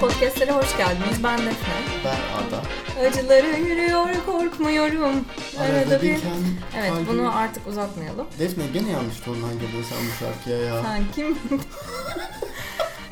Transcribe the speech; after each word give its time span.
Podcast'lere 0.00 0.52
hoş 0.52 0.76
geldiniz. 0.76 1.24
Ben 1.24 1.38
Defne. 1.38 1.74
Ben 2.04 2.10
Arda. 2.10 2.62
Acıları 3.08 3.46
yürüyor, 3.60 4.08
korkmuyorum. 4.26 5.24
Arada 5.60 6.02
bir 6.02 6.20
kendi 6.20 6.48
Evet, 6.78 6.90
kalbimi- 6.92 7.06
bunu 7.08 7.36
artık 7.36 7.66
uzatmayalım. 7.66 8.26
Defne 8.38 8.64
gene 8.72 8.90
yanlış 8.90 9.20
tondan 9.20 9.52
girdin 9.52 9.84
sen 9.88 9.98
bu 9.98 10.24
şarkıya 10.24 10.58
ya. 10.58 10.82
Sen 10.82 11.02
kim? 11.14 11.38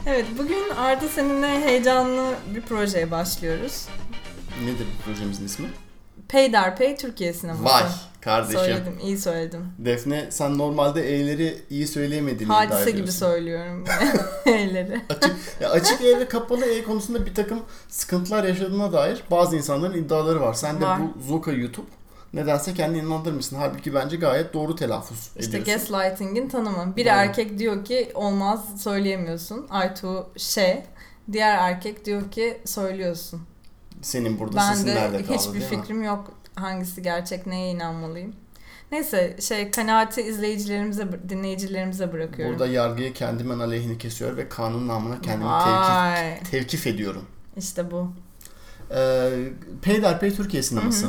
evet, 0.06 0.26
bugün 0.38 0.70
Arda 0.76 1.08
seninle 1.08 1.60
heyecanlı 1.60 2.34
bir 2.54 2.60
projeye 2.60 3.10
başlıyoruz. 3.10 3.86
Nedir 4.64 4.86
bu 4.98 5.04
projemizin 5.04 5.46
ismi? 5.46 5.66
Peyderpey 6.28 6.96
Türkiye 6.96 7.32
Sineması. 7.32 7.64
Vay 7.64 7.82
kardeşim. 8.26 8.60
Söyledim, 8.60 8.98
iyi 9.02 9.18
söyledim. 9.18 9.60
Defne 9.78 10.26
sen 10.30 10.58
normalde 10.58 11.14
E'leri 11.14 11.58
iyi 11.70 11.86
söyleyemediğini 11.86 12.44
iddia 12.52 12.56
Hadise 12.70 12.90
gibi 12.90 13.00
ediyorsun. 13.00 13.18
söylüyorum 13.26 13.84
E'leri. 14.46 15.00
Açık, 15.10 15.36
ya 15.60 15.70
açık 15.70 16.00
E 16.04 16.20
ve 16.20 16.28
kapalı 16.28 16.64
E 16.66 16.84
konusunda 16.84 17.26
bir 17.26 17.34
takım 17.34 17.60
sıkıntılar 17.88 18.44
yaşadığına 18.44 18.92
dair 18.92 19.22
bazı 19.30 19.56
insanların 19.56 19.94
iddiaları 19.98 20.40
var. 20.40 20.54
Sen 20.54 20.80
de 20.80 20.84
Var. 20.84 21.00
bu 21.02 21.22
Zoka 21.22 21.52
YouTube 21.52 21.86
nedense 22.32 22.74
kendini 22.74 23.02
inandırmışsın. 23.06 23.56
Halbuki 23.56 23.94
bence 23.94 24.16
gayet 24.16 24.54
doğru 24.54 24.76
telaffuz 24.76 25.30
İşte 25.38 25.58
ediyorsun. 25.58 25.94
gaslighting'in 25.96 26.48
tanımı. 26.48 26.96
Bir 26.96 27.06
erkek 27.06 27.58
diyor 27.58 27.84
ki 27.84 28.10
olmaz 28.14 28.82
söyleyemiyorsun. 28.82 29.66
Aytu 29.70 30.26
şey. 30.36 30.82
Diğer 31.32 31.58
erkek 31.58 32.04
diyor 32.04 32.30
ki 32.30 32.60
söylüyorsun. 32.64 33.40
Senin 34.02 34.38
burada 34.40 34.56
Ben 34.56 34.72
sesin 34.72 34.86
de 34.86 34.94
nerede 34.94 35.24
kaldı 35.24 35.38
hiçbir 35.38 35.60
değil 35.60 35.72
mi? 35.72 35.80
fikrim 35.80 36.02
yok 36.02 36.32
hangisi 36.60 37.02
gerçek 37.02 37.46
neye 37.46 37.70
inanmalıyım. 37.70 38.32
Neyse 38.92 39.36
şey 39.40 39.70
kanaati 39.70 40.22
izleyicilerimize 40.22 41.08
dinleyicilerimize 41.28 42.12
bırakıyorum. 42.12 42.54
Burada 42.58 42.66
yargıyı 42.72 43.12
kendimin 43.12 43.58
aleyhini 43.58 43.98
kesiyor 43.98 44.36
ve 44.36 44.48
kanun 44.48 44.88
namına 44.88 45.20
kendimi 45.20 45.50
tevkif, 45.50 45.90
Vay. 45.90 46.40
tevkif 46.50 46.86
ediyorum. 46.86 47.24
İşte 47.56 47.90
bu. 47.90 48.12
Ee, 48.94 49.30
Peyderpey 49.82 50.34
Türkiye 50.34 50.62
sineması. 50.62 51.06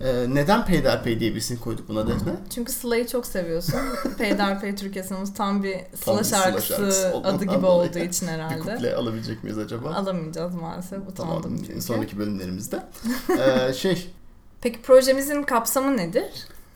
Ee, 0.00 0.24
neden 0.28 0.64
Peyderpey 0.66 1.20
diye 1.20 1.30
bir 1.30 1.36
isim 1.36 1.56
koyduk 1.58 1.88
buna 1.88 2.06
Defne? 2.08 2.32
Çünkü 2.54 2.72
Sıla'yı 2.72 3.06
çok 3.06 3.26
seviyorsun. 3.26 3.80
Peyderpey 4.18 4.74
Türkiye 4.74 5.04
sineması 5.04 5.34
tam 5.34 5.62
bir 5.62 5.78
Tam 5.78 5.84
Sıla 6.04 6.18
bir 6.18 6.24
Sıla 6.24 6.38
şarkısı 6.40 6.66
şarkısı 6.68 7.08
adı 7.24 7.44
gibi 7.44 7.66
olduğu 7.66 7.98
için 7.98 8.28
Bir 8.28 8.32
herhalde. 8.32 8.58
kuple 8.58 8.94
alabilecek 8.94 9.44
miyiz 9.44 9.58
acaba? 9.58 9.94
Alamayacağız 9.94 10.54
maalesef. 10.54 10.98
Utandım 11.08 11.42
tamam 11.42 11.56
çünkü. 11.66 11.82
sonraki 11.82 12.18
bölümlerimizde. 12.18 12.82
Ee, 13.68 13.72
şey 13.72 14.10
Peki 14.64 14.82
projemizin 14.82 15.42
kapsamı 15.42 15.96
nedir? 15.96 16.24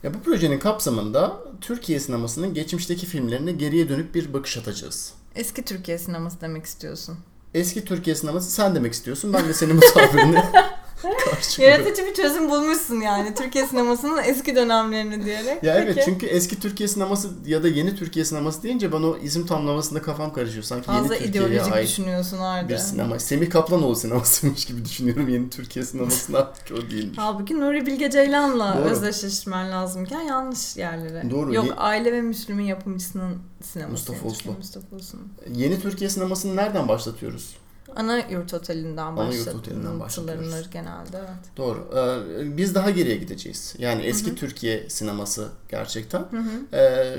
ya 0.03 0.13
bu 0.13 0.19
projenin 0.19 0.59
kapsamında 0.59 1.39
Türkiye 1.61 1.99
sinemasının 1.99 2.53
geçmişteki 2.53 3.05
filmlerine 3.05 3.51
geriye 3.51 3.89
dönüp 3.89 4.15
bir 4.15 4.33
bakış 4.33 4.57
atacağız. 4.57 5.13
Eski 5.35 5.65
Türkiye 5.65 5.97
sineması 5.97 6.41
demek 6.41 6.65
istiyorsun. 6.65 7.17
Eski 7.53 7.85
Türkiye 7.85 8.15
sineması 8.15 8.51
sen 8.51 8.75
demek 8.75 8.93
istiyorsun. 8.93 9.33
Ben 9.33 9.47
de 9.47 9.53
senin 9.53 9.77
bu 9.77 9.81
tabirine 9.93 10.45
Yaratıcı 11.59 12.05
bir 12.05 12.13
çözüm 12.13 12.49
bulmuşsun 12.49 13.01
yani 13.01 13.33
Türkiye 13.35 13.67
sinemasının 13.67 14.23
eski 14.23 14.55
dönemlerini 14.55 15.25
diyerek. 15.25 15.63
Ya 15.63 15.75
evet 15.75 15.95
Peki. 15.95 16.05
çünkü 16.05 16.25
eski 16.25 16.59
Türkiye 16.59 16.89
sineması 16.89 17.29
ya 17.45 17.63
da 17.63 17.67
yeni 17.67 17.95
Türkiye 17.95 18.25
sineması 18.25 18.63
deyince 18.63 18.91
bana 18.91 19.07
o 19.07 19.17
isim 19.17 19.45
tamlamasında 19.45 20.01
kafam 20.01 20.33
karışıyor. 20.33 20.63
Sanki 20.63 20.85
Fazla 20.85 21.15
yeni 21.15 21.25
Türkiye'ye 21.25 21.49
ideolojik 21.49 21.73
ait 21.73 21.87
düşünüyorsun 21.87 22.37
Arda. 22.37 22.69
bir 22.69 22.77
sinema. 22.77 23.19
Semih 23.19 23.49
Kaplanoğlu 23.49 23.95
sinemasıymış 23.95 24.65
gibi 24.65 24.85
düşünüyorum 24.85 25.29
yeni 25.29 25.49
Türkiye 25.49 25.85
sinemasına. 25.85 26.51
Çok 26.65 26.91
değilmiş. 26.91 27.17
Halbuki 27.17 27.59
Nuri 27.59 27.85
Bilge 27.85 28.09
Ceylan'la 28.11 28.77
Doğru. 28.77 28.89
özdeşleştirmen 28.89 29.71
lazımken 29.71 30.21
yanlış 30.21 30.77
yerlere. 30.77 31.31
Doğru, 31.31 31.53
Yok 31.53 31.65
ye- 31.65 31.73
Aile 31.73 32.13
ve 32.13 32.21
Müslüm'ün 32.21 32.63
yapımcısının 32.63 33.37
sineması. 33.63 33.91
Mustafa. 34.11 34.27
Uslu. 34.27 34.51
Mustafa 34.51 34.95
Uslu'nun. 34.95 35.27
Yeni 35.55 35.81
Türkiye 35.81 36.09
sinemasını 36.09 36.55
nereden 36.55 36.87
başlatıyoruz? 36.87 37.55
Ana 37.95 38.17
yurt 38.17 38.53
otelinden 38.53 39.05
Ana 39.05 39.33
yurt 39.33 39.47
otelinden 39.55 39.99
başlatıyoruz. 39.99 40.69
genelde 40.71 41.17
evet. 41.17 41.57
Doğru. 41.57 41.87
Ee, 41.95 42.57
biz 42.57 42.75
daha 42.75 42.89
geriye 42.89 43.17
gideceğiz. 43.17 43.75
Yani 43.77 44.01
eski 44.01 44.35
Türkiye 44.35 44.89
sineması 44.89 45.47
gerçekten. 45.69 46.19
Hı 46.19 46.37
hı. 46.37 46.75
Ee, 46.77 47.17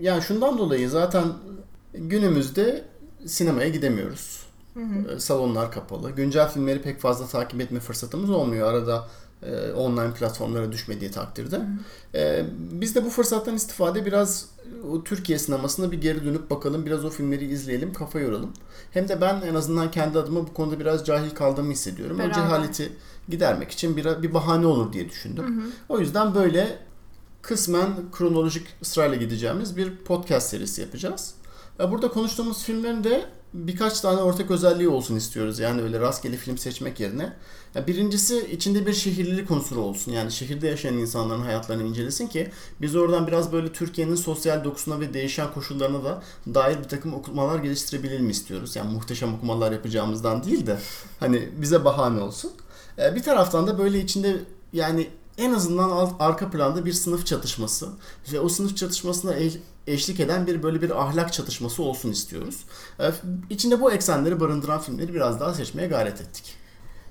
yani 0.00 0.22
şundan 0.22 0.58
dolayı 0.58 0.90
zaten 0.90 1.24
günümüzde 1.94 2.84
sinemaya 3.26 3.68
gidemiyoruz. 3.68 4.42
Hı 4.74 4.80
hı. 4.80 5.12
Ee, 5.16 5.20
Salonlar 5.20 5.72
kapalı. 5.72 6.10
Güncel 6.10 6.48
filmleri 6.48 6.82
pek 6.82 7.00
fazla 7.00 7.26
takip 7.26 7.60
etme 7.60 7.80
fırsatımız 7.80 8.30
olmuyor. 8.30 8.68
Arada 8.72 9.08
e, 9.42 9.72
online 9.72 10.14
platformlara 10.14 10.72
düşmediği 10.72 11.10
takdirde. 11.10 11.60
Ee, 12.14 12.44
biz 12.58 12.94
de 12.94 13.04
bu 13.04 13.10
fırsattan 13.10 13.54
istifade 13.54 14.06
biraz 14.06 14.48
o 14.90 15.04
Türkiye 15.04 15.38
sinemasına 15.38 15.92
bir 15.92 16.00
geri 16.00 16.24
dönüp 16.24 16.50
bakalım. 16.50 16.86
Biraz 16.86 17.04
o 17.04 17.10
filmleri 17.10 17.44
izleyelim, 17.44 17.92
kafa 17.92 18.20
yoralım. 18.20 18.52
Hem 18.90 19.08
de 19.08 19.20
ben 19.20 19.40
en 19.40 19.54
azından 19.54 19.90
kendi 19.90 20.18
adıma 20.18 20.46
bu 20.46 20.54
konuda 20.54 20.80
biraz 20.80 21.06
cahil 21.06 21.30
kaldığımı 21.30 21.72
hissediyorum. 21.72 22.16
O 22.16 22.18
Beraber. 22.18 22.34
cehaleti 22.34 22.92
gidermek 23.28 23.70
için 23.70 23.96
bir, 23.96 24.22
bir 24.22 24.34
bahane 24.34 24.66
olur 24.66 24.92
diye 24.92 25.08
düşündüm. 25.08 25.72
O 25.88 26.00
yüzden 26.00 26.34
böyle 26.34 26.78
kısmen 27.42 27.90
kronolojik 28.12 28.66
sırayla 28.82 29.16
gideceğimiz 29.16 29.76
bir 29.76 29.96
podcast 29.96 30.50
serisi 30.50 30.80
yapacağız. 30.80 31.34
Ya 31.78 31.90
Burada 31.90 32.08
konuştuğumuz 32.08 32.64
filmlerin 32.64 33.04
de 33.04 33.26
birkaç 33.54 34.00
tane 34.00 34.20
ortak 34.20 34.50
özelliği 34.50 34.88
olsun 34.88 35.16
istiyoruz. 35.16 35.58
Yani 35.58 35.82
öyle 35.82 36.00
rastgele 36.00 36.36
film 36.36 36.58
seçmek 36.58 37.00
yerine. 37.00 37.32
Ya 37.74 37.86
birincisi 37.86 38.50
içinde 38.52 38.86
bir 38.86 38.92
şehirlilik 38.94 39.50
unsuru 39.50 39.80
olsun. 39.80 40.12
Yani 40.12 40.32
şehirde 40.32 40.68
yaşayan 40.68 40.94
insanların 40.94 41.42
hayatlarını 41.42 41.82
incelesin 41.82 42.26
ki 42.26 42.50
biz 42.80 42.96
oradan 42.96 43.26
biraz 43.26 43.52
böyle 43.52 43.72
Türkiye'nin 43.72 44.14
sosyal 44.14 44.64
dokusuna 44.64 45.00
ve 45.00 45.14
değişen 45.14 45.52
koşullarına 45.54 46.04
da 46.04 46.22
dair 46.54 46.78
bir 46.78 46.84
takım 46.88 47.14
okumalar 47.14 47.58
geliştirebilir 47.58 48.20
istiyoruz. 48.20 48.76
Yani 48.76 48.92
muhteşem 48.92 49.34
okumalar 49.34 49.72
yapacağımızdan 49.72 50.44
değil 50.44 50.66
de 50.66 50.78
hani 51.20 51.48
bize 51.56 51.84
bahane 51.84 52.20
olsun. 52.20 52.52
Ee, 52.98 53.14
Bir 53.14 53.22
taraftan 53.22 53.66
da 53.66 53.78
böyle 53.78 54.00
içinde 54.00 54.36
yani 54.72 55.08
en 55.38 55.52
azından 55.54 55.90
alt, 55.90 56.12
arka 56.20 56.50
planda 56.50 56.84
bir 56.86 56.92
sınıf 56.92 57.26
çatışması 57.26 57.88
ve 58.32 58.40
o 58.40 58.48
sınıf 58.48 58.76
çatışmasına 58.76 59.34
eş- 59.34 59.58
eşlik 59.86 60.20
eden 60.20 60.46
bir 60.46 60.62
böyle 60.62 60.82
bir 60.82 61.02
ahlak 61.02 61.32
çatışması 61.32 61.82
olsun 61.82 62.10
istiyoruz. 62.12 62.56
Ee, 63.00 63.10
İçinde 63.50 63.80
bu 63.80 63.92
eksenleri 63.92 64.40
barındıran 64.40 64.80
filmleri 64.80 65.14
biraz 65.14 65.40
daha 65.40 65.54
seçmeye 65.54 65.88
gayret 65.88 66.20
ettik. 66.20 66.54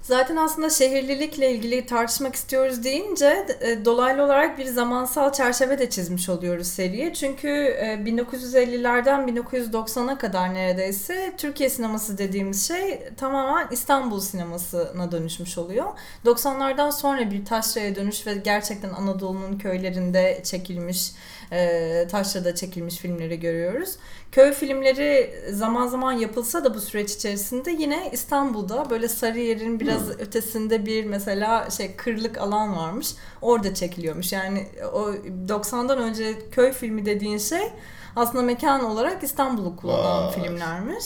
Zaten 0.07 0.35
aslında 0.35 0.69
şehirlilikle 0.69 1.51
ilgili 1.51 1.85
tartışmak 1.85 2.35
istiyoruz 2.35 2.83
deyince 2.83 3.47
e, 3.61 3.85
dolaylı 3.85 4.23
olarak 4.23 4.57
bir 4.57 4.65
zamansal 4.65 5.33
çerçeve 5.33 5.79
de 5.79 5.89
çizmiş 5.89 6.29
oluyoruz 6.29 6.67
seriye. 6.67 7.13
Çünkü 7.13 7.47
e, 7.47 7.85
1950'lerden 7.85 9.27
1990'a 9.27 10.17
kadar 10.17 10.53
neredeyse 10.53 11.33
Türkiye 11.37 11.69
sineması 11.69 12.17
dediğimiz 12.17 12.67
şey 12.67 13.01
tamamen 13.17 13.67
İstanbul 13.71 14.19
sinemasına 14.19 15.11
dönüşmüş 15.11 15.57
oluyor. 15.57 15.85
90'lardan 16.25 16.91
sonra 16.91 17.31
bir 17.31 17.45
taşraya 17.45 17.95
dönüş 17.95 18.27
ve 18.27 18.33
gerçekten 18.33 18.89
Anadolu'nun 18.89 19.57
köylerinde 19.57 20.41
çekilmiş, 20.43 21.11
e, 21.51 22.07
taşrada 22.11 22.55
çekilmiş 22.55 22.97
filmleri 22.97 23.39
görüyoruz. 23.39 23.95
Köy 24.31 24.51
filmleri 24.51 25.35
zaman 25.51 25.87
zaman 25.87 26.11
yapılsa 26.11 26.63
da 26.63 26.73
bu 26.75 26.81
süreç 26.81 27.11
içerisinde 27.11 27.71
yine 27.71 28.09
İstanbul'da 28.11 28.89
böyle 28.89 29.07
Sarıyer'in 29.07 29.79
biraz 29.79 30.09
ötesinde 30.09 30.85
bir 30.85 31.05
mesela 31.05 31.69
şey 31.69 31.95
kırlık 31.95 32.37
alan 32.37 32.75
varmış. 32.77 33.13
Orada 33.41 33.73
çekiliyormuş. 33.73 34.33
Yani 34.33 34.67
o 34.93 35.11
90'dan 35.47 35.99
önce 35.99 36.49
köy 36.51 36.71
filmi 36.71 37.05
dediğin 37.05 37.37
şey 37.37 37.71
aslında 38.15 38.43
mekan 38.43 38.85
olarak 38.85 39.23
İstanbul'u 39.23 39.75
kullanan 39.75 40.27
Vay. 40.27 40.33
filmlermiş. 40.33 41.05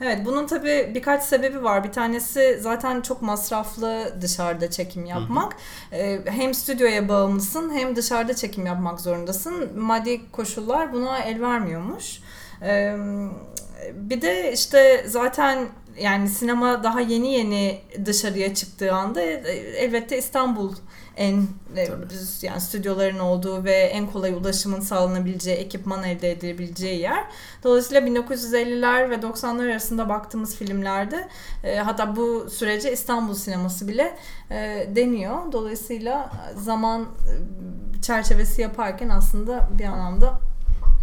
Evet 0.00 0.18
bunun 0.24 0.46
tabii 0.46 0.90
birkaç 0.94 1.22
sebebi 1.22 1.64
var. 1.64 1.84
Bir 1.84 1.92
tanesi 1.92 2.58
zaten 2.60 3.00
çok 3.00 3.22
masraflı 3.22 4.14
dışarıda 4.20 4.70
çekim 4.70 5.06
yapmak. 5.06 5.56
Ee, 5.92 6.20
hem 6.26 6.54
stüdyoya 6.54 7.08
bağımlısın 7.08 7.70
hem 7.74 7.96
dışarıda 7.96 8.34
çekim 8.34 8.66
yapmak 8.66 9.00
zorundasın. 9.00 9.78
Maddi 9.78 10.30
koşullar 10.30 10.92
buna 10.92 11.18
el 11.18 11.40
vermiyormuş. 11.40 12.20
Ee, 12.62 12.96
bir 13.94 14.22
de 14.22 14.52
işte 14.52 15.04
zaten 15.08 15.68
yani 16.00 16.28
sinema 16.28 16.84
daha 16.84 17.00
yeni 17.00 17.32
yeni 17.32 17.80
dışarıya 18.04 18.54
çıktığı 18.54 18.92
anda 18.92 19.22
e, 19.22 19.52
elbette 19.76 20.18
İstanbul 20.18 20.72
en 21.16 21.46
e, 21.76 21.86
Tabii. 21.86 22.04
yani 22.42 22.60
stüdyoların 22.60 23.18
olduğu 23.18 23.64
ve 23.64 23.72
en 23.72 24.06
kolay 24.06 24.32
ulaşımın 24.32 24.80
sağlanabileceği, 24.80 25.56
ekipman 25.56 26.04
elde 26.04 26.30
edilebileceği 26.30 27.00
yer. 27.00 27.24
Dolayısıyla 27.64 28.00
1950'ler 28.00 29.10
ve 29.10 29.14
90'lar 29.14 29.70
arasında 29.70 30.08
baktığımız 30.08 30.56
filmlerde 30.56 31.28
e, 31.64 31.76
hatta 31.76 32.16
bu 32.16 32.50
sürece 32.50 32.92
İstanbul 32.92 33.34
sineması 33.34 33.88
bile 33.88 34.16
e, 34.50 34.88
deniyor. 34.96 35.52
Dolayısıyla 35.52 36.30
zaman 36.56 37.02
e, 37.02 38.02
çerçevesi 38.02 38.62
yaparken 38.62 39.08
aslında 39.08 39.68
bir 39.78 39.84
anlamda 39.84 40.40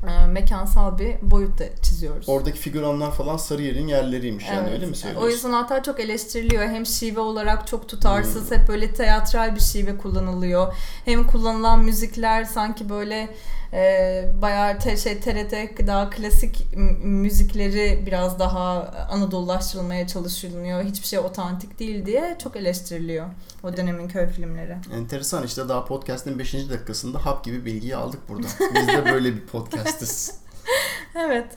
e, 0.03 0.27
mekansal 0.27 0.99
bir 0.99 1.15
boyut 1.21 1.59
da 1.59 1.63
çiziyoruz. 1.81 2.29
Oradaki 2.29 2.59
figüranlar 2.59 3.11
falan 3.11 3.37
Sarıyer'in 3.37 3.87
yerleriymiş 3.87 4.45
yani 4.47 4.59
Evet. 4.61 4.71
öyle 4.73 4.85
mi 4.85 4.95
söylüyorsun? 4.95 5.27
O 5.27 5.31
yüzden 5.31 5.51
hatta 5.51 5.83
çok 5.83 5.99
eleştiriliyor. 5.99 6.63
Hem 6.63 6.85
şive 6.85 7.19
olarak 7.19 7.67
çok 7.67 7.89
tutarsız, 7.89 8.51
hep 8.51 8.67
böyle 8.67 8.93
teatral 8.93 9.55
bir 9.55 9.59
şive 9.61 9.97
kullanılıyor. 9.97 10.73
Hem 11.05 11.27
kullanılan 11.27 11.83
müzikler 11.83 12.43
sanki 12.43 12.89
böyle 12.89 13.29
e, 13.73 14.31
bayağı 14.41 14.79
te, 14.79 14.97
şey 14.97 15.19
TRT 15.19 15.87
daha 15.87 16.09
klasik 16.09 16.67
müzikleri 17.03 18.03
biraz 18.05 18.39
daha 18.39 18.87
Anadolulaştırılmaya 19.09 20.07
çalışılıyor. 20.07 20.83
Hiçbir 20.83 21.07
şey 21.07 21.19
otantik 21.19 21.79
değil 21.79 22.05
diye 22.05 22.37
çok 22.43 22.55
eleştiriliyor 22.55 23.25
o 23.63 23.77
dönemin 23.77 24.07
köy 24.07 24.27
filmleri. 24.27 24.77
Enteresan 24.95 25.43
işte 25.43 25.69
daha 25.69 25.85
podcast'in 25.85 26.39
5. 26.39 26.53
dakikasında 26.53 27.25
hap 27.25 27.43
gibi 27.43 27.65
bilgiyi 27.65 27.95
aldık 27.95 28.19
burada. 28.29 28.47
Biz 28.75 28.87
de 28.87 29.11
böyle 29.13 29.35
bir 29.35 29.41
podcast'iz. 29.41 30.37
Evet. 31.15 31.47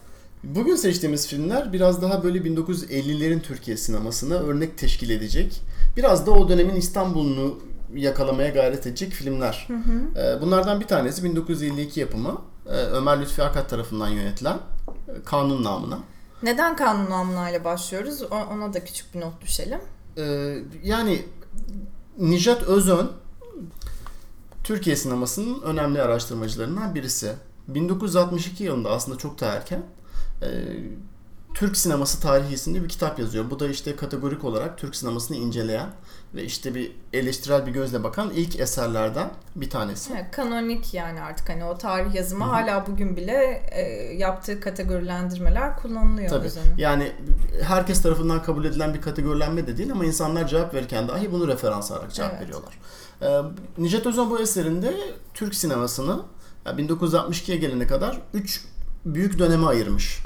Bugün 0.45 0.77
seçtiğimiz 0.77 1.29
filmler 1.29 1.73
biraz 1.73 2.03
daha 2.03 2.23
böyle 2.25 2.39
1950'lerin 2.39 3.41
Türkiye 3.41 3.77
sinemasına 3.77 4.35
örnek 4.35 4.79
teşkil 4.79 5.11
edecek. 5.11 5.61
Biraz 5.97 6.27
da 6.27 6.31
o 6.31 6.49
dönemin 6.49 6.75
İstanbul'unu 6.75 7.59
yakalamaya 7.95 8.49
gayret 8.49 8.87
edecek 8.87 9.13
filmler. 9.13 9.69
Ee, 10.17 10.41
Bunlardan 10.41 10.81
bir 10.81 10.87
tanesi 10.87 11.25
1952 11.25 12.01
yapımı 12.01 12.43
e, 12.67 12.71
Ömer 12.71 13.21
Lütfi 13.21 13.43
Akat 13.43 13.71
tarafından 13.71 14.09
yönetilen 14.09 14.59
e, 15.09 15.23
Kanun 15.25 15.65
namına. 15.65 15.99
Neden 16.43 16.77
kanun 16.77 17.11
namına 17.11 17.51
ile 17.51 17.65
başlıyoruz? 17.65 18.23
O- 18.23 18.55
Ona 18.55 18.73
da 18.75 18.85
küçük 18.85 19.15
bir 19.15 19.21
not 19.21 19.41
düşelim. 19.43 19.81
Ee, 20.19 20.57
yani 20.83 21.25
Nijat 22.19 22.63
Özön 22.63 23.11
Türkiye 24.65 24.97
sinemasının 24.97 25.63
önemli 25.63 26.03
araştırmacılarından 26.03 26.95
birisi. 26.95 27.33
1962 27.69 28.65
yılında 28.65 28.91
aslında 28.91 29.19
çok 29.19 29.41
da 29.41 29.47
erken 29.47 29.83
e, 30.43 30.49
Türk 31.55 31.77
sineması 31.77 32.21
tarihi 32.21 32.55
isimli 32.55 32.83
bir 32.85 32.89
kitap 32.89 33.19
yazıyor. 33.19 33.51
Bu 33.51 33.61
da 33.61 33.69
işte 33.69 33.97
kategorik 33.97 34.45
olarak 34.45 34.79
Türk 34.79 34.97
sinemasını 34.97 35.37
inceleyen 35.37 35.87
ve 36.35 36.45
işte 36.45 36.75
bir 36.75 36.93
eleştirel 37.13 37.67
bir 37.67 37.73
gözle 37.73 38.05
bakan 38.05 38.31
ilk 38.31 38.61
eserlerden 38.61 39.31
bir 39.57 39.71
tanesi. 39.71 40.13
Evet, 40.13 40.31
kanonik 40.33 40.95
yani 40.95 41.21
artık 41.21 41.49
hani 41.49 41.65
o 41.65 41.79
tarih 41.79 42.15
yazımı 42.15 42.45
hala 42.45 42.87
bugün 42.87 43.17
bile 43.17 43.63
e, 43.71 43.83
yaptığı 44.15 44.61
kategorilendirmeler 44.61 45.77
kullanılıyor 45.77 46.29
Tabii. 46.29 46.47
Özün'ün. 46.47 46.77
Yani 46.79 47.13
herkes 47.63 48.03
tarafından 48.03 48.43
kabul 48.43 48.65
edilen 48.65 48.95
bir 48.95 49.01
kategorilenme 49.01 49.67
de 49.67 49.77
değil 49.77 49.93
ama 49.93 50.05
insanlar 50.05 50.49
cevap 50.49 50.75
verirken 50.75 51.09
dahi 51.09 51.33
bunu 51.33 51.49
referans 51.49 51.93
alarak 51.93 52.15
cevap 52.15 52.31
Evet. 52.33 52.43
veriyorlar. 52.43 52.79
Ee, 53.23 53.43
Necdet 53.79 54.07
Özon 54.07 54.31
bu 54.31 54.41
eserinde 54.41 54.95
Türk 55.35 55.55
sinemasını 55.55 56.21
yani 56.67 56.83
1962'ye 56.89 57.57
gelene 57.57 57.87
kadar 57.87 58.21
3 58.35 58.65
büyük 59.05 59.39
döneme 59.39 59.67
ayırmış. 59.67 60.23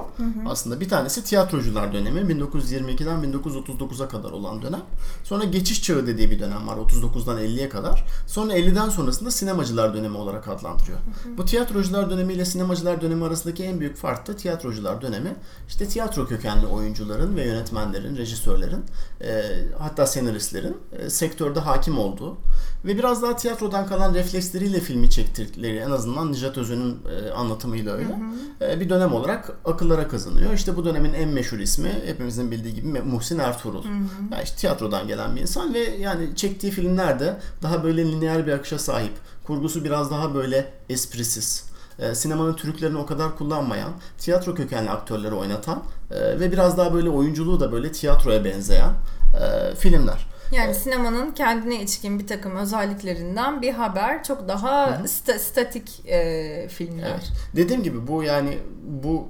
Aslında 0.46 0.80
bir 0.80 0.88
tanesi 0.88 1.24
tiyatrocular 1.24 1.92
dönemi 1.92 2.20
1922'den 2.20 3.24
1939'a 3.24 4.08
kadar 4.08 4.30
olan 4.30 4.62
dönem. 4.62 4.82
Sonra 5.24 5.44
geçiş 5.44 5.82
çağı 5.82 6.06
dediği 6.06 6.30
bir 6.30 6.40
dönem 6.40 6.68
var 6.68 6.76
39'dan 6.76 7.38
50'ye 7.38 7.68
kadar. 7.68 8.04
Sonra 8.26 8.58
50'den 8.58 8.88
sonrasında 8.88 9.30
sinemacılar 9.30 9.94
dönemi 9.94 10.16
olarak 10.16 10.48
adlandırıyor. 10.48 10.98
Bu 11.38 11.44
tiyatrocular 11.44 12.10
dönemi 12.10 12.32
ile 12.32 12.44
sinemacılar 12.44 13.00
dönemi 13.00 13.24
arasındaki 13.24 13.64
en 13.64 13.80
büyük 13.80 13.96
fark 13.96 14.28
da 14.28 14.36
tiyatrocular 14.36 15.02
dönemi. 15.02 15.36
İşte 15.68 15.88
tiyatro 15.88 16.26
kökenli 16.26 16.66
oyuncuların 16.66 17.36
ve 17.36 17.44
yönetmenlerin, 17.44 18.16
rejisörlerin, 18.16 18.84
e, 19.20 19.42
hatta 19.78 20.06
senaristlerin 20.06 20.76
e, 20.92 21.10
sektörde 21.10 21.60
hakim 21.60 21.98
olduğu 21.98 22.36
ve 22.84 22.98
biraz 22.98 23.22
daha 23.22 23.36
tiyatrodan 23.36 23.86
kalan 23.86 24.14
refleksleriyle 24.14 24.80
filmi 24.80 25.10
çektirdikleri 25.10 25.76
en 25.76 25.90
azından 25.90 26.32
Nijat 26.32 26.58
Özön'ün 26.58 26.98
e, 27.08 27.30
anlatımıyla 27.30 27.94
öyle 27.94 28.18
e, 28.60 28.63
bir 28.80 28.88
dönem 28.88 29.12
olarak 29.12 29.50
akıllara 29.64 30.08
kazanıyor. 30.08 30.52
İşte 30.52 30.76
bu 30.76 30.84
dönemin 30.84 31.14
en 31.14 31.28
meşhur 31.28 31.58
ismi 31.58 31.92
hepimizin 32.06 32.50
bildiği 32.50 32.74
gibi 32.74 33.00
Muhsin 33.00 33.38
Ertuğrul. 33.38 33.84
Yani 34.32 34.42
işte 34.44 34.56
tiyatrodan 34.56 35.06
gelen 35.06 35.36
bir 35.36 35.40
insan 35.40 35.74
ve 35.74 35.78
yani 35.78 36.36
çektiği 36.36 36.72
filmler 36.72 37.20
de 37.20 37.36
daha 37.62 37.84
böyle 37.84 38.04
lineer 38.04 38.46
bir 38.46 38.52
akışa 38.52 38.78
sahip. 38.78 39.12
Kurgusu 39.46 39.84
biraz 39.84 40.10
daha 40.10 40.34
böyle 40.34 40.72
esprisiz. 40.88 41.64
E, 41.98 42.14
sinemanın 42.14 42.54
trüklerini 42.54 42.98
o 42.98 43.06
kadar 43.06 43.36
kullanmayan, 43.36 43.92
tiyatro 44.18 44.54
kökenli 44.54 44.90
aktörleri 44.90 45.34
oynatan 45.34 45.82
e, 46.10 46.40
ve 46.40 46.52
biraz 46.52 46.78
daha 46.78 46.94
böyle 46.94 47.10
oyunculuğu 47.10 47.60
da 47.60 47.72
böyle 47.72 47.92
tiyatroya 47.92 48.44
benzeyen 48.44 48.90
e, 48.90 49.74
filmler. 49.74 50.26
Yani 50.52 50.74
sinemanın 50.74 51.30
kendine 51.30 51.82
içkin 51.82 52.18
bir 52.18 52.26
takım 52.26 52.56
özelliklerinden 52.56 53.62
bir 53.62 53.72
haber 53.72 54.24
çok 54.24 54.48
daha 54.48 54.88
sta- 55.04 55.38
statik 55.38 56.06
e, 56.06 56.68
filmler. 56.68 57.10
Evet. 57.10 57.32
Dediğim 57.56 57.82
gibi 57.82 58.06
bu 58.06 58.22
yani 58.22 58.58
bu 58.82 59.28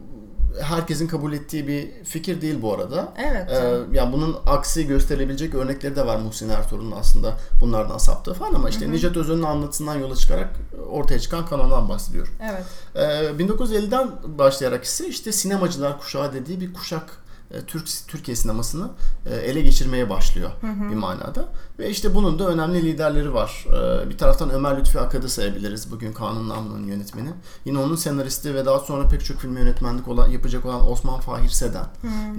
herkesin 0.63 1.09
kabul 1.09 1.33
ettiği 1.33 1.69
bir 1.69 2.05
fikir 2.05 2.41
değil 2.41 2.63
bu 2.63 2.75
arada. 2.75 3.13
Evet. 3.17 3.51
Ee, 3.51 3.97
yani 3.97 4.13
bunun 4.13 4.37
aksi 4.47 4.87
gösterilebilecek 4.87 5.55
örnekleri 5.55 5.97
de 5.97 6.07
var 6.07 6.17
Muhsin 6.17 6.49
Ertuğrul'un 6.49 6.93
aslında 6.93 7.37
bunlardan 7.61 7.99
saptığı 7.99 8.35
falan 8.35 8.55
ama 8.55 8.69
işte 8.69 8.91
Necat 8.91 9.17
Özön'ün 9.17 9.43
anlatısından 9.43 9.99
yola 9.99 10.17
çıkarak 10.17 10.49
ortaya 10.91 11.21
çıkan 11.21 11.47
kanondan 11.47 11.89
bahsediyorum. 11.89 12.33
Evet. 12.43 12.65
Ee, 12.95 13.45
1950'den 13.45 14.11
başlayarak 14.39 14.85
ise 14.85 15.09
işte 15.09 15.33
sinemacılar 15.33 15.99
kuşağı 15.99 16.33
dediği 16.33 16.61
bir 16.61 16.75
kuşak 16.75 17.24
Türk 17.67 17.89
Türkiye 18.09 18.37
sinemasını 18.37 18.91
e, 19.27 19.35
ele 19.35 19.61
geçirmeye 19.61 20.11
başlıyor 20.11 20.51
bir 20.63 20.95
manada. 20.97 21.49
Ve 21.79 21.91
işte 21.91 22.15
bunun 22.15 22.39
da 22.39 22.49
önemli 22.49 22.83
liderleri 22.83 23.35
var. 23.35 23.67
Ee, 23.69 24.11
Bir 24.11 24.19
taraftan 24.19 24.51
Ömer 24.51 24.79
Lütfi 24.79 25.01
Akad'ı 25.01 25.29
sayabiliriz. 25.29 25.91
Bugün 25.91 26.13
Kanun 26.13 26.49
Namlu'nun 26.49 26.87
yönetmeni. 26.87 27.29
Yine 27.65 27.79
onun 27.79 27.97
senaristi 27.97 28.55
ve 28.55 28.67
daha 28.67 28.79
sonra 28.79 29.09
pek 29.09 29.25
çok 29.25 29.41
film 29.41 29.57
yönetmenlik 29.57 30.09
olan, 30.09 30.29
yapacak 30.29 30.67
olan 30.67 30.91
Osman 30.91 31.21
Fahir 31.21 31.49
Seden. 31.49 31.85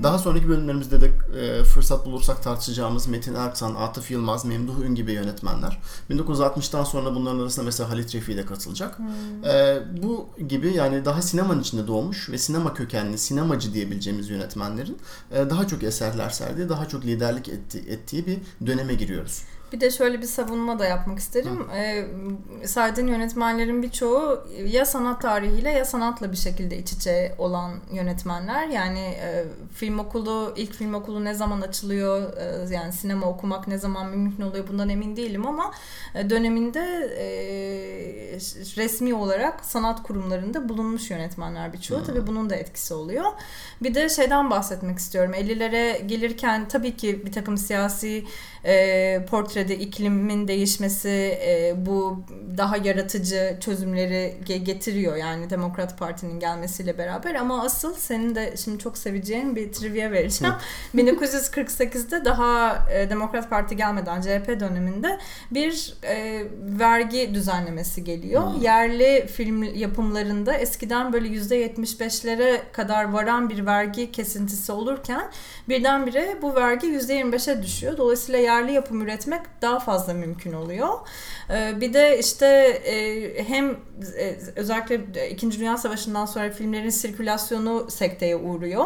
Daha 0.04 0.18
sonraki 0.18 0.50
bölümlerimizde 0.50 1.02
de 1.02 1.12
e, 1.40 1.64
fırsat 1.64 2.06
bulursak 2.06 2.44
tartışacağımız 2.44 3.08
Metin 3.08 3.36
Erksan, 3.36 3.76
Atıf 3.76 4.12
Yılmaz, 4.12 4.46
Memduh 4.46 4.80
Ün 4.80 4.96
gibi 4.96 5.12
yönetmenler. 5.12 5.82
1960'tan 6.10 6.86
sonra 6.86 7.16
bunların 7.16 7.40
arasında 7.40 7.66
mesela 7.66 7.90
Halit 7.90 8.16
Refi 8.16 8.38
de 8.38 8.46
katılacak. 8.46 8.98
Ee, 9.46 9.80
bu 10.04 10.30
gibi 10.48 10.74
yani 10.74 11.06
daha 11.06 11.22
sinemanın 11.22 11.62
içinde 11.62 11.88
doğmuş 11.88 12.30
ve 12.30 12.38
sinema 12.38 12.74
kökenli, 12.74 13.18
sinemacı 13.18 13.74
diyebileceğimiz 13.74 14.30
yönetmenlerin 14.30 14.98
e, 15.32 15.50
daha 15.50 15.68
çok 15.68 15.84
eserler 15.84 16.30
serdiği, 16.30 16.70
daha 16.70 16.88
çok 16.88 17.06
liderlik 17.06 17.50
etti, 17.50 17.84
ettiği 17.88 18.26
bir 18.28 18.38
döneme 18.68 18.94
giriyoruz. 18.94 19.25
Bir 19.74 19.82
de 19.82 19.92
şöyle 19.92 20.22
bir 20.22 20.28
savunma 20.28 20.80
da 20.80 20.86
yapmak 20.86 21.20
isterim. 21.20 21.68
Ee, 21.76 22.06
saydığın 22.66 23.08
yönetmenlerin 23.08 23.84
birçoğu 23.84 24.48
ya 24.66 24.86
sanat 24.86 25.22
tarihiyle 25.22 25.72
ya 25.72 25.86
sanatla 25.86 26.32
bir 26.32 26.38
şekilde 26.38 26.78
iç 26.78 26.92
içe 26.92 27.36
olan 27.38 27.72
yönetmenler. 27.94 28.68
Yani 28.68 29.00
e, 29.00 29.46
film 29.74 30.00
okulu, 30.00 30.54
ilk 30.56 30.74
film 30.74 30.94
okulu 30.94 31.26
ne 31.26 31.34
zaman 31.34 31.62
açılıyor, 31.62 32.38
e, 32.38 32.74
yani 32.74 32.94
sinema 32.94 33.28
okumak 33.28 33.68
ne 33.68 33.78
zaman 33.78 34.10
mümkün 34.10 34.44
oluyor 34.44 34.68
bundan 34.68 34.90
emin 34.90 35.16
değilim 35.16 35.48
ama 35.48 35.72
e, 36.16 36.30
döneminde 36.30 36.80
e, 37.20 37.26
resmi 38.78 39.14
olarak 39.14 39.66
sanat 39.66 40.04
kurumlarında 40.04 40.70
bulunmuş 40.70 41.12
yönetmenler 41.12 41.74
birçoğu. 41.74 42.04
Tabii 42.04 42.28
bunun 42.28 42.50
da 42.50 42.56
etkisi 42.56 42.94
oluyor. 42.94 43.26
Bir 43.84 43.96
de 43.96 44.10
şeyden 44.10 44.50
bahsetmek 44.50 45.00
istiyorum. 45.00 45.34
50'lere 45.34 46.06
gelirken 46.08 46.68
tabii 46.68 46.98
ki 46.98 47.26
bir 47.26 47.32
takım 47.32 47.58
siyasi 47.58 48.26
e, 48.66 49.26
portrede 49.30 49.78
iklimin 49.78 50.48
değişmesi 50.48 51.10
e, 51.42 51.74
bu 51.78 52.24
daha 52.58 52.78
yaratıcı 52.78 53.58
çözümleri 53.62 54.36
ge- 54.46 54.64
getiriyor 54.64 55.16
yani 55.16 55.50
Demokrat 55.50 56.00
Parti'nin 56.00 56.40
gelmesiyle 56.40 56.98
beraber 56.98 57.36
ama 57.36 57.64
asıl 57.64 57.94
senin 57.96 58.36
de 58.36 58.54
şimdi 58.58 58.80
çok 58.80 58.98
seveceğin 58.98 59.56
bir 59.56 59.74
trivia 59.74 60.12
vereceğim. 60.12 60.54
1948'de 60.96 62.26
daha 62.26 62.86
e, 62.94 63.10
Demokrat 63.10 63.50
Parti 63.50 63.76
gelmeden 63.76 64.22
CHP 64.22 64.60
döneminde 64.60 65.20
bir 65.52 65.94
e, 66.04 66.44
vergi 66.62 67.34
düzenlemesi 67.34 68.04
geliyor. 68.04 68.44
Yerli 68.62 69.28
film 69.28 69.64
yapımlarında 69.64 70.54
eskiden 70.54 71.14
böyle 71.14 71.28
%75'lere 71.28 72.60
kadar 72.72 73.12
varan 73.12 73.50
bir 73.50 73.66
vergi 73.66 74.12
kesintisi 74.12 74.72
olurken 74.72 75.32
birdenbire 75.70 76.38
bu 76.42 76.56
vergi 76.56 76.88
%25'e 76.88 77.64
düşüyor. 77.64 77.98
Dolayısıyla 77.98 78.40
yerli 78.56 78.72
yapım 78.72 79.02
üretmek 79.02 79.42
daha 79.62 79.80
fazla 79.80 80.14
mümkün 80.14 80.54
oluyor. 80.54 80.90
Ee, 81.50 81.82
bir 81.82 81.94
de 81.94 82.20
işte 82.20 82.46
e, 82.86 83.44
hem 83.48 83.72
e, 84.20 84.38
özellikle 84.56 85.30
İkinci 85.30 85.60
Dünya 85.60 85.78
Savaşı'ndan 85.78 86.26
sonra 86.26 86.50
filmlerin 86.50 86.90
sirkülasyonu 86.90 87.92
sekteye 87.92 88.36
uğruyor. 88.36 88.86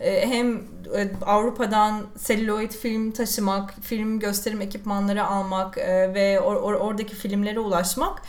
E, 0.00 0.28
hem 0.28 0.56
e, 0.96 1.10
Avrupa'dan 1.26 2.02
selüloid 2.18 2.72
film 2.72 3.10
taşımak, 3.10 3.74
film 3.82 4.18
gösterim 4.18 4.60
ekipmanları 4.60 5.24
almak 5.24 5.78
e, 5.78 6.14
ve 6.14 6.34
or- 6.34 6.60
or- 6.60 6.78
oradaki 6.78 7.14
filmlere 7.14 7.60
ulaşmak 7.60 8.22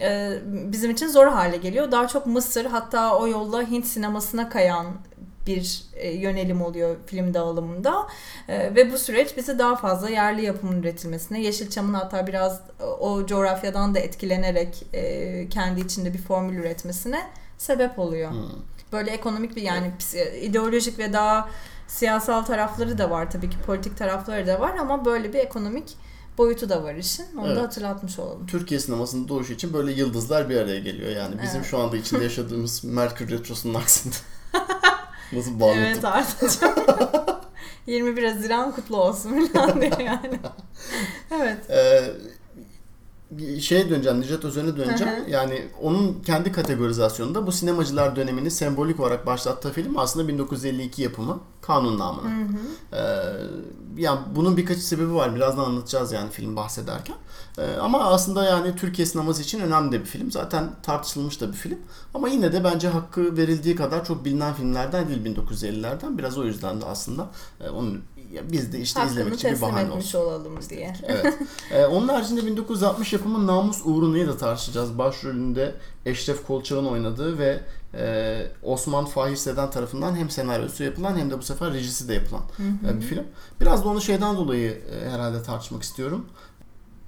e, 0.00 0.38
bizim 0.44 0.90
için 0.90 1.08
zor 1.08 1.26
hale 1.26 1.56
geliyor. 1.56 1.92
Daha 1.92 2.08
çok 2.08 2.26
Mısır 2.26 2.64
hatta 2.64 3.18
o 3.18 3.28
yolla 3.28 3.62
Hint 3.62 3.86
sinemasına 3.86 4.48
kayan 4.48 4.86
bir 5.46 5.82
e, 5.94 6.10
yönelim 6.10 6.62
oluyor 6.62 6.96
film 7.06 7.34
dağılımında 7.34 8.06
E, 8.48 8.74
ve 8.74 8.92
bu 8.92 8.98
süreç 8.98 9.36
bizi 9.36 9.58
daha 9.58 9.76
fazla 9.76 10.10
yerli 10.10 10.44
yapımın 10.44 10.82
üretilmesine, 10.82 11.42
Yeşilçam'ın 11.42 11.94
hatta 11.94 12.26
biraz 12.26 12.60
e, 12.80 12.84
o 12.84 13.26
coğrafyadan 13.26 13.94
da 13.94 13.98
etkilenerek 13.98 14.86
kendi 15.50 15.80
içinde 15.80 16.14
bir 16.14 16.18
formül 16.18 16.56
üretmesine 16.56 17.30
sebep 17.58 17.98
oluyor. 17.98 18.30
Hmm. 18.30 18.38
Böyle 18.92 19.10
ekonomik 19.10 19.56
bir 19.56 19.62
yani 19.62 19.92
ideolojik 20.40 20.98
ve 20.98 21.12
daha 21.12 21.48
siyasal 21.86 22.42
tarafları 22.44 22.98
da 22.98 23.10
var 23.10 23.30
tabii 23.30 23.50
ki 23.50 23.56
politik 23.66 23.96
tarafları 23.96 24.46
da 24.46 24.60
var 24.60 24.76
ama 24.80 25.04
böyle 25.04 25.32
bir 25.32 25.38
ekonomik 25.38 25.96
boyutu 26.38 26.68
da 26.68 26.82
var 26.82 26.94
işin. 26.94 27.26
Onu 27.38 27.46
Evet. 27.46 27.56
da 27.56 27.62
hatırlatmış 27.62 28.18
olalım. 28.18 28.46
Türkiye 28.46 28.80
sinemasının 28.80 29.28
doğuşu 29.28 29.52
için 29.52 29.72
böyle 29.72 29.92
yıldızlar 29.92 30.48
bir 30.48 30.56
araya 30.56 30.80
geliyor. 30.80 31.10
Yani 31.10 31.42
bizim 31.42 31.60
Evet. 31.60 31.70
şu 31.70 31.78
anda 31.78 31.96
içinde 31.96 32.24
yaşadığımız 32.24 32.84
Merkür 32.84 33.30
Retrosu'nun 33.30 33.74
aksinde. 33.74 34.14
Nasıl 35.32 35.60
bağladım? 35.60 35.78
Evet 35.82 36.04
Artacığım. 36.04 36.74
21 37.86 38.24
Haziran 38.24 38.72
kutlu 38.72 38.96
olsun 38.96 39.46
falan 39.46 39.80
diye 39.80 39.92
yani. 39.98 40.40
Evet. 41.40 41.70
Ee, 41.70 42.04
şeye 43.60 43.90
döneceğim, 43.90 44.20
Necdet 44.20 44.44
Özen'e 44.44 44.76
döneceğim. 44.76 45.12
Hı 45.12 45.26
hı. 45.26 45.30
yani 45.30 45.68
onun 45.82 46.22
kendi 46.26 46.52
kategorizasyonunda 46.52 47.46
bu 47.46 47.52
sinemacılar 47.52 48.16
dönemini 48.16 48.50
sembolik 48.50 49.00
olarak 49.00 49.26
başlattığı 49.26 49.72
film 49.72 49.98
aslında 49.98 50.28
1952 50.28 51.02
yapımı 51.02 51.40
Kanun 51.62 51.98
Namına. 51.98 52.30
Ee, 52.92 52.98
yani 53.96 54.20
bunun 54.34 54.56
birkaç 54.56 54.78
sebebi 54.78 55.14
var. 55.14 55.34
Birazdan 55.34 55.64
anlatacağız 55.64 56.12
yani 56.12 56.30
film 56.30 56.56
bahsederken. 56.56 57.16
Ee, 57.58 57.76
ama 57.80 58.04
aslında 58.04 58.44
yani 58.44 58.76
Türkiye 58.76 59.06
sineması 59.06 59.42
için 59.42 59.60
önemli 59.60 59.92
de 59.92 60.00
bir 60.00 60.06
film. 60.06 60.30
Zaten 60.30 60.70
tartışılmış 60.82 61.40
da 61.40 61.48
bir 61.48 61.56
film. 61.56 61.78
Ama 62.14 62.28
yine 62.28 62.52
de 62.52 62.64
bence 62.64 62.88
hakkı 62.88 63.36
verildiği 63.36 63.76
kadar 63.76 64.04
çok 64.04 64.24
bilinen 64.24 64.54
filmlerden 64.54 65.08
değil 65.08 65.36
1950'lerden. 65.36 66.18
Biraz 66.18 66.38
o 66.38 66.44
yüzden 66.44 66.80
de 66.80 66.86
aslında 66.86 67.28
e, 67.60 67.68
onu 67.68 67.96
ya 68.32 68.52
biz 68.52 68.72
de 68.72 68.78
işte 68.80 69.00
izlemek 69.06 69.32
Hakkını 69.32 69.34
için 69.34 69.52
bir 69.56 69.60
bahane 69.60 69.88
etmiş 69.88 70.14
olsun. 70.14 70.18
olalım 70.18 70.58
diye. 70.70 70.96
Evet. 71.06 71.34
Ee, 71.72 71.84
onun 71.86 72.08
haricinde 72.08 72.46
1960 72.46 73.12
yapımı 73.12 73.46
Namus 73.46 73.80
Uğrunu'yu 73.84 74.28
da 74.28 74.36
tartışacağız. 74.36 74.98
Başrolünde 74.98 75.74
Eşref 76.06 76.46
Kolçak'ın 76.46 76.86
oynadığı 76.86 77.38
ve 77.38 77.60
e, 77.94 78.46
Osman 78.62 79.04
Fahir 79.04 79.36
Sedan 79.36 79.70
tarafından 79.70 80.16
hem 80.16 80.30
senaryosu 80.30 80.84
yapılan 80.84 81.16
hem 81.18 81.30
de 81.30 81.38
bu 81.38 81.42
sefer 81.42 81.72
rejisi 81.72 82.08
de 82.08 82.14
yapılan 82.14 82.42
e, 82.88 82.96
bir 83.00 83.06
film. 83.06 83.24
Biraz 83.60 83.84
da 83.84 83.88
onu 83.88 84.00
şeyden 84.00 84.36
dolayı 84.36 84.70
e, 84.70 85.10
herhalde 85.10 85.42
tartışmak 85.42 85.82
istiyorum. 85.82 86.26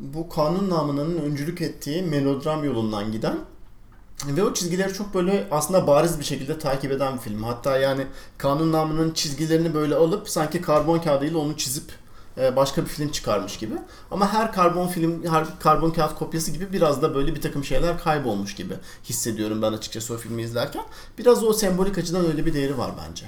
Bu 0.01 0.29
kanun 0.29 0.71
namının 0.71 1.19
öncülük 1.19 1.61
ettiği 1.61 2.03
melodram 2.03 2.65
yolundan 2.65 3.13
giden 3.13 3.39
ve 4.27 4.45
o 4.45 4.55
çizgileri 4.55 4.93
çok 4.93 5.15
böyle 5.15 5.49
aslında 5.51 5.87
bariz 5.87 6.19
bir 6.19 6.25
şekilde 6.25 6.59
takip 6.59 6.93
eden 6.93 7.15
bir 7.15 7.21
film. 7.21 7.43
Hatta 7.43 7.79
yani 7.79 8.07
kanun 8.39 8.73
namının 8.73 9.11
çizgilerini 9.11 9.75
böyle 9.75 9.95
alıp 9.95 10.29
sanki 10.29 10.63
karbon 10.63 10.99
kağıdıyla 10.99 11.39
onu 11.39 11.57
çizip 11.57 11.85
e, 12.39 12.57
başka 12.57 12.83
bir 12.83 12.89
film 12.89 13.09
çıkarmış 13.09 13.59
gibi. 13.59 13.75
Ama 14.11 14.33
her 14.33 14.53
karbon 14.53 14.89
film, 14.89 15.27
her 15.27 15.59
karbon 15.59 15.91
kağıt 15.91 16.15
kopyası 16.15 16.51
gibi 16.51 16.73
biraz 16.73 17.03
da 17.03 17.15
böyle 17.15 17.35
bir 17.35 17.41
takım 17.41 17.65
şeyler 17.65 17.99
kaybolmuş 17.99 18.55
gibi 18.55 18.75
hissediyorum 19.05 19.63
ben 19.63 19.73
açıkçası 19.73 20.15
o 20.15 20.17
filmi 20.17 20.43
izlerken. 20.43 20.85
Biraz 21.19 21.45
o 21.45 21.53
sembolik 21.53 21.99
açıdan 21.99 22.27
öyle 22.27 22.47
bir 22.47 22.55
değeri 22.55 22.79
var 22.79 22.91
bence. 23.09 23.27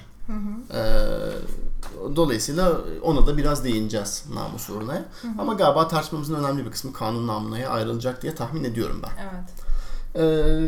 Ee, 0.75 2.17
dolayısıyla 2.17 2.73
ona 3.03 3.27
da 3.27 3.37
biraz 3.37 3.65
değineceğiz 3.65 4.25
namus 4.35 4.71
uğruna. 4.71 5.05
Ama 5.39 5.55
galiba 5.55 5.89
tartışmamızın 5.89 6.35
önemli 6.35 6.67
bir 6.67 6.71
kısmı 6.71 6.93
kanun 6.93 7.27
namına 7.27 7.69
ayrılacak 7.69 8.23
diye 8.23 8.35
tahmin 8.35 8.65
ediyorum 8.65 9.03
ben. 9.03 9.23
Evet. 9.23 9.74
Ee, 10.17 10.67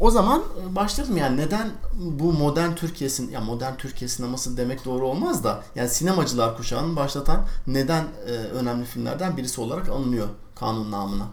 o 0.00 0.10
zaman 0.10 0.42
başlayalım 0.70 1.16
yani 1.16 1.36
neden 1.36 1.70
bu 1.94 2.32
modern 2.32 2.74
Türkiye 2.74 3.10
ya 3.30 3.40
modern 3.40 3.76
Türkiye 3.76 4.08
sineması 4.08 4.56
demek 4.56 4.84
doğru 4.84 5.08
olmaz 5.08 5.44
da 5.44 5.62
yani 5.74 5.88
sinemacılar 5.88 6.56
kuşağını 6.56 6.96
başlatan 6.96 7.46
neden 7.66 8.04
e, 8.26 8.30
önemli 8.30 8.84
filmlerden 8.84 9.36
birisi 9.36 9.60
olarak 9.60 9.88
alınıyor 9.88 10.28
kanun 10.54 10.92
namına. 10.92 11.26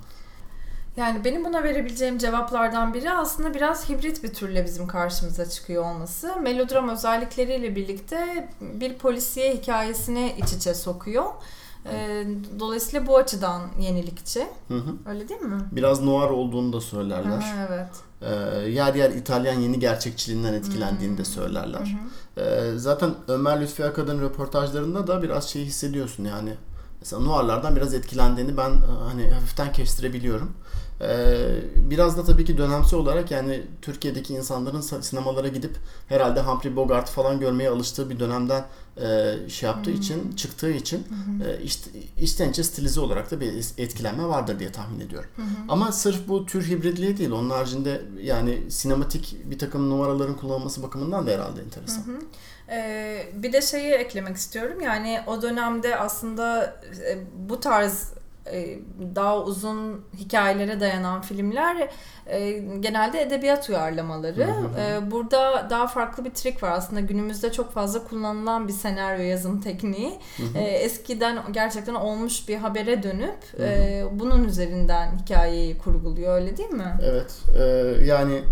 Yani 0.98 1.24
benim 1.24 1.46
buna 1.46 1.63
verebileceğim 1.63 2.17
cevaplardan 2.17 2.93
biri 2.93 3.12
aslında 3.12 3.53
biraz 3.53 3.89
hibrit 3.89 4.24
bir 4.24 4.34
türle 4.34 4.65
bizim 4.65 4.88
karşımıza 4.88 5.50
çıkıyor 5.50 5.84
olması. 5.84 6.36
Melodram 6.41 6.89
özellikleriyle 6.89 7.75
birlikte 7.75 8.50
bir 8.62 8.93
polisiye 8.93 9.55
hikayesini 9.55 10.36
iç 10.38 10.53
içe 10.53 10.74
sokuyor. 10.74 11.25
Ee, 11.92 12.25
Dolayısıyla 12.60 13.08
bu 13.08 13.18
açıdan 13.18 13.62
yenilikçi. 13.80 14.48
Hı 14.68 14.74
hı. 14.78 15.10
Öyle 15.10 15.30
değil 15.30 15.42
mi? 15.42 15.62
Biraz 15.72 16.02
noir 16.02 16.30
olduğunu 16.30 16.74
da 16.74 16.82
söylerler. 16.82 17.38
Aha, 17.38 17.68
evet. 17.70 17.88
Ee, 18.22 18.70
yer 18.70 18.96
yer 18.96 19.10
İtalyan 19.10 19.60
yeni 19.60 19.80
gerçekçiliğinden 19.80 20.54
etkilendiğini 20.54 21.18
de 21.18 21.25
söylerler. 21.25 21.96
Ee, 22.38 22.72
zaten 22.78 23.16
Ömer 23.28 23.62
Lütfi 23.62 23.86
Akad'ın 23.86 24.22
röportajlarında 24.22 25.08
da 25.08 25.24
biraz 25.24 25.50
şey 25.50 25.66
hissediyorsun 25.66 26.24
yani. 26.24 26.54
Mesela 27.00 27.22
noirlardan 27.22 27.75
biraz 27.75 27.94
etkilendiğini 27.94 28.58
ben 28.58 28.70
e, 28.70 29.04
hani 29.08 29.30
hafiften 29.32 29.72
kestirebiliyorum. 29.72 30.52
Ee, 31.03 31.89
biraz 31.89 32.17
da 32.17 32.24
tabii 32.24 32.45
ki 32.45 32.57
dönemsel 32.57 33.00
olarak 33.00 33.31
yani 33.31 33.63
Türkiye'deki 33.81 34.33
insanların 34.33 34.81
sa- 34.81 35.01
sinemalara 35.01 35.48
gidip 35.48 35.75
herhalde 36.10 36.41
Humphrey 36.41 36.75
Bogart 36.75 37.10
falan 37.10 37.39
görmeye 37.39 37.69
alıştığı 37.69 38.10
bir 38.10 38.19
dönemden 38.19 38.65
e, 39.01 39.36
şey 39.50 39.69
yaptığı 39.69 39.91
için, 39.91 40.31
çıktığı 40.36 40.72
için 40.72 41.07
e, 41.48 41.63
işte, 41.63 41.91
içten 42.22 42.50
içe 42.50 42.63
stilize 42.63 43.00
olarak 43.00 43.31
da 43.31 43.39
bir 43.39 43.53
etkilenme 43.77 44.27
vardır 44.27 44.60
diye 44.60 44.72
tahmin 44.72 45.00
ediyorum. 45.00 45.29
Ama 45.69 45.91
sırf 45.91 46.27
bu 46.27 46.45
tür 46.45 46.67
hibritliği 46.69 47.17
değil, 47.17 47.31
onun 47.31 47.50
haricinde 47.50 48.01
yani 48.22 48.72
sinematik 48.72 49.38
bir 49.45 49.60
takım 49.60 49.89
numaraların 49.89 50.38
kullanılması 50.38 50.83
bakımından 50.83 51.27
da 51.27 51.31
herhalde 51.31 51.62
enteresan. 51.62 52.03
Ee, 52.69 53.27
bir 53.33 53.53
de 53.53 53.62
şeyi 53.62 53.91
eklemek 53.93 54.36
istiyorum. 54.38 54.81
Yani 54.81 55.19
o 55.27 55.41
dönemde 55.41 55.98
aslında 55.98 56.63
e, 57.10 57.17
bu 57.50 57.60
tarz 57.60 58.13
daha 59.16 59.44
uzun 59.44 60.02
hikayelere 60.18 60.80
dayanan 60.80 61.22
filmler 61.22 61.90
e, 62.28 62.52
genelde 62.80 63.22
edebiyat 63.22 63.70
uyarlamaları. 63.70 64.50
E, 64.80 65.12
burada 65.12 65.68
daha 65.70 65.88
farklı 65.88 66.26
bir 66.26 66.30
trik 66.30 66.64
var. 66.64 66.72
Aslında 66.72 67.02
günümüzde 67.02 67.52
çok 67.52 67.74
fazla 67.74 68.04
kullanılan 68.04 68.68
bir 68.68 68.74
senaryo 68.74 69.24
yazım 69.24 69.62
tekniği. 69.62 70.20
E, 70.56 70.62
eskiden 70.62 71.40
gerçekten 71.52 71.96
olmuş 71.96 72.48
bir 72.48 72.58
habere 72.58 73.04
dönüp 73.04 73.60
e, 73.60 74.04
bunun 74.12 74.44
üzerinden 74.44 75.18
hikayeyi 75.18 75.78
kurguluyor. 75.78 76.36
Öyle 76.36 76.58
değil 76.58 76.70
mi? 76.70 76.98
Evet. 77.04 77.42
e, 77.60 77.64
yani 78.06 78.44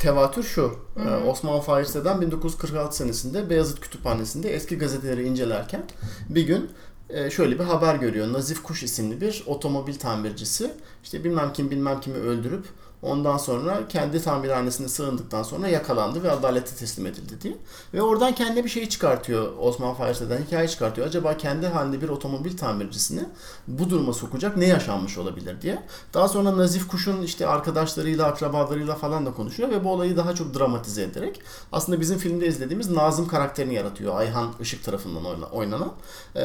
tevatür 0.00 0.42
şu. 0.42 0.74
E, 0.96 1.28
Osman 1.28 1.60
Fahir 1.60 1.84
Sedan 1.84 2.20
1946 2.20 2.96
senesinde 2.96 3.50
Beyazıt 3.50 3.80
Kütüphanesi'nde 3.80 4.54
eski 4.54 4.78
gazeteleri 4.78 5.26
incelerken 5.26 5.82
bir 6.28 6.46
gün 6.46 6.62
e, 6.62 6.89
şöyle 7.30 7.58
bir 7.58 7.64
haber 7.64 7.94
görüyor. 7.94 8.32
Nazif 8.32 8.62
Kuş 8.62 8.82
isimli 8.82 9.20
bir 9.20 9.42
otomobil 9.46 9.94
tamircisi 9.94 10.70
işte 11.02 11.24
bilmem 11.24 11.52
kim 11.52 11.70
bilmem 11.70 12.00
kimi 12.00 12.16
öldürüp 12.16 12.64
ondan 13.02 13.36
sonra 13.36 13.88
kendi 13.88 14.22
tamirhanesine 14.22 14.88
sığındıktan 14.88 15.42
sonra 15.42 15.68
yakalandı 15.68 16.22
ve 16.22 16.30
adalete 16.30 16.76
teslim 16.76 17.06
edildi 17.06 17.40
diye. 17.40 17.56
Ve 17.94 18.02
oradan 18.02 18.34
kendine 18.34 18.64
bir 18.64 18.70
şey 18.70 18.88
çıkartıyor 18.88 19.52
Osman 19.58 19.94
Fahir 19.94 20.14
Sedan 20.14 20.38
hikaye 20.38 20.68
çıkartıyor. 20.68 21.06
Acaba 21.06 21.36
kendi 21.36 21.66
halinde 21.66 22.00
bir 22.02 22.08
otomobil 22.08 22.56
tamircisini 22.56 23.24
bu 23.68 23.90
duruma 23.90 24.12
sokacak 24.12 24.56
ne 24.56 24.66
yaşanmış 24.66 25.18
olabilir 25.18 25.62
diye. 25.62 25.82
Daha 26.14 26.28
sonra 26.28 26.56
Nazif 26.56 26.88
Kuş'un 26.88 27.22
işte 27.22 27.46
arkadaşlarıyla, 27.46 28.26
akrabalarıyla 28.26 28.94
falan 28.94 29.26
da 29.26 29.32
konuşuyor 29.32 29.70
ve 29.70 29.84
bu 29.84 29.92
olayı 29.92 30.16
daha 30.16 30.34
çok 30.34 30.58
dramatize 30.58 31.02
ederek 31.02 31.42
aslında 31.72 32.00
bizim 32.00 32.18
filmde 32.18 32.46
izlediğimiz 32.46 32.90
Nazım 32.90 33.28
karakterini 33.28 33.74
yaratıyor. 33.74 34.16
Ayhan 34.16 34.52
Işık 34.60 34.84
tarafından 34.84 35.24
oyna- 35.24 35.46
oynanan. 35.46 35.92
Ee, 36.36 36.40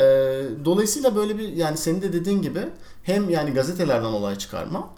dolayısıyla 0.66 1.16
böyle 1.16 1.38
bir 1.38 1.50
yani 1.50 1.78
senin 1.78 2.02
de 2.02 2.14
dediğin 2.14 2.42
gibi 2.42 2.68
hem 3.04 3.30
yani 3.30 3.52
gazetelerden 3.54 4.06
olay 4.06 4.36
çıkarma 4.36 4.90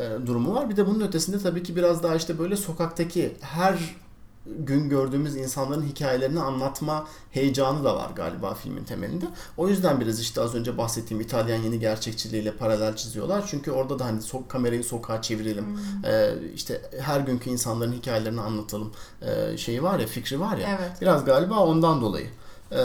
e, 0.00 0.26
durumu 0.26 0.54
var. 0.54 0.70
Bir 0.70 0.76
de 0.76 0.86
bunun 0.86 1.00
ötesinde 1.00 1.38
tabii 1.38 1.62
ki 1.62 1.76
biraz 1.76 2.02
daha 2.02 2.16
işte 2.16 2.38
böyle 2.38 2.56
sokaktaki 2.56 3.36
her 3.40 4.02
gün 4.46 4.88
gördüğümüz 4.88 5.36
insanların 5.36 5.82
hikayelerini 5.82 6.40
anlatma 6.40 7.06
heyecanı 7.30 7.84
da 7.84 7.96
var 7.96 8.10
galiba 8.16 8.54
filmin 8.54 8.84
temelinde. 8.84 9.24
O 9.56 9.68
yüzden 9.68 10.00
biraz 10.00 10.20
işte 10.20 10.40
az 10.40 10.54
önce 10.54 10.78
bahsettiğim 10.78 11.20
İtalyan 11.20 11.62
yeni 11.62 11.78
gerçekçiliğiyle 11.80 12.52
paralel 12.52 12.96
çiziyorlar. 12.96 13.44
Çünkü 13.46 13.70
orada 13.70 13.98
da 13.98 14.04
hani 14.04 14.20
so- 14.20 14.48
kamerayı 14.48 14.84
sokağa 14.84 15.22
çevirelim. 15.22 15.78
Ee, 16.04 16.30
işte 16.54 16.82
her 17.00 17.20
günkü 17.20 17.50
insanların 17.50 17.92
hikayelerini 17.92 18.40
anlatalım. 18.40 18.92
Ee, 19.22 19.56
şeyi 19.56 19.82
var 19.82 19.98
ya, 19.98 20.06
fikri 20.06 20.40
var 20.40 20.56
ya. 20.56 20.78
Evet. 20.80 21.00
Biraz 21.00 21.24
galiba 21.24 21.58
ondan 21.58 22.00
dolayı. 22.00 22.26
Ee, 22.72 22.78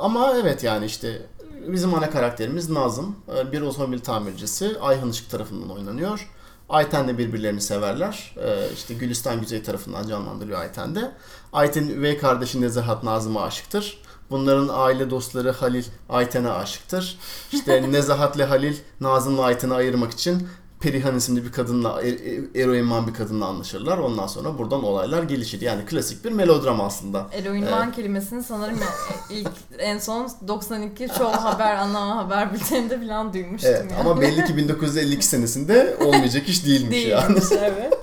ama 0.00 0.32
evet 0.36 0.64
yani 0.64 0.86
işte 0.86 1.22
bizim 1.66 1.94
ana 1.94 2.10
karakterimiz 2.10 2.70
Nazım. 2.70 3.16
Ee, 3.36 3.52
Bir 3.52 3.60
otomobil 3.60 3.98
tamircisi. 3.98 4.76
Ayhan 4.80 5.10
Işık 5.10 5.30
tarafından 5.30 5.70
oynanıyor. 5.70 6.28
Ayten'le 6.68 7.18
birbirlerini 7.18 7.60
severler. 7.60 8.34
Ee, 8.36 8.68
işte 8.74 8.94
Gülistan 8.94 9.40
Güzey 9.40 9.62
tarafından 9.62 10.06
canlandırıyor 10.06 10.60
Ayten 10.60 10.94
de. 10.94 11.12
Ayten'in 11.52 11.90
üvey 11.90 12.18
kardeşi 12.18 12.60
Nezahat 12.60 13.02
Nazım'a 13.04 13.42
aşıktır. 13.42 14.02
Bunların 14.30 14.68
aile 14.72 15.10
dostları 15.10 15.50
Halil 15.50 15.84
Ayten'e 16.08 16.50
aşıktır. 16.50 17.18
İşte 17.52 17.82
Nezahat'le 17.92 18.48
Halil 18.48 18.76
Nazım'la 19.00 19.42
Ayten'i 19.42 19.74
ayırmak 19.74 20.12
için 20.12 20.48
Perihan 20.82 21.16
isimli 21.16 21.44
bir 21.44 21.52
kadınla, 21.52 22.02
er, 22.02 22.14
eroinman 22.54 23.06
bir 23.06 23.14
kadınla 23.14 23.46
anlaşırlar. 23.46 23.98
Ondan 23.98 24.26
sonra 24.26 24.58
buradan 24.58 24.84
olaylar 24.84 25.22
gelişir. 25.22 25.60
Yani 25.60 25.84
klasik 25.84 26.24
bir 26.24 26.32
melodram 26.32 26.80
aslında. 26.80 27.26
Eroinman 27.32 27.92
kelimesini 27.92 28.42
sanırım 28.42 28.78
ilk 29.30 29.50
en 29.78 29.98
son 29.98 30.30
92 30.48 31.08
Show 31.08 31.40
Haber 31.40 31.76
ana 31.76 32.16
haber 32.16 32.54
bülteninde 32.54 33.00
falan 33.00 33.32
duymuştum. 33.32 33.70
Evet, 33.70 33.90
yani. 33.90 34.00
ama 34.00 34.20
belli 34.20 34.44
ki 34.44 34.56
1952 34.56 35.26
senesinde 35.26 35.96
olmayacak 36.00 36.48
iş 36.48 36.66
değilmiş, 36.66 37.06
yani. 37.06 37.28
Değilmiş 37.28 37.44
evet. 37.52 37.98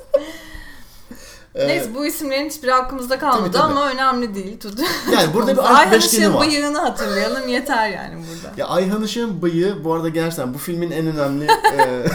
Ee, 1.56 1.68
Neyse 1.68 1.96
bu 1.96 2.06
isimlerin 2.06 2.50
hiçbiri 2.50 2.74
aklımızda 2.74 3.20
kalmadı 3.20 3.42
Tabii, 3.42 3.52
tabii. 3.52 3.64
ama 3.64 3.90
önemli 3.90 4.36
değil. 4.36 4.60
Tut. 4.60 4.80
Yani 5.14 5.34
burada 5.34 5.54
bir 5.54 5.76
Ayhan 5.80 6.00
Işık'ın 6.00 6.40
bıyığını 6.40 6.80
hatırlayalım 6.80 7.48
yeter 7.48 7.90
yani 7.90 8.16
burada. 8.16 8.54
Ya 8.58 8.68
Ayhan 8.68 9.04
Işık'ın 9.04 9.42
bıyığı 9.42 9.84
bu 9.84 9.94
arada 9.94 10.10
gerçekten 10.10 10.54
bu 10.54 10.58
filmin 10.58 10.92
en 10.92 11.08
önemli 11.08 11.46
e, 11.46 12.06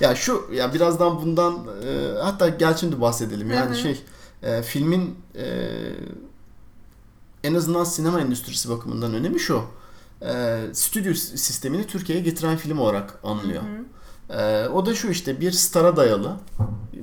ya 0.00 0.14
şu 0.14 0.50
ya 0.52 0.74
birazdan 0.74 1.22
bundan 1.22 1.54
e, 1.84 2.18
hatta 2.22 2.48
gel 2.48 2.76
şimdi 2.76 3.00
bahsedelim. 3.00 3.50
Yani 3.50 3.68
Hı 3.68 3.74
hı. 3.74 3.76
şey 3.76 4.02
e, 4.42 4.62
filmin 4.62 5.18
e, 5.36 5.68
en 7.44 7.54
azından 7.54 7.84
sinema 7.84 8.20
endüstrisi 8.20 8.70
bakımından 8.70 9.14
önemi 9.14 9.40
şu. 9.40 9.62
E, 10.22 10.60
stüdyo 10.72 11.14
sistemini 11.14 11.86
Türkiye'ye 11.86 12.24
getiren 12.24 12.56
film 12.56 12.78
olarak 12.78 13.18
anılıyor. 13.24 13.62
E, 14.30 14.68
o 14.68 14.86
da 14.86 14.94
şu 14.94 15.08
işte 15.08 15.40
bir 15.40 15.52
stara 15.52 15.96
dayalı. 15.96 16.36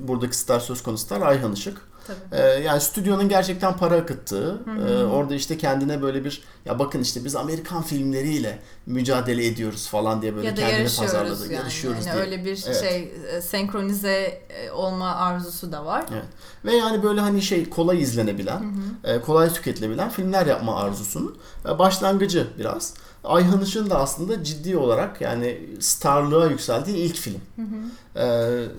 Buradaki 0.00 0.36
star 0.36 0.60
söz 0.60 0.82
konusu 0.82 1.04
star 1.04 1.20
Ayhan 1.20 1.52
Işık. 1.52 1.80
Tabii. 2.06 2.40
Ee, 2.42 2.46
yani 2.46 2.80
stüdyonun 2.80 3.28
gerçekten 3.28 3.76
para 3.76 3.94
akıttığı, 3.96 4.60
e, 4.88 5.04
orada 5.04 5.34
işte 5.34 5.58
kendine 5.58 6.02
böyle 6.02 6.24
bir 6.24 6.42
ya 6.64 6.78
bakın 6.78 7.00
işte 7.00 7.24
biz 7.24 7.36
Amerikan 7.36 7.82
filmleriyle 7.82 8.58
mücadele 8.86 9.46
ediyoruz 9.46 9.88
falan 9.88 10.22
diye 10.22 10.36
böyle 10.36 10.46
ya 10.46 10.56
da 10.56 10.60
kendini 10.60 10.88
pazarladı. 10.96 11.42
yani. 11.44 11.54
Yarışıyoruz 11.54 12.06
Yani 12.06 12.14
diye. 12.14 12.24
öyle 12.24 12.44
bir 12.44 12.64
Evet. 12.66 12.80
şey 12.80 13.12
e, 13.36 13.40
senkronize 13.42 14.42
e, 14.50 14.70
olma 14.70 15.14
arzusu 15.16 15.72
da 15.72 15.84
var. 15.86 16.04
Evet. 16.12 16.24
Ve 16.64 16.76
yani 16.76 17.02
böyle 17.02 17.20
hani 17.20 17.42
şey 17.42 17.70
kolay 17.70 18.02
izlenebilen, 18.02 18.62
e, 19.04 19.20
kolay 19.20 19.52
tüketilebilen 19.52 20.10
filmler 20.10 20.46
yapma 20.46 20.76
arzusunun 20.80 21.38
e, 21.68 21.78
başlangıcı 21.78 22.46
biraz. 22.58 22.94
Ayhan 23.26 23.60
Işık'ın 23.60 23.90
da 23.90 23.98
aslında 23.98 24.44
ciddi 24.44 24.76
olarak 24.76 25.20
yani 25.20 25.60
starlığa 25.80 26.46
yükseldiği 26.46 26.96
ilk 26.96 27.16
film. 27.16 27.40
E, 28.16 28.22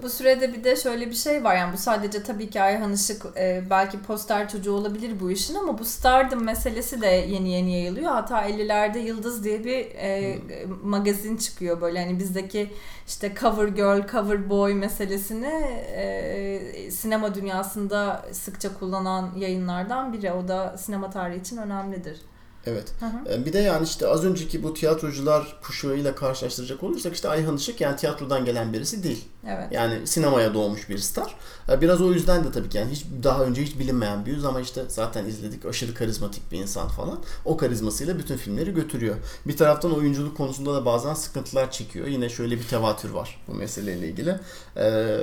Bu 0.03 0.09
sürede 0.09 0.53
bir 0.53 0.63
de 0.63 0.75
şöyle 0.75 1.09
bir 1.09 1.15
şey 1.15 1.43
var 1.43 1.55
yani 1.55 1.73
bu 1.73 1.77
sadece 1.77 2.23
tabii 2.23 2.49
ki 2.49 2.61
Ayhan 2.61 2.93
Işık 2.93 3.25
e, 3.37 3.63
belki 3.69 3.99
poster 4.01 4.49
çocuğu 4.49 4.73
olabilir 4.73 5.19
bu 5.19 5.31
işin 5.31 5.55
ama 5.55 5.79
bu 5.79 5.85
stardom 5.85 6.43
meselesi 6.43 7.01
de 7.01 7.07
yeni 7.07 7.49
yeni 7.51 7.71
yayılıyor. 7.73 8.11
Hatta 8.11 8.49
50'lerde 8.49 8.97
Yıldız 8.97 9.43
diye 9.43 9.63
bir 9.63 9.77
e, 9.95 10.39
magazin 10.83 11.37
çıkıyor 11.37 11.81
böyle 11.81 11.99
hani 12.05 12.19
bizdeki 12.19 12.69
işte 13.07 13.33
cover 13.41 13.67
girl, 13.67 14.07
cover 14.11 14.49
boy 14.49 14.73
meselesini 14.73 15.53
e, 15.95 16.91
sinema 16.91 17.35
dünyasında 17.35 18.25
sıkça 18.31 18.73
kullanan 18.79 19.29
yayınlardan 19.37 20.13
biri. 20.13 20.31
O 20.31 20.47
da 20.47 20.77
sinema 20.77 21.09
tarihi 21.09 21.39
için 21.41 21.57
önemlidir. 21.57 22.21
Evet. 22.67 22.93
Hı 22.99 23.05
hı. 23.05 23.33
E, 23.33 23.45
Bir 23.45 23.53
de 23.53 23.59
yani 23.59 23.83
işte 23.83 24.07
az 24.07 24.25
önceki 24.25 24.63
bu 24.63 24.73
tiyatrocular 24.73 25.57
kuşağıyla 25.63 26.15
karşılaştıracak 26.15 26.83
olursak 26.83 27.13
işte 27.13 27.29
Ayhan 27.29 27.55
Işık 27.57 27.81
yani 27.81 27.95
tiyatrodan 27.95 28.45
gelen 28.45 28.73
birisi 28.73 29.03
değil. 29.03 29.25
Evet. 29.47 29.67
Yani 29.71 30.07
sinemaya 30.07 30.53
doğmuş 30.53 30.89
bir 30.89 30.97
star. 30.97 31.35
E, 31.69 31.81
Biraz 31.81 32.01
o 32.01 32.13
yüzden 32.13 32.43
de 32.43 32.51
tabii 32.51 32.69
ki 32.69 32.77
yani 32.77 32.91
hiç 32.91 33.05
daha 33.23 33.43
önce 33.43 33.63
hiç 33.63 33.79
bilinmeyen 33.79 34.25
bir 34.25 34.31
yüz 34.31 34.45
ama 34.45 34.61
işte 34.61 34.83
zaten 34.87 35.25
izledik 35.25 35.65
aşırı 35.65 35.93
karizmatik 35.93 36.51
bir 36.51 36.57
insan 36.59 36.87
falan. 36.87 37.19
O 37.45 37.57
karizmasıyla 37.57 38.19
bütün 38.19 38.37
filmleri 38.37 38.73
götürüyor. 38.73 39.15
Bir 39.47 39.57
taraftan 39.57 39.95
oyunculuk 39.95 40.37
konusunda 40.37 40.73
da 40.73 40.85
bazen 40.85 41.13
sıkıntılar 41.13 41.71
çekiyor. 41.71 42.07
Yine 42.07 42.29
şöyle 42.29 42.55
bir 42.59 42.67
tevatür 42.67 43.09
var 43.09 43.41
bu 43.47 43.53
meseleyle 43.53 44.07
ilgili. 44.07 44.35
Ee, 44.77 45.17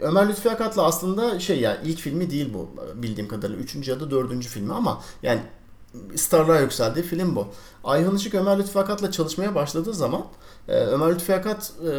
Ömer 0.00 0.28
Lütfi 0.28 0.50
Akat'la 0.50 0.82
aslında 0.84 1.40
şey 1.40 1.60
yani 1.60 1.76
ilk 1.84 1.98
filmi 1.98 2.30
değil 2.30 2.54
bu 2.54 2.68
bildiğim 3.02 3.28
kadarıyla. 3.28 3.62
Üçüncü 3.62 3.90
ya 3.90 4.00
da 4.00 4.10
dördüncü 4.10 4.48
filmi 4.48 4.72
ama 4.72 5.02
yani 5.22 5.40
starlığa 6.16 6.60
yükseldiği 6.60 7.04
film 7.04 7.36
bu. 7.36 7.48
Ayhan 7.84 8.16
Işık 8.16 8.34
Ömer 8.34 8.58
Lütfi 8.58 8.78
Akat'la 8.78 9.10
çalışmaya 9.10 9.54
başladığı 9.54 9.94
zaman 9.94 10.24
e, 10.68 10.72
Ömer 10.72 11.14
Lütfi 11.14 11.34
Akat 11.34 11.72
e, 11.84 11.90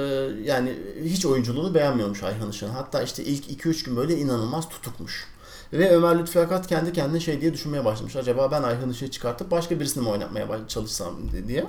yani 0.44 0.80
hiç 1.04 1.26
oyunculuğunu 1.26 1.74
beğenmiyormuş 1.74 2.24
Ayhan 2.24 2.50
Işık'ın. 2.50 2.74
Hatta 2.74 3.02
işte 3.02 3.24
ilk 3.24 3.66
2-3 3.66 3.86
gün 3.86 3.96
böyle 3.96 4.18
inanılmaz 4.18 4.70
tutukmuş. 4.70 5.28
Ve 5.74 5.96
Ömer 5.96 6.20
Lütfi 6.20 6.40
Akat 6.40 6.68
kendi 6.68 6.94
kendine 6.94 7.20
şey 7.20 7.42
diye 7.42 7.54
düşünmeye 7.54 7.86
başlamış. 7.86 8.16
Acaba 8.16 8.52
ben 8.52 8.64
Ayhan 8.64 8.90
Işık'ı 8.90 9.12
çıkartıp 9.12 9.52
başka 9.52 9.80
birisini 9.80 10.04
mi 10.04 10.10
oynatmaya 10.10 10.48
çalışsam 10.68 11.16
diye. 11.48 11.66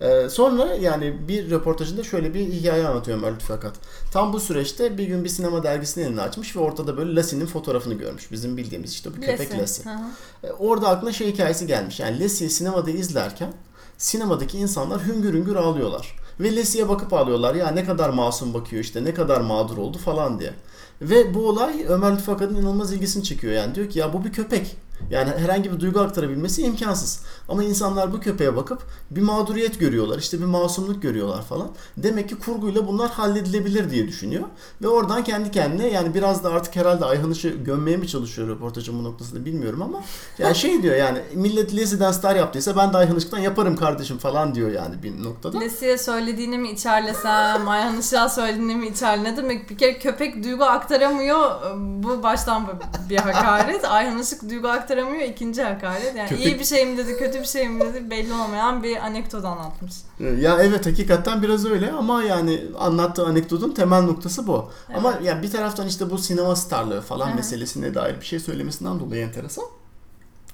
Ee, 0.00 0.28
sonra 0.28 0.74
yani 0.74 1.28
bir 1.28 1.50
röportajında 1.50 2.04
şöyle 2.04 2.34
bir 2.34 2.40
hikaye 2.52 2.88
anlatıyor 2.88 3.18
Ömer 3.18 3.34
Lütfi 3.34 3.52
Akat. 3.52 3.74
Tam 4.12 4.32
bu 4.32 4.40
süreçte 4.40 4.98
bir 4.98 5.04
gün 5.06 5.24
bir 5.24 5.28
sinema 5.28 5.62
dergisini 5.62 6.04
eline 6.04 6.20
açmış 6.20 6.56
ve 6.56 6.60
ortada 6.60 6.96
böyle 6.96 7.14
Lassie'nin 7.14 7.46
fotoğrafını 7.46 7.94
görmüş. 7.94 8.32
Bizim 8.32 8.56
bildiğimiz 8.56 8.92
işte 8.92 9.10
bu 9.10 9.20
köpek 9.20 9.40
Lassie. 9.40 9.58
Lassie. 9.60 9.84
Hı 9.84 9.90
hı. 9.94 10.46
E, 10.46 10.52
Orada 10.52 10.88
aklına 10.88 11.12
şey 11.12 11.32
hikayesi 11.32 11.66
gelmiş. 11.66 12.00
Yani 12.00 12.24
Lassie'yi 12.24 12.50
sinemada 12.50 12.90
izlerken 12.90 13.52
sinemadaki 13.98 14.58
insanlar 14.58 15.06
hüngür 15.06 15.34
hüngür 15.34 15.56
ağlıyorlar. 15.56 16.16
Ve 16.40 16.56
Lassie'ye 16.56 16.88
bakıp 16.88 17.12
ağlıyorlar. 17.12 17.54
Ya 17.54 17.68
ne 17.70 17.84
kadar 17.84 18.10
masum 18.10 18.54
bakıyor 18.54 18.82
işte 18.82 19.04
ne 19.04 19.14
kadar 19.14 19.40
mağdur 19.40 19.76
oldu 19.78 19.98
falan 19.98 20.40
diye. 20.40 20.54
Ve 21.02 21.34
bu 21.34 21.48
olay 21.48 21.84
Ömer 21.88 22.12
Lütfü 22.12 22.32
Akat'ın 22.32 22.54
inanılmaz 22.54 22.92
ilgisini 22.92 23.24
çekiyor. 23.24 23.52
Yani 23.52 23.74
diyor 23.74 23.90
ki 23.90 23.98
ya 23.98 24.12
bu 24.12 24.24
bir 24.24 24.32
köpek. 24.32 24.76
Yani 25.10 25.30
herhangi 25.38 25.72
bir 25.72 25.80
duygu 25.80 26.00
aktarabilmesi 26.00 26.62
imkansız. 26.62 27.22
Ama 27.48 27.64
insanlar 27.64 28.12
bu 28.12 28.20
köpeğe 28.20 28.56
bakıp 28.56 28.82
bir 29.10 29.20
mağduriyet 29.22 29.80
görüyorlar. 29.80 30.18
işte 30.18 30.40
bir 30.40 30.44
masumluk 30.44 31.02
görüyorlar 31.02 31.42
falan. 31.42 31.68
Demek 31.96 32.28
ki 32.28 32.38
kurguyla 32.38 32.86
bunlar 32.86 33.10
halledilebilir 33.10 33.90
diye 33.90 34.08
düşünüyor. 34.08 34.44
Ve 34.82 34.88
oradan 34.88 35.24
kendi 35.24 35.50
kendine 35.50 35.88
yani 35.88 36.14
biraz 36.14 36.44
da 36.44 36.48
artık 36.50 36.76
herhalde 36.76 37.04
Ayhan 37.04 37.30
Işık'ı 37.30 37.56
gömmeye 37.64 37.96
mi 37.96 38.08
çalışıyor 38.08 38.48
röportajın 38.48 38.98
bu 38.98 39.04
noktasında 39.04 39.44
bilmiyorum 39.44 39.82
ama 39.82 40.02
yani 40.38 40.54
şey 40.54 40.82
diyor 40.82 40.96
yani 40.96 41.18
millet 41.34 41.76
Lezi'den 41.76 42.12
star 42.12 42.36
yaptıysa 42.36 42.76
ben 42.76 42.92
de 42.92 42.96
Ayhan 42.96 43.16
Işık'tan 43.16 43.38
yaparım 43.38 43.76
kardeşim 43.76 44.18
falan 44.18 44.54
diyor 44.54 44.70
yani 44.70 45.02
bir 45.02 45.24
noktada. 45.24 45.58
Lesi'ye 45.58 45.98
söylediğini 45.98 46.58
mi 46.58 46.70
içerlesem, 46.70 47.68
Ayhan 47.68 48.00
Işık'a 48.00 48.28
söylediğini 48.28 48.76
mi 48.76 48.86
içer? 48.86 49.24
Ne 49.24 49.36
demek? 49.36 49.70
Bir 49.70 49.78
kere 49.78 49.98
köpek 49.98 50.44
duygu 50.44 50.64
aktaramıyor. 50.64 51.50
Bu 51.76 52.22
baştan 52.22 52.66
bir 53.10 53.16
hakaret. 53.16 53.84
Ayhan 53.84 54.18
Işık 54.18 54.50
duygu 54.50 54.68
aktaramıyor. 54.68 54.85
İkinci 55.30 55.62
hakaret. 55.62 56.16
Yani 56.16 56.28
Köpek- 56.28 56.46
iyi 56.46 56.58
bir 56.58 56.64
şey 56.64 56.86
mi 56.86 56.96
dedi, 56.98 57.16
kötü 57.18 57.40
bir 57.40 57.44
şey 57.44 57.68
mi 57.68 57.80
dedi 57.80 58.10
belli 58.10 58.32
olmayan 58.32 58.82
bir 58.82 58.96
anekdot 58.96 59.44
anlatmış. 59.44 59.92
Ya 60.40 60.58
evet 60.60 60.86
hakikaten 60.86 61.42
biraz 61.42 61.66
öyle 61.66 61.92
ama 61.92 62.22
yani 62.22 62.60
anlattığı 62.78 63.26
anekdotun 63.26 63.70
temel 63.70 64.02
noktası 64.02 64.46
bu. 64.46 64.70
Ama 64.94 65.18
ya 65.22 65.42
bir 65.42 65.50
taraftan 65.50 65.86
işte 65.86 66.10
bu 66.10 66.18
sinema 66.18 66.56
starlığı 66.56 67.00
falan 67.00 67.26
Evet. 67.28 67.36
meselesine 67.36 67.94
dair 67.94 68.20
bir 68.20 68.26
şey 68.26 68.40
söylemesinden 68.40 69.00
dolayı 69.00 69.26
enteresan. 69.26 69.64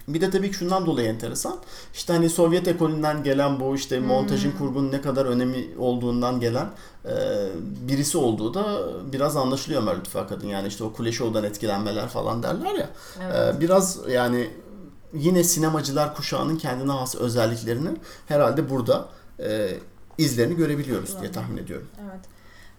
Bir 0.09 0.21
de 0.21 0.31
tabii 0.31 0.51
ki 0.51 0.57
şundan 0.57 0.87
dolayı 0.87 1.09
enteresan. 1.09 1.57
İşte 1.95 2.13
hani 2.13 2.31
Sovyet 2.31 2.69
ekolünden 2.69 3.23
gelen 3.23 3.61
bu 3.61 3.77
işte 3.77 4.01
montajın 4.01 4.53
kurgunun 4.59 4.93
ne 4.93 5.01
kadar 5.01 5.27
önemi 5.27 5.69
olduğundan 5.79 6.41
gelen 6.41 6.67
e, 7.05 7.13
birisi 7.89 8.19
olduğu 8.19 8.55
da 8.55 8.89
biraz 9.13 9.37
anlaşılıyor 9.37 9.83
Ömer 9.83 9.97
Lütfü 9.99 10.19
Akat'ın. 10.19 10.49
Yani 10.49 10.69
işte 10.69 10.85
o 10.85 10.93
Kule 10.93 11.13
Show'dan 11.13 11.45
etkilenmeler 11.45 12.09
falan 12.09 12.43
derler 12.43 12.75
ya. 12.75 12.91
Evet. 13.23 13.57
E, 13.57 13.61
biraz 13.61 13.99
yani 14.11 14.51
yine 15.15 15.45
sinemacılar 15.45 16.15
kuşağının 16.15 16.57
kendine 16.57 16.93
has 16.93 17.15
özelliklerini 17.15 17.91
herhalde 18.27 18.71
burada 18.71 19.09
e, 19.39 19.79
izlerini 20.19 20.57
görebiliyoruz 20.57 21.21
diye 21.21 21.33
tahmin 21.33 21.57
ediyorum. 21.57 21.87
Evet. 22.03 22.21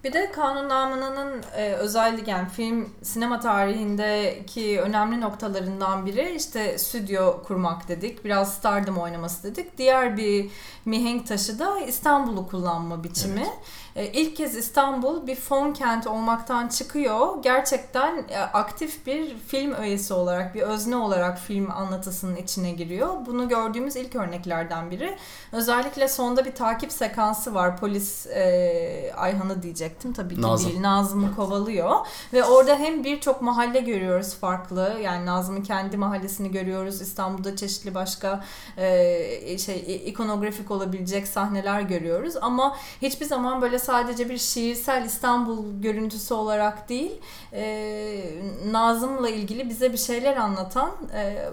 Bir 0.03 0.13
de 0.13 0.31
kanunnamene'nin 0.31 1.43
e, 1.55 1.73
özellik 1.73 2.27
yani 2.27 2.49
film 2.49 2.89
sinema 3.01 3.39
tarihindeki 3.39 4.81
önemli 4.81 5.21
noktalarından 5.21 6.05
biri 6.05 6.35
işte 6.35 6.77
stüdyo 6.77 7.43
kurmak 7.43 7.87
dedik. 7.87 8.25
Biraz 8.25 8.53
stardom 8.53 8.97
oynaması 8.97 9.43
dedik. 9.43 9.77
Diğer 9.77 10.17
bir 10.17 10.49
mihenk 10.85 11.27
taşı 11.27 11.59
da 11.59 11.79
İstanbul'u 11.79 12.47
kullanma 12.47 13.03
biçimi. 13.03 13.47
E, 13.95 14.05
ilk 14.07 14.35
kez 14.35 14.55
İstanbul 14.55 15.27
bir 15.27 15.35
fon 15.35 15.73
kent 15.73 16.07
olmaktan 16.07 16.67
çıkıyor. 16.67 17.43
Gerçekten 17.43 18.25
e, 18.29 18.39
aktif 18.39 19.05
bir 19.05 19.37
film 19.37 19.73
öğesi 19.73 20.13
olarak, 20.13 20.55
bir 20.55 20.61
özne 20.61 20.95
olarak 20.95 21.39
film 21.39 21.71
anlatısının 21.71 22.35
içine 22.35 22.71
giriyor. 22.71 23.13
Bunu 23.25 23.49
gördüğümüz 23.49 23.95
ilk 23.95 24.15
örneklerden 24.15 24.91
biri. 24.91 25.17
Özellikle 25.51 26.07
sonda 26.07 26.45
bir 26.45 26.55
takip 26.55 26.91
sekansı 26.91 27.53
var. 27.53 27.77
Polis 27.77 28.27
e, 28.27 29.13
Ayhan'ı 29.17 29.63
diyecektim. 29.63 30.13
Tabii 30.13 30.35
ki 30.35 30.41
Nazım. 30.41 30.69
değil. 30.69 30.81
Nazım'ı 30.81 31.35
kovalıyor. 31.35 31.95
Ve 32.33 32.43
orada 32.43 32.75
hem 32.75 33.03
birçok 33.03 33.41
mahalle 33.41 33.79
görüyoruz 33.79 34.33
farklı. 34.33 34.97
Yani 35.03 35.25
Nazım'ın 35.25 35.61
kendi 35.61 35.97
mahallesini 35.97 36.51
görüyoruz. 36.51 37.01
İstanbul'da 37.01 37.55
çeşitli 37.55 37.95
başka 37.95 38.43
e, 38.77 39.57
şey 39.57 40.01
ikonografik 40.05 40.71
olabilecek 40.71 41.27
sahneler 41.27 41.81
görüyoruz. 41.81 42.33
Ama 42.41 42.77
hiçbir 43.01 43.25
zaman 43.25 43.61
böyle 43.61 43.79
sadece 43.83 44.29
bir 44.29 44.37
şiirsel 44.37 45.05
İstanbul 45.05 45.81
görüntüsü 45.81 46.33
olarak 46.33 46.89
değil, 46.89 47.21
e, 47.53 48.21
Nazım'la 48.71 49.29
ilgili 49.29 49.69
bize 49.69 49.93
bir 49.93 49.97
şeyler 49.97 50.37
anlatan 50.37 50.91
e, 51.15 51.49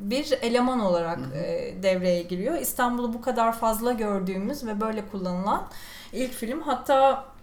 bir 0.00 0.38
eleman 0.42 0.80
olarak 0.80 1.18
e, 1.34 1.74
devreye 1.82 2.22
giriyor. 2.22 2.58
İstanbul'u 2.58 3.12
bu 3.14 3.20
kadar 3.20 3.58
fazla 3.58 3.92
gördüğümüz 3.92 4.66
ve 4.66 4.80
böyle 4.80 5.06
kullanılan 5.10 5.66
ilk 6.12 6.32
film. 6.32 6.60
Hatta 6.60 7.33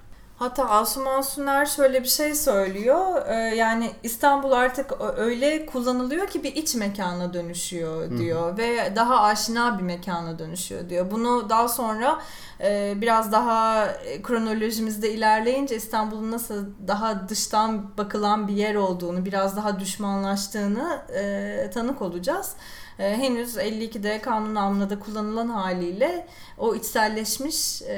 Hatta 0.41 0.69
Asuman 0.69 1.21
Suner 1.21 1.65
şöyle 1.65 2.03
bir 2.03 2.07
şey 2.07 2.35
söylüyor. 2.35 3.21
Ee, 3.27 3.35
yani 3.35 3.91
İstanbul 4.03 4.51
artık 4.51 4.91
öyle 5.17 5.65
kullanılıyor 5.65 6.27
ki 6.27 6.43
bir 6.43 6.55
iç 6.55 6.75
mekana 6.75 7.33
dönüşüyor 7.33 8.17
diyor. 8.17 8.53
Hı. 8.53 8.57
Ve 8.57 8.93
daha 8.95 9.21
aşina 9.21 9.77
bir 9.77 9.83
mekana 9.83 10.39
dönüşüyor 10.39 10.89
diyor. 10.89 11.11
Bunu 11.11 11.49
daha 11.49 11.67
sonra 11.67 12.21
e, 12.61 12.93
biraz 13.01 13.31
daha 13.31 13.87
kronolojimizde 14.23 15.13
ilerleyince 15.13 15.75
İstanbul'un 15.75 16.31
nasıl 16.31 16.65
daha 16.87 17.29
dıştan 17.29 17.97
bakılan 17.97 18.47
bir 18.47 18.53
yer 18.53 18.75
olduğunu, 18.75 19.25
biraz 19.25 19.57
daha 19.57 19.79
düşmanlaştığını 19.79 21.01
e, 21.15 21.69
tanık 21.73 22.01
olacağız. 22.01 22.55
E, 23.01 23.17
henüz 23.17 23.57
52'de 23.57 24.21
kanun 24.21 24.55
namına 24.55 24.99
kullanılan 24.99 25.47
haliyle 25.47 26.27
o 26.57 26.75
içselleşmiş 26.75 27.81
e, 27.81 27.97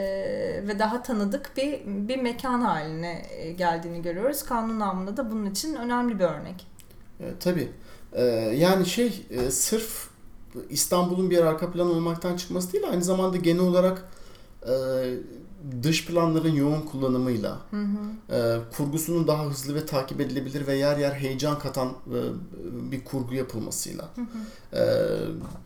ve 0.67 0.79
daha 0.79 1.03
tanıdık 1.03 1.57
bir 1.57 1.81
bir 1.85 2.21
mekan 2.21 2.61
haline 2.61 3.25
e, 3.29 3.51
geldiğini 3.51 4.01
görüyoruz. 4.01 4.43
Kanun 4.43 4.79
namına 4.79 5.17
da 5.17 5.31
bunun 5.31 5.45
için 5.45 5.75
önemli 5.75 6.19
bir 6.19 6.23
örnek. 6.23 6.67
E, 7.19 7.25
tabii. 7.39 7.71
E, 8.13 8.23
yani 8.55 8.85
şey 8.85 9.25
e, 9.29 9.51
sırf 9.51 10.07
İstanbul'un 10.69 11.29
bir 11.29 11.45
arka 11.45 11.71
plan 11.71 11.87
olmaktan 11.87 12.37
çıkması 12.37 12.73
değil 12.73 12.89
aynı 12.89 13.03
zamanda 13.03 13.37
genel 13.37 13.61
olarak 13.61 14.09
e, 14.61 14.73
dış 15.83 16.05
planların 16.05 16.55
yoğun 16.55 16.81
kullanımıyla 16.81 17.57
hı 17.71 17.81
hı. 17.81 18.35
E, 18.35 18.59
kurgusunun 18.77 19.27
daha 19.27 19.45
hızlı 19.45 19.75
ve 19.75 19.85
takip 19.85 20.21
edilebilir 20.21 20.67
ve 20.67 20.75
yer 20.75 20.97
yer 20.97 21.11
heyecan 21.11 21.59
katan 21.59 21.89
e, 21.89 22.19
bir 22.91 23.03
kurgu 23.03 23.33
yapılmasıyla 23.33 24.09
hı 24.15 24.21
hı. 24.21 24.79
E, 24.79 24.83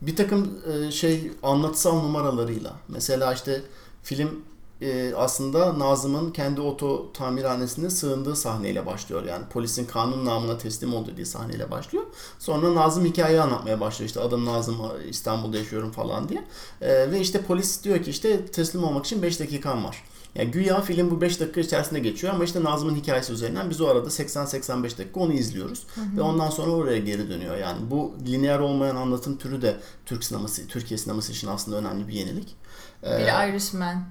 bir 0.02 0.16
takım 0.16 0.50
e, 0.74 0.92
şey 0.92 1.32
anlatısal 1.44 2.02
numaralarıyla 2.02 2.74
mesela 2.88 3.34
işte 3.34 3.62
film 4.04 4.44
e, 4.82 5.14
aslında 5.16 5.80
Nazım'ın 5.80 6.32
kendi 6.32 6.62
oto 6.62 7.14
tamirhanesine 7.14 7.90
sığındığı 7.90 8.36
sahneyle 8.36 8.86
başlıyor. 8.86 9.24
Yani 9.24 9.46
polisin 9.50 9.86
kanun 9.86 10.26
namına 10.26 10.58
teslim 10.58 10.94
olduğu 10.94 11.16
diye 11.16 11.26
sahneyle 11.26 11.72
başlıyor. 11.72 12.04
Sonra 12.40 12.76
Nazım 12.76 13.06
hikayeyi 13.06 13.42
anlatmaya 13.42 13.80
başlıyor. 13.80 14.08
İşte 14.08 14.20
adım 14.20 14.46
Nazım 14.46 14.78
İstanbul'da 15.10 15.58
yaşıyorum 15.58 15.92
falan 15.92 16.30
diye. 16.30 16.44
E, 16.82 17.12
ve 17.12 17.20
işte 17.20 17.42
polis 17.42 17.84
diyor 17.84 18.04
ki 18.04 18.10
işte 18.10 18.46
teslim 18.46 18.84
olmak 18.84 19.06
için 19.06 19.22
5 19.22 19.40
dakikan 19.40 19.84
var. 19.84 20.04
Yani 20.36 20.52
güya 20.52 20.82
film 20.82 21.12
bu 21.12 21.22
5 21.22 21.40
dakika 21.40 21.62
içerisinde 21.62 22.00
geçiyor 22.00 22.34
ama 22.34 22.44
işte 22.44 22.64
Nazım'ın 22.64 22.96
hikayesi 22.96 23.34
üzerinden 23.34 23.70
biz 23.70 23.82
o 23.82 23.88
arada 23.88 24.08
80-85 24.08 24.84
dakika 24.84 25.20
onu 25.20 25.34
izliyoruz. 25.34 25.88
Hı 25.96 26.02
hı. 26.02 26.18
Ve 26.18 26.22
ondan 26.22 26.50
sonra 26.50 26.72
oraya 26.72 26.98
geri 26.98 27.30
dönüyor. 27.30 27.58
Yani 27.58 27.78
bu 27.92 28.16
lineer 28.28 28.60
olmayan 28.60 28.96
anlatım 28.96 29.38
türü 29.38 29.62
de 29.62 29.78
Türk 30.06 30.24
sineması, 30.24 30.68
Türkiye 30.68 30.98
sineması 30.98 31.32
için 31.32 31.48
aslında 31.48 31.78
önemli 31.78 32.08
bir 32.08 32.14
yenilik. 32.14 32.56
Bir 33.04 33.08
ee, 33.08 33.50
Irishman 33.50 34.04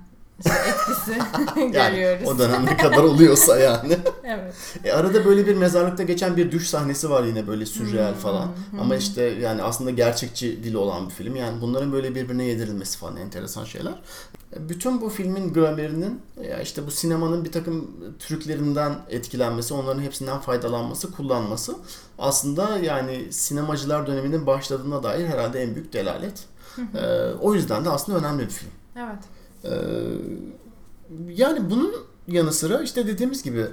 etkisi 0.45 1.19
görüyoruz. 1.73 2.29
O 2.29 2.39
dönem 2.39 2.67
ne 2.67 2.77
kadar 2.77 3.03
oluyorsa 3.03 3.59
yani. 3.59 3.99
evet. 4.25 4.55
E 4.85 4.93
arada 4.93 5.25
böyle 5.25 5.47
bir 5.47 5.55
mezarlıkta 5.55 6.03
geçen 6.03 6.37
bir 6.37 6.53
düş 6.53 6.69
sahnesi 6.69 7.11
var 7.11 7.25
yine 7.25 7.47
böyle 7.47 7.67
sürreal 7.67 8.13
hmm, 8.13 8.21
falan. 8.21 8.49
Hmm. 8.71 8.81
Ama 8.81 8.97
işte 8.97 9.23
yani 9.23 9.63
aslında 9.63 9.91
gerçekçi 9.91 10.65
dili 10.65 10.77
olan 10.77 11.09
bir 11.09 11.15
film. 11.15 11.37
Yani 11.37 11.61
bunların 11.61 11.93
böyle 11.93 12.15
birbirine 12.15 12.45
yedirilmesi 12.45 12.99
falan 12.99 13.17
enteresan 13.17 13.65
şeyler. 13.65 13.95
E, 14.57 14.69
bütün 14.69 15.01
bu 15.01 15.09
filmin 15.09 15.53
gramerinin 15.53 16.21
ya 16.49 16.61
işte 16.61 16.87
bu 16.87 16.91
sinemanın 16.91 17.45
bir 17.45 17.53
takım 17.53 17.91
trüklerinden 18.19 18.93
etkilenmesi, 19.09 19.75
onların 19.75 20.03
hepsinden 20.03 20.39
faydalanması, 20.39 21.13
kullanması 21.13 21.77
aslında 22.19 22.79
yani 22.79 23.33
sinemacılar 23.33 24.07
döneminin 24.07 24.47
başladığına 24.47 25.03
dair 25.03 25.27
herhalde 25.27 25.63
en 25.63 25.75
büyük 25.75 25.93
delalet. 25.93 26.45
ee, 26.95 26.99
o 27.41 27.55
yüzden 27.55 27.85
de 27.85 27.91
aslında 27.91 28.19
önemli 28.19 28.43
bir 28.43 28.51
film. 28.51 28.71
Evet. 28.97 29.36
Ee, 29.67 29.73
yani 31.29 31.71
bunun 31.71 31.95
yanı 32.29 32.53
sıra 32.53 32.83
işte 32.83 33.07
dediğimiz 33.07 33.43
gibi 33.43 33.67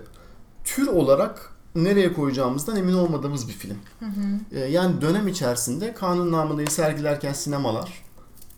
tür 0.63 0.87
olarak 0.87 1.53
nereye 1.75 2.13
koyacağımızdan 2.13 2.75
emin 2.75 2.93
olmadığımız 2.93 3.47
bir 3.47 3.53
film. 3.53 3.77
Hı 3.99 4.05
hı. 4.05 4.59
Ee, 4.59 4.59
yani 4.59 5.01
dönem 5.01 5.27
içerisinde 5.27 5.93
kanun 5.93 6.31
namındayı 6.31 6.67
sergilerken 6.67 7.33
sinemalar 7.33 8.03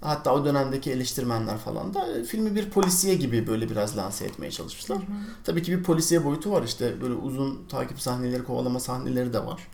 hatta 0.02 0.34
o 0.34 0.46
dönemdeki 0.46 0.92
eleştirmenler 0.92 1.58
falan 1.58 1.94
da 1.94 2.18
e, 2.18 2.24
filmi 2.24 2.56
bir 2.56 2.70
polisiye 2.70 3.16
gibi 3.16 3.48
böyle 3.48 3.70
biraz 3.70 3.98
lanse 3.98 4.26
etmeye 4.26 4.52
çalışmışlar. 4.52 4.98
Hı 4.98 5.02
hı. 5.02 5.16
Tabii 5.44 5.64
ki 5.64 5.78
bir 5.78 5.84
polisiye 5.84 6.26
boyutu 6.26 6.52
var 6.52 6.64
işte 6.64 7.02
böyle 7.02 7.14
uzun 7.14 7.66
takip 7.70 8.02
sahneleri, 8.02 8.44
kovalama 8.44 8.80
sahneleri 8.80 9.34
de 9.34 9.46
var. 9.46 9.68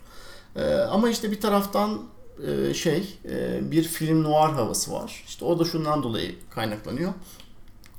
Ee, 0.56 0.74
ama 0.74 1.10
işte 1.10 1.30
bir 1.30 1.40
taraftan 1.40 2.02
e, 2.46 2.74
şey 2.74 3.18
e, 3.24 3.60
bir 3.70 3.84
film 3.84 4.22
noir 4.22 4.52
havası 4.52 4.92
var. 4.92 5.24
İşte 5.26 5.44
o 5.44 5.58
da 5.58 5.64
şundan 5.64 6.02
dolayı 6.02 6.34
kaynaklanıyor. 6.50 7.12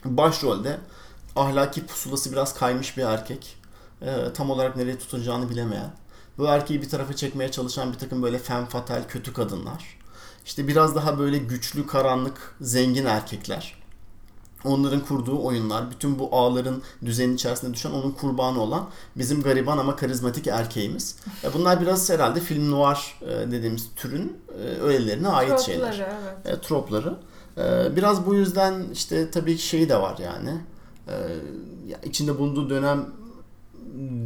Başrolde 0.06 0.80
ahlaki 1.36 1.86
pusulası 1.86 2.32
biraz 2.32 2.54
kaymış 2.54 2.98
bir 2.98 3.04
erkek. 3.04 3.58
E, 4.02 4.34
tam 4.34 4.50
olarak 4.50 4.76
nereye 4.78 4.98
tutunacağını 5.00 5.50
bilemeyen. 5.50 5.92
Bu 6.38 6.46
erkeği 6.46 6.82
bir 6.82 6.89
tarafa 6.89 7.16
çekmeye 7.16 7.52
çalışan 7.52 7.94
bir 7.94 7.98
takım 7.98 8.24
böyle 8.24 8.38
fem 8.38 8.66
fatal 8.66 9.04
kötü 9.08 9.34
kadınlar. 9.34 9.98
İşte 10.46 10.68
biraz 10.68 10.96
daha 10.96 11.20
böyle 11.20 11.38
güçlü, 11.38 11.88
karanlık, 11.88 12.56
zengin 12.62 13.06
erkekler. 13.06 13.84
Onların 14.66 15.00
kurduğu 15.00 15.44
oyunlar, 15.44 15.92
bütün 15.92 16.20
bu 16.20 16.30
ağların 16.32 16.82
düzenin 17.06 17.36
içerisinde 17.36 17.74
düşen 17.74 17.92
onun 17.92 18.12
kurbanı 18.12 18.62
olan 18.62 18.89
bizim 19.16 19.42
gariban 19.42 19.78
ama 19.78 19.96
karizmatik 19.96 20.48
erkeğimiz. 20.48 21.16
Bunlar 21.54 21.82
biraz 21.82 22.10
herhalde 22.10 22.39
film 22.39 22.72
noir 22.72 23.20
e, 23.22 23.52
dediğimiz 23.52 23.89
türün 23.96 24.38
e, 24.50 24.82
öğelerine 24.82 25.28
ait 25.28 25.50
tropları, 25.50 25.66
şeyler. 25.66 26.08
Evet. 26.46 26.63
Tropları. 26.63 27.16
Ee, 27.58 27.96
biraz 27.96 28.26
bu 28.26 28.36
yüzden 28.36 28.84
işte 28.94 29.32
tabii 29.32 29.56
ki 29.56 29.68
şeyi 29.68 29.89
de 29.89 30.02
var 30.02 30.18
yani. 30.18 30.62
Ee, 31.08 31.13
içinde 32.04 32.39
bulunduğu 32.39 32.70
dönem 32.70 33.06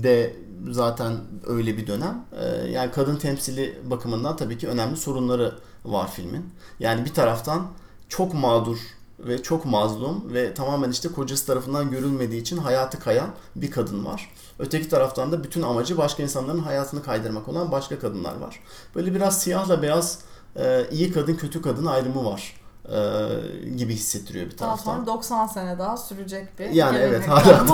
de 0.03 0.35
zaten 0.71 1.17
öyle 1.47 1.77
bir 1.77 1.87
dönem. 1.87 2.25
Ee, 2.39 2.71
yani 2.71 2.91
kadın 2.91 3.15
temsili 3.15 3.81
bakımından 3.89 4.37
tabii 4.37 4.57
ki 4.57 4.67
önemli 4.67 4.97
sorunları 4.97 5.55
var 5.85 6.11
filmin. 6.11 6.45
Yani 6.79 7.05
bir 7.05 7.13
taraftan 7.13 7.67
çok 8.09 8.33
mağdur 8.33 8.77
ve 9.19 9.43
çok 9.43 9.65
mazlum 9.65 10.33
ve 10.33 10.53
tamamen 10.53 10.91
işte 10.91 11.09
kocası 11.09 11.45
tarafından 11.45 11.91
görülmediği 11.91 12.41
için 12.41 12.57
hayatı 12.57 12.99
kayan 12.99 13.29
bir 13.55 13.71
kadın 13.71 14.05
var. 14.05 14.31
Öteki 14.59 14.89
taraftan 14.89 15.31
da 15.31 15.43
bütün 15.43 15.61
amacı 15.61 15.97
başka 15.97 16.23
insanların 16.23 16.59
hayatını 16.59 17.03
kaydırmak 17.03 17.47
olan 17.47 17.71
başka 17.71 17.99
kadınlar 17.99 18.37
var. 18.37 18.59
Böyle 18.95 19.15
biraz 19.15 19.41
siyahla 19.41 19.81
beyaz 19.81 20.19
e, 20.55 20.87
iyi 20.91 21.11
kadın 21.11 21.35
kötü 21.35 21.61
kadın 21.61 21.85
ayrımı 21.85 22.25
var 22.25 22.56
e, 22.91 23.69
gibi 23.77 23.93
hissettiriyor 23.93 24.45
bir 24.45 24.57
taraftan. 24.57 24.85
Daha 24.87 24.95
sonra 24.95 25.07
90 25.07 25.47
sene 25.47 25.79
daha 25.79 25.97
sürecek 25.97 26.59
bir 26.59 26.69
Yani 26.69 26.97
evet 26.97 27.27
hala 27.27 27.65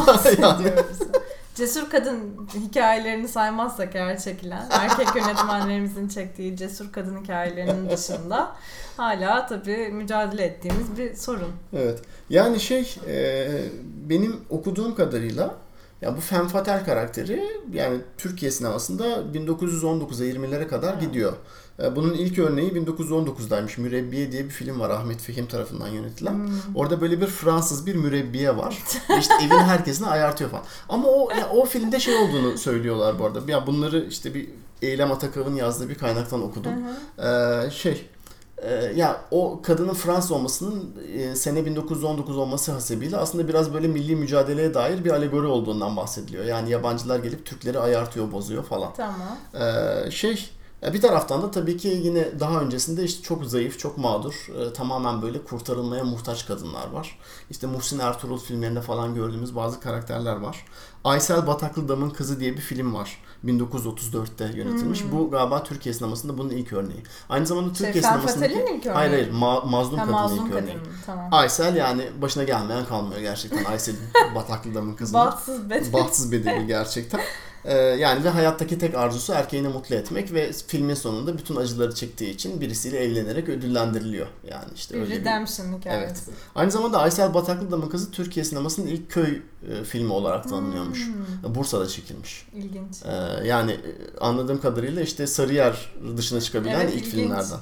yani. 0.41 0.73
Cesur 1.55 1.89
kadın 1.89 2.47
hikayelerini 2.53 3.27
saymazsak 3.27 3.95
eğer 3.95 4.19
çekilen 4.19 4.67
erkek 4.71 5.15
yönetmenlerimizin 5.15 6.07
çektiği 6.07 6.57
cesur 6.57 6.91
kadın 6.91 7.23
hikayelerinin 7.23 7.89
dışında 7.89 8.55
hala 8.97 9.47
tabii 9.47 9.89
mücadele 9.89 10.43
ettiğimiz 10.43 10.97
bir 10.97 11.15
sorun. 11.15 11.51
Evet. 11.73 11.99
Yani 12.29 12.59
şey 12.59 12.95
e, 13.07 13.47
benim 14.09 14.41
okuduğum 14.49 14.95
kadarıyla 14.95 15.55
ya 16.01 16.17
bu 16.17 16.21
femme 16.21 16.49
fatale 16.49 16.83
karakteri 16.83 17.43
yani 17.73 17.97
Türkiye 18.17 18.51
sinemasında 18.51 19.05
1919'a 19.33 20.25
20'lere 20.25 20.67
kadar 20.67 20.93
evet. 20.93 21.01
gidiyor. 21.01 21.33
E, 21.79 21.95
bunun 21.95 22.13
ilk 22.13 22.39
örneği 22.39 22.71
1919'daymış. 22.71 23.81
Mürebbiye 23.81 24.31
diye 24.31 24.45
bir 24.45 24.49
film 24.49 24.79
var 24.79 24.89
Ahmet 24.89 25.21
Fehim 25.21 25.45
tarafından 25.45 25.87
yönetilen. 25.87 26.33
Hmm. 26.33 26.75
Orada 26.75 27.01
böyle 27.01 27.21
bir 27.21 27.27
Fransız 27.27 27.85
bir 27.85 27.95
mürebbiye 27.95 28.57
var. 28.57 28.83
İşte 29.19 29.33
evin 29.41 29.59
herkesini 29.59 30.07
ayartıyor 30.07 30.49
falan. 30.49 30.63
Ama 30.89 31.07
o 31.07 31.31
ya, 31.31 31.49
o 31.49 31.65
filmde 31.65 31.99
şey 31.99 32.15
olduğunu 32.15 32.57
söylüyorlar 32.57 33.19
bu 33.19 33.25
arada. 33.25 33.51
Ya 33.51 33.67
bunları 33.67 34.05
işte 34.09 34.33
bir 34.33 34.49
Eylem 34.81 35.11
Atakav'ın 35.11 35.55
yazdığı 35.55 35.89
bir 35.89 35.95
kaynaktan 35.95 36.43
okudum. 36.43 36.73
Ee, 37.19 37.71
şey 37.71 38.09
e, 38.57 38.73
ya 38.95 39.21
o 39.31 39.61
kadının 39.63 39.93
Fransız 39.93 40.31
olmasının 40.31 40.95
e, 41.17 41.35
sene 41.35 41.65
1919 41.65 42.37
olması 42.37 42.71
hasebiyle 42.71 43.17
aslında 43.17 43.47
biraz 43.47 43.73
böyle 43.73 43.87
milli 43.87 44.15
mücadeleye 44.15 44.73
dair 44.73 45.05
bir 45.05 45.11
alegori 45.11 45.47
olduğundan 45.47 45.97
bahsediliyor. 45.97 46.45
Yani 46.45 46.69
yabancılar 46.69 47.19
gelip 47.19 47.45
Türkleri 47.45 47.79
ayartıyor, 47.79 48.31
bozuyor 48.31 48.63
falan. 48.63 48.93
Tamam. 48.97 49.37
Ee, 49.53 50.11
şey 50.11 50.49
bir 50.93 51.01
taraftan 51.01 51.41
da 51.41 51.51
tabii 51.51 51.77
ki 51.77 51.87
yine 51.87 52.39
daha 52.39 52.61
öncesinde 52.61 53.03
işte 53.03 53.23
çok 53.23 53.45
zayıf, 53.45 53.79
çok 53.79 53.97
mağdur, 53.97 54.47
e, 54.59 54.73
tamamen 54.73 55.21
böyle 55.21 55.43
kurtarılmaya 55.43 56.03
muhtaç 56.03 56.45
kadınlar 56.45 56.91
var. 56.91 57.19
İşte 57.49 57.67
Muhsin 57.67 57.99
Ertuğrul 57.99 58.39
filmlerinde 58.39 58.81
falan 58.81 59.15
gördüğümüz 59.15 59.55
bazı 59.55 59.79
karakterler 59.79 60.35
var. 60.35 60.65
Aysel 61.03 61.47
Bataklı 61.47 61.87
Dam'ın 61.87 62.09
Kızı 62.09 62.39
diye 62.39 62.53
bir 62.53 62.61
film 62.61 62.93
var. 62.93 63.17
1934'te 63.45 64.45
yönetilmiş. 64.45 65.03
Hmm. 65.03 65.11
Bu 65.11 65.31
galiba 65.31 65.63
Türkiye 65.63 65.93
sinemasında 65.93 66.37
bunun 66.37 66.49
ilk 66.49 66.73
örneği. 66.73 67.03
Aynı 67.29 67.45
zamanda 67.45 67.73
şey, 67.73 67.85
Türkiye 67.85 68.03
sinemasındaki... 68.03 68.53
ilk 68.53 68.61
örneği. 68.61 68.93
Hayır 68.93 69.11
hayır. 69.11 69.31
Ma- 69.31 69.69
mazlum 69.69 69.99
ha, 69.99 70.05
kadının 70.05 70.45
ilk 70.45 70.53
örneği. 70.53 70.77
Tamam. 71.05 71.27
Aysel 71.31 71.75
yani 71.75 72.09
başına 72.21 72.43
gelmeyen 72.43 72.85
kalmıyor 72.85 73.21
gerçekten. 73.21 73.63
Aysel 73.63 73.95
Bataklı 74.35 74.75
Dam'ın 74.75 74.95
Kızı. 74.95 75.13
Bahtsız 75.13 75.69
bedeli. 75.69 75.93
Bahtsız 75.93 76.31
bedeli 76.31 76.67
gerçekten. 76.67 77.21
Ee, 77.65 77.73
yani 77.77 78.23
ve 78.23 78.29
hayattaki 78.29 78.77
tek 78.77 78.95
arzusu 78.95 79.33
erkeğini 79.33 79.67
mutlu 79.67 79.95
etmek 79.95 80.33
ve 80.33 80.51
filmin 80.67 80.93
sonunda 80.93 81.37
bütün 81.37 81.55
acıları 81.55 81.95
çektiği 81.95 82.29
için 82.29 82.61
birisiyle 82.61 82.97
evlenerek 82.99 83.49
ödüllendiriliyor. 83.49 84.27
Yani 84.49 84.65
işte 84.75 84.95
Bir 84.95 84.99
öyle 85.01 85.11
bir... 85.11 85.19
redemption 85.19 85.79
hikayesi. 85.79 86.31
Aynı 86.55 86.71
zamanda 86.71 86.99
Aysel 86.99 87.33
Bataklıdam'ın 87.33 87.89
kızı 87.89 88.11
Türkiye 88.11 88.45
sinemasının 88.45 88.87
ilk 88.87 89.11
köy 89.11 89.41
e, 89.69 89.83
filmi 89.83 90.13
olarak 90.13 90.49
tanınıyormuş. 90.49 91.07
Hmm, 91.07 91.55
Bursa'da 91.55 91.87
çekilmiş. 91.87 92.47
ilginç. 92.55 92.95
Ee, 93.05 93.47
yani 93.47 93.71
e, 93.71 94.19
anladığım 94.21 94.61
kadarıyla 94.61 95.01
işte 95.01 95.27
Sarıyer 95.27 95.91
dışına 96.17 96.41
çıkabilen 96.41 96.79
Evet, 96.79 96.89
ilk 96.93 96.99
ilginç. 96.99 97.13
filmlerden. 97.13 97.57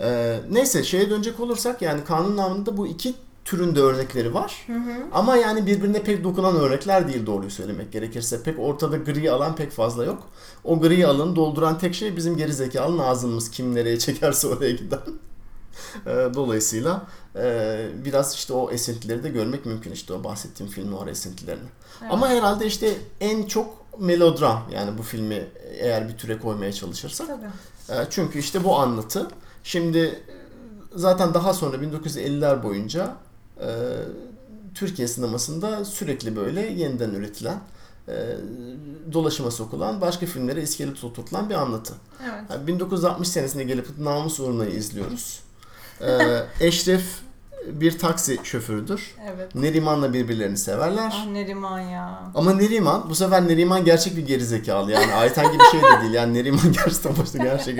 Ee, 0.00 0.40
neyse 0.50 0.84
şeye 0.84 1.10
dönecek 1.10 1.40
olursak 1.40 1.82
yani 1.82 2.04
kanun 2.04 2.36
namında 2.36 2.76
bu 2.76 2.86
iki 2.86 3.14
türünde 3.44 3.80
örnekleri 3.80 4.34
var. 4.34 4.64
Hı 4.66 4.72
hı. 4.72 4.92
Ama 5.12 5.36
yani 5.36 5.66
birbirine 5.66 6.02
pek 6.02 6.24
dokunan 6.24 6.56
örnekler 6.56 7.08
değil 7.08 7.26
doğruyu 7.26 7.50
söylemek 7.50 7.92
gerekirse. 7.92 8.42
Pek 8.42 8.58
ortada 8.58 8.96
gri 8.96 9.30
alan 9.30 9.56
pek 9.56 9.72
fazla 9.72 10.04
yok. 10.04 10.22
O 10.64 10.80
gri 10.80 11.06
alanı 11.06 11.36
dolduran 11.36 11.78
tek 11.78 11.94
şey 11.94 12.16
bizim 12.16 12.36
geri 12.36 12.52
zekalı 12.52 13.06
ağzımız. 13.06 13.50
Kim 13.50 13.74
nereye 13.74 13.98
çekerse 13.98 14.48
oraya 14.48 14.70
giden. 14.72 15.00
Ee, 16.06 16.10
Dolayısıyla 16.34 17.06
e, 17.36 17.86
biraz 18.04 18.34
işte 18.34 18.52
o 18.52 18.70
esintileri 18.70 19.22
de 19.22 19.28
görmek 19.28 19.66
mümkün 19.66 19.92
işte 19.92 20.12
o 20.12 20.24
bahsettiğim 20.24 20.72
film 20.72 20.90
noir 20.90 21.06
esintilerini. 21.06 21.68
Evet. 22.02 22.12
Ama 22.12 22.28
herhalde 22.28 22.66
işte 22.66 22.94
en 23.20 23.42
çok 23.42 24.00
melodram 24.00 24.62
yani 24.72 24.98
bu 24.98 25.02
filmi 25.02 25.46
eğer 25.78 26.08
bir 26.08 26.16
türe 26.18 26.38
koymaya 26.38 26.72
çalışırsak. 26.72 27.26
Tabii. 27.26 28.00
E, 28.00 28.06
Çünkü 28.10 28.38
işte 28.38 28.64
bu 28.64 28.76
anlatı. 28.76 29.28
Şimdi 29.64 29.98
e, 29.98 30.22
zaten 30.94 31.34
daha 31.34 31.54
sonra 31.54 31.76
1950'ler 31.76 32.62
boyunca 32.62 33.16
e, 33.60 33.68
Türkiye 34.74 35.08
sinemasında 35.08 35.84
sürekli 35.84 36.36
böyle 36.36 36.60
yeniden 36.60 37.10
üretilen, 37.10 37.60
e, 38.08 38.14
dolaşıma 39.12 39.50
sokulan, 39.50 40.00
başka 40.00 40.26
filmlere 40.26 40.62
iskelet 40.62 41.04
oturtulan 41.04 41.50
bir 41.50 41.54
anlatı. 41.54 41.94
Evet. 42.22 42.42
Yani 42.50 42.66
1960 42.66 43.28
senesinde 43.28 43.64
gelip 43.64 43.98
Namus 43.98 44.40
Uğruna'yı 44.40 44.70
izliyoruz. 44.70 45.40
E, 46.00 46.18
Eşref 46.66 47.04
bir 47.66 47.98
taksi 47.98 48.38
şoförüdür. 48.42 49.14
Evet. 49.34 49.54
Neriman'la 49.54 50.12
birbirlerini 50.12 50.56
severler. 50.56 51.12
Ah 51.14 51.26
Neriman 51.26 51.80
ya. 51.80 52.22
Ama 52.34 52.52
Neriman 52.52 53.10
bu 53.10 53.14
sefer 53.14 53.48
Neriman 53.48 53.84
gerçek 53.84 54.16
bir 54.16 54.26
gerizekalı 54.26 54.92
yani 54.92 55.14
Ayten 55.14 55.52
gibi 55.52 55.62
şey 55.70 55.80
de 55.82 56.00
değil 56.02 56.12
yani 56.12 56.34
Neriman 56.34 56.72
gerçekten 56.72 57.16
başta 57.18 57.38
gerçek. 57.38 57.78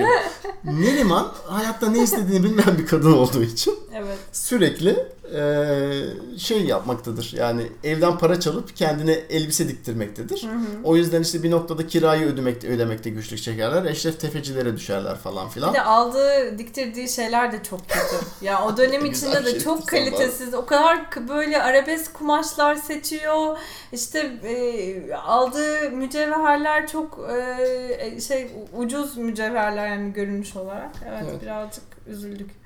Neriman 0.63 1.31
hayatta 1.47 1.89
ne 1.89 2.03
istediğini 2.03 2.43
bilmeyen 2.43 2.77
bir 2.77 2.85
kadın 2.87 3.13
olduğu 3.13 3.43
için 3.43 3.75
Evet. 3.93 4.17
sürekli 4.31 5.07
eee, 5.35 6.37
şey 6.37 6.61
yapmaktadır. 6.65 7.33
Yani 7.37 7.67
evden 7.83 8.17
para 8.17 8.39
çalıp 8.39 8.75
kendine 8.75 9.11
elbise 9.13 9.67
diktirmektedir. 9.67 10.43
Hı 10.43 10.47
hı. 10.47 10.65
O 10.83 10.95
yüzden 10.95 11.21
işte 11.21 11.43
bir 11.43 11.51
noktada 11.51 11.87
kirayı 11.87 12.25
ödemekte, 12.25 12.67
ödemekte 12.67 13.09
güçlük 13.09 13.41
çekerler. 13.41 13.85
Eşref 13.85 14.19
tefecilere 14.19 14.75
düşerler 14.75 15.15
falan 15.15 15.49
filan. 15.49 15.69
Bir 15.73 15.77
de 15.77 15.81
aldığı, 15.83 16.57
diktirdiği 16.57 17.09
şeyler 17.09 17.51
de 17.51 17.63
çok 17.63 17.89
kötü. 17.89 18.25
Ya 18.45 18.65
o 18.65 18.77
dönem 18.77 19.05
içinde 19.11 19.45
de 19.45 19.51
şey 19.51 19.59
çok 19.59 19.79
var. 19.79 19.85
kalitesiz. 19.85 20.53
O 20.53 20.65
kadar 20.65 20.99
böyle 21.29 21.63
arabesk 21.63 22.13
kumaşlar 22.13 22.75
seçiyor. 22.75 23.57
İşte 23.91 24.19
e, 24.43 25.13
aldığı 25.13 25.91
mücevherler 25.91 26.87
çok 26.87 27.29
e, 27.31 28.21
şey 28.21 28.47
ucuz 28.77 29.17
mücevherler 29.17 29.87
yani 29.87 30.13
görünüş 30.13 30.55
olarak. 30.55 30.91
Evet, 31.09 31.23
Evet. 31.31 31.41
birazcık 31.41 31.83
üzüldük. 32.07 32.64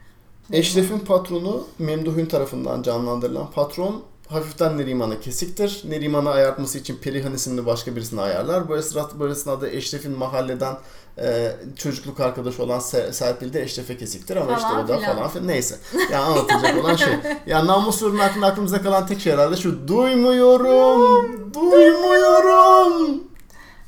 Eşref'in 0.52 1.00
patronu 1.00 1.68
Memduh'un 1.80 2.26
tarafından 2.26 2.82
canlandırılan 2.82 3.52
patron 3.52 4.04
hafiften 4.28 4.78
Neriman'a 4.78 5.20
kesiktir. 5.20 5.82
Neriman'ı 5.90 6.30
ayartması 6.30 6.78
için 6.78 6.96
Perihan 6.96 7.34
isimli 7.34 7.66
başka 7.66 7.96
birisini 7.96 8.22
ayarlar. 8.22 8.70
Bu 8.70 8.78
esnada, 8.78 9.20
bu 9.20 9.28
esnada 9.28 9.70
Eşref'in 9.70 10.12
mahalleden 10.18 10.76
e, 11.18 11.52
çocukluk 11.76 12.20
arkadaşı 12.20 12.64
olan 12.64 12.80
Se- 12.80 13.14
Serpil 13.14 13.54
de 13.54 13.62
Eşref'e 13.62 13.98
kesiktir 13.98 14.36
ama 14.36 14.52
işte 14.54 14.62
Falan 14.68 14.86
o 14.86 14.88
da 14.88 14.98
filan. 14.98 15.16
falan 15.16 15.30
filan. 15.30 15.48
Neyse. 15.48 15.76
Yani 16.12 16.16
anlatılacak 16.26 16.78
olan 16.84 16.96
şey. 16.96 17.14
Ya 17.48 17.68
namus 17.68 18.02
uğruna 18.04 18.24
hakkında 18.24 18.46
aklımızda 18.46 18.82
kalan 18.82 19.08
tek 19.08 19.20
şey 19.22 19.34
herhalde 19.34 19.56
şu. 19.58 19.88
Duymuyorum. 19.88 21.54
Duymuyorum. 21.54 23.24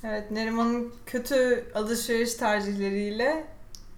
Evet 0.04 0.32
Neriman'ın 0.32 0.92
kötü 1.06 1.66
alışveriş 1.76 2.34
tercihleriyle 2.34 3.44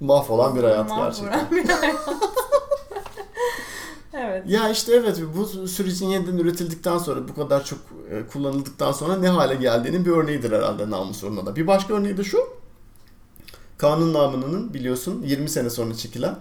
Mahvolan 0.03 0.55
bir 0.55 0.63
hayat 0.63 0.89
gerçekten. 0.89 1.51
bir 1.51 1.69
hayat. 1.69 2.09
evet. 4.13 4.43
Ya 4.47 4.69
işte 4.69 4.95
evet 4.95 5.21
bu 5.35 5.67
sürecin 5.67 6.07
yeniden 6.07 6.37
üretildikten 6.37 6.97
sonra 6.97 7.27
bu 7.27 7.35
kadar 7.35 7.63
çok 7.63 7.79
e, 8.11 8.27
kullanıldıktan 8.27 8.91
sonra 8.91 9.17
ne 9.17 9.29
hale 9.29 9.55
geldiğinin 9.55 10.05
bir 10.05 10.11
örneğidir 10.11 10.51
herhalde 10.51 10.89
namus 10.89 11.23
da. 11.23 11.55
Bir 11.55 11.67
başka 11.67 11.93
örneği 11.93 12.17
de 12.17 12.23
şu. 12.23 12.37
Kanun 13.77 14.13
namının 14.13 14.73
biliyorsun 14.73 15.23
20 15.25 15.49
sene 15.49 15.69
sonra 15.69 15.93
çekilen 15.93 16.35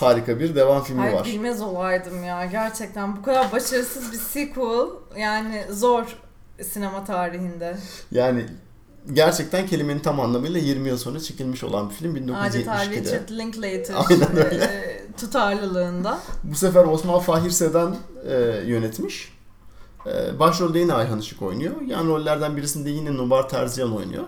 harika 0.00 0.40
bir 0.40 0.54
devam 0.54 0.82
filmi 0.82 1.00
Hayır 1.00 1.14
var. 1.14 1.24
bilmez 1.24 1.62
olaydım 1.62 2.24
ya. 2.24 2.44
Gerçekten 2.44 3.16
bu 3.16 3.22
kadar 3.22 3.52
başarısız 3.52 4.12
bir 4.12 4.18
sequel 4.18 4.88
yani 5.16 5.64
zor 5.70 6.16
sinema 6.62 7.04
tarihinde. 7.04 7.76
Yani 8.10 8.46
gerçekten 9.12 9.66
kelimenin 9.66 10.00
tam 10.00 10.20
anlamıyla 10.20 10.60
20 10.60 10.88
yıl 10.88 10.96
sonra 10.96 11.20
çekilmiş 11.20 11.64
olan 11.64 11.90
bir 11.90 11.94
film 11.94 12.34
Adeta 12.34 12.84
1972'de. 12.84 13.00
Richard 13.00 13.30
Linklater 13.30 13.94
Aynen 13.94 14.36
öyle. 14.44 14.64
e, 14.64 15.06
tutarlılığında. 15.20 16.18
Bu 16.44 16.54
sefer 16.54 16.84
Osman 16.84 17.20
Fahir 17.20 17.50
Sedan 17.50 17.96
e, 18.28 18.34
yönetmiş. 18.66 19.32
E, 20.06 20.38
başrolde 20.38 20.78
yine 20.78 20.92
Ayhan 20.92 21.18
Işık 21.18 21.42
oynuyor. 21.42 21.80
Yan 21.80 22.06
rollerden 22.06 22.56
birisinde 22.56 22.90
yine 22.90 23.16
Nubar 23.16 23.48
Terziyan 23.48 23.96
oynuyor. 23.96 24.24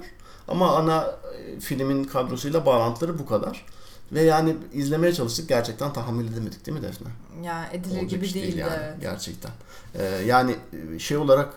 Ama 0.48 0.76
ana 0.76 1.14
e, 1.36 1.60
filmin 1.60 2.04
kadrosuyla 2.04 2.66
bağlantıları 2.66 3.18
bu 3.18 3.26
kadar. 3.26 3.66
Ve 4.12 4.22
yani 4.22 4.56
izlemeye 4.72 5.12
çalıştık 5.12 5.48
gerçekten 5.48 5.92
tahammül 5.92 6.32
edemedik 6.32 6.66
değil 6.66 6.78
mi 6.78 6.84
Defne? 6.84 7.06
Ya 7.42 7.68
edilir 7.72 7.92
Olacak 7.92 8.10
gibi 8.10 8.26
iş 8.26 8.34
değil 8.34 8.56
yani 8.56 8.72
evet. 8.76 9.00
gerçekten. 9.00 9.50
E, 9.94 10.04
yani 10.04 10.56
e, 10.94 10.98
şey 10.98 11.16
olarak 11.16 11.54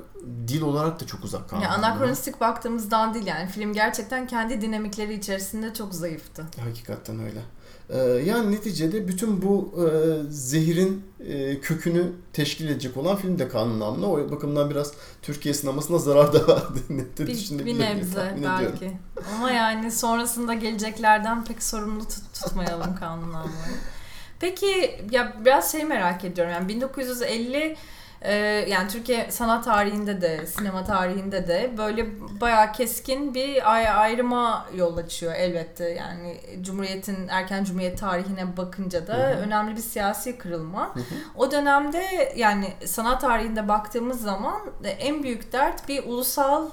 dil 0.47 0.61
olarak 0.61 0.99
da 1.01 1.05
çok 1.05 1.23
uzak 1.23 1.49
kaldı. 1.49 1.63
Ya 1.63 1.69
anakronistik 1.69 2.41
baktığımızdan 2.41 3.13
değil 3.13 3.25
yani 3.27 3.47
film 3.49 3.73
gerçekten 3.73 4.27
kendi 4.27 4.61
dinamikleri 4.61 5.13
içerisinde 5.13 5.73
çok 5.73 5.93
zayıftı. 5.93 6.45
Hakikaten 6.63 7.19
öyle. 7.19 7.39
Ee, 7.89 7.97
yani 7.99 8.51
neticede 8.51 9.07
bütün 9.07 9.41
bu 9.41 9.73
e, 9.83 9.87
zehirin 10.31 11.05
e, 11.27 11.59
kökünü 11.59 12.11
teşkil 12.33 12.67
edecek 12.69 12.97
olan 12.97 13.15
film 13.15 13.39
de 13.39 13.47
kanun 13.49 13.79
namına. 13.79 14.11
O 14.11 14.31
bakımdan 14.31 14.69
biraz 14.69 14.93
Türkiye 15.21 15.53
sinemasına 15.53 15.97
zarar 15.97 16.33
da 16.33 16.47
de 17.17 17.27
Bir, 17.27 17.65
bir 17.65 17.79
nebze 17.79 18.13
tahmin 18.15 18.37
ediyorum. 18.37 18.77
belki. 18.81 18.97
Ama 19.35 19.51
yani 19.51 19.91
sonrasında 19.91 20.53
geleceklerden 20.53 21.45
pek 21.45 21.63
sorumlu 21.63 22.03
tut- 22.03 22.33
tutmayalım 22.43 22.95
kanun 22.95 23.33
almayı. 23.33 23.77
Peki 24.39 25.01
ya 25.11 25.33
biraz 25.45 25.71
şey 25.71 25.83
merak 25.83 26.23
ediyorum. 26.25 26.53
Yani 26.53 26.67
1950 26.67 27.75
e, 28.21 28.35
yani 28.69 28.87
Türkiye 28.87 29.31
sanat 29.31 29.65
tarihinde 29.65 30.21
de 30.21 30.45
sinema 30.47 30.83
tarihinde 30.83 31.47
de 31.47 31.71
böyle 31.77 32.05
bayağı 32.41 32.71
keskin 32.71 33.33
bir 33.33 33.73
ay- 33.73 33.89
ayrıma 33.89 34.65
yol 34.75 34.97
açıyor 34.97 35.33
elbette. 35.33 35.89
Yani 35.89 36.41
Cumhuriyet'in 36.61 37.27
erken 37.27 37.63
Cumhuriyet 37.63 37.99
tarihine 37.99 38.57
bakınca 38.57 39.07
da 39.07 39.13
Hı 39.13 39.17
hı. 39.17 39.37
önemli 39.39 39.75
bir 39.75 39.81
siyasi 39.81 40.37
kırılma. 40.37 40.95
Hı 40.95 40.99
hı. 40.99 41.03
O 41.35 41.51
dönemde 41.51 42.33
yani 42.35 42.73
sanat 42.85 43.21
tarihinde 43.21 43.67
baktığımız 43.67 44.21
zaman 44.21 44.61
e, 44.83 44.89
en 44.89 45.23
büyük 45.23 45.53
dert 45.53 45.87
bir 45.89 46.03
ulusal 46.03 46.69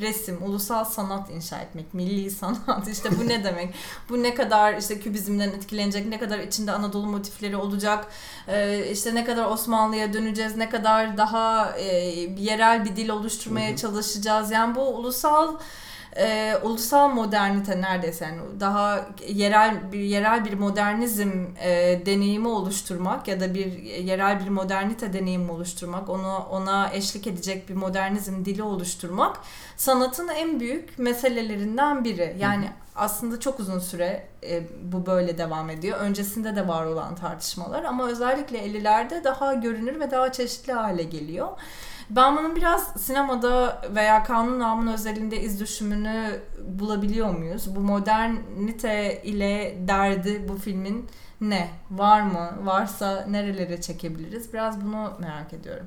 resim, 0.00 0.42
ulusal 0.42 0.84
sanat 0.84 1.30
inşa 1.30 1.58
etmek, 1.58 1.94
milli 1.94 2.30
sanat. 2.40 2.88
İşte 2.88 3.08
bu 3.18 3.28
ne 3.28 3.44
demek? 3.44 3.74
Bu 4.08 4.22
ne 4.22 4.34
kadar 4.34 4.74
işte 4.74 5.00
kübizmden 5.00 5.48
etkilenecek, 5.48 6.06
ne 6.06 6.18
kadar 6.18 6.38
içinde 6.38 6.72
Anadolu 6.72 7.06
motifleri 7.06 7.56
olacak, 7.56 8.06
e, 8.48 8.86
işte 8.92 9.14
ne 9.14 9.24
kadar 9.24 9.44
Osmanlı'ya 9.44 10.12
döneceğiz, 10.12 10.56
ne 10.56 10.70
kadar 10.70 11.16
daha 11.16 11.76
e, 11.76 11.84
yerel 12.38 12.84
bir 12.84 12.96
dil 12.96 13.08
oluşturmaya 13.08 13.76
çalışacağız. 13.76 14.50
Yani 14.50 14.74
bu 14.74 14.82
ulusal 14.82 15.56
e, 16.16 16.56
ulusal 16.62 17.08
modernite 17.08 17.80
neredeyse 17.80 18.24
yani 18.24 18.60
daha 18.60 19.06
yerel 19.28 19.92
bir 19.92 20.00
yerel 20.00 20.44
bir 20.44 20.52
modernizm 20.52 21.30
e, 21.60 22.02
deneyimi 22.06 22.48
oluşturmak 22.48 23.28
ya 23.28 23.40
da 23.40 23.54
bir 23.54 23.82
yerel 23.82 24.40
bir 24.44 24.48
modernite 24.48 25.12
deneyimi 25.12 25.52
oluşturmak 25.52 26.08
onu 26.08 26.36
ona 26.50 26.90
eşlik 26.92 27.26
edecek 27.26 27.68
bir 27.68 27.74
modernizm 27.74 28.44
dili 28.44 28.62
oluşturmak 28.62 29.36
sanatın 29.76 30.28
en 30.28 30.60
büyük 30.60 30.98
meselelerinden 30.98 32.04
biri. 32.04 32.36
Yani 32.38 32.70
aslında 32.96 33.40
çok 33.40 33.60
uzun 33.60 33.78
süre 33.78 34.26
e, 34.42 34.62
bu 34.92 35.06
böyle 35.06 35.38
devam 35.38 35.70
ediyor. 35.70 35.98
Öncesinde 35.98 36.56
de 36.56 36.68
var 36.68 36.86
olan 36.86 37.14
tartışmalar 37.14 37.84
ama 37.84 38.08
özellikle 38.08 38.58
50'lerde 38.58 39.24
daha 39.24 39.54
görünür 39.54 40.00
ve 40.00 40.10
daha 40.10 40.32
çeşitli 40.32 40.72
hale 40.72 41.02
geliyor. 41.02 41.48
Ben 42.10 42.36
bunun 42.36 42.56
biraz 42.56 42.92
sinemada 43.00 43.82
veya 43.94 44.22
kanun 44.24 44.58
namının 44.58 44.92
özelinde 44.92 45.40
iz 45.40 45.60
düşümünü 45.60 46.40
bulabiliyor 46.64 47.30
muyuz? 47.30 47.76
Bu 47.76 47.80
modernite 47.80 49.22
ile 49.24 49.78
derdi 49.88 50.44
bu 50.48 50.56
filmin 50.58 51.06
ne? 51.40 51.70
Var 51.90 52.20
mı? 52.20 52.50
Varsa 52.62 53.26
nerelere 53.30 53.80
çekebiliriz? 53.80 54.52
Biraz 54.52 54.80
bunu 54.80 55.12
merak 55.20 55.52
ediyorum. 55.52 55.86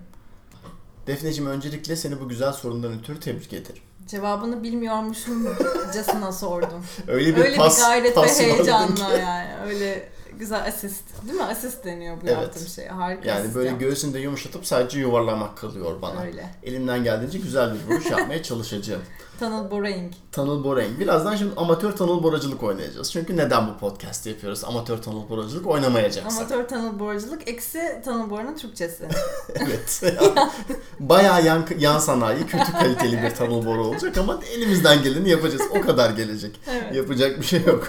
Defneciğim 1.07 1.49
öncelikle 1.51 1.95
seni 1.95 2.19
bu 2.21 2.29
güzel 2.29 2.51
sorundan 2.53 2.93
ötürü 2.99 3.19
tebrik 3.19 3.53
ederim. 3.53 3.81
Cevabını 4.07 4.63
bilmiyormuşumcasına 4.63 6.31
sordum. 6.31 6.85
Öyle 7.07 7.35
bir 7.35 7.41
Öyle 7.41 7.57
pas, 7.57 7.77
bir 7.79 7.83
gayret 7.85 8.15
pas 8.15 8.39
ve 8.39 8.43
heyecanla 8.43 8.95
ki. 8.95 9.21
yani. 9.21 9.49
Öyle 9.67 10.09
güzel 10.39 10.67
asist. 10.67 11.03
Değil 11.27 11.37
mi? 11.37 11.43
Asist 11.43 11.85
deniyor 11.85 12.15
bu 12.15 12.25
Evet. 12.27 12.37
yaptığım 12.41 12.67
şey. 12.67 12.87
Harika 12.87 13.29
Yani 13.29 13.55
böyle 13.55 13.69
yap- 13.69 13.79
göğsünde 13.79 14.19
yumuşatıp 14.19 14.65
sadece 14.65 14.99
yuvarlamak 14.99 15.57
kalıyor 15.57 16.01
bana. 16.01 16.21
Öyle. 16.21 16.49
Elimden 16.63 17.03
geldiğince 17.03 17.37
güzel 17.39 17.73
bir 17.73 17.93
vuruş 17.93 18.05
yapmaya 18.11 18.43
çalışacağım. 18.43 19.01
Tunnel 19.39 19.71
boring. 19.71 20.13
Tunnel 20.31 20.63
boring. 20.63 20.99
Birazdan 20.99 21.35
şimdi 21.35 21.53
amatör 21.57 21.91
tunnel 21.91 22.23
boracılık 22.23 22.63
oynayacağız. 22.63 23.11
Çünkü 23.11 23.37
neden 23.37 23.67
bu 23.67 23.77
podcast 23.77 24.25
yapıyoruz? 24.27 24.63
Amatör 24.63 24.97
tunnel 25.01 25.29
boracılık 25.29 25.67
oynamayacaksak. 25.67 26.39
Amatör 26.39 26.67
tunnel 26.67 26.99
boruculuk 26.99 27.47
eksi 27.47 28.01
tunnel 28.05 28.29
boranın 28.29 28.55
Türkçesi. 28.57 29.07
evet. 29.55 30.03
Bayağı 30.99 31.45
yan, 31.45 31.65
yan 31.79 31.99
sanayi, 31.99 32.45
kötü 32.45 32.71
kaliteli 32.71 33.21
bir 33.21 33.35
tunnel 33.35 33.65
boru 33.65 33.85
olacak 33.87 34.17
ama 34.17 34.39
elimizden 34.55 35.03
geleni 35.03 35.29
yapacağız. 35.29 35.61
O 35.71 35.81
kadar 35.81 36.09
gelecek. 36.09 36.59
Evet. 36.71 36.95
Yapacak 36.95 37.39
bir 37.39 37.45
şey 37.45 37.61
yok. 37.63 37.87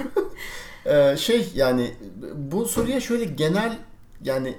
Ee, 0.87 1.17
şey 1.19 1.49
yani 1.55 1.95
bu 2.35 2.67
soruya 2.67 3.01
şöyle 3.01 3.25
genel 3.25 3.79
yani 4.23 4.57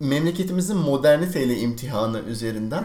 memleketimizin 0.00 0.76
moderniteyle 0.76 1.58
imtihanı 1.58 2.20
üzerinden 2.20 2.84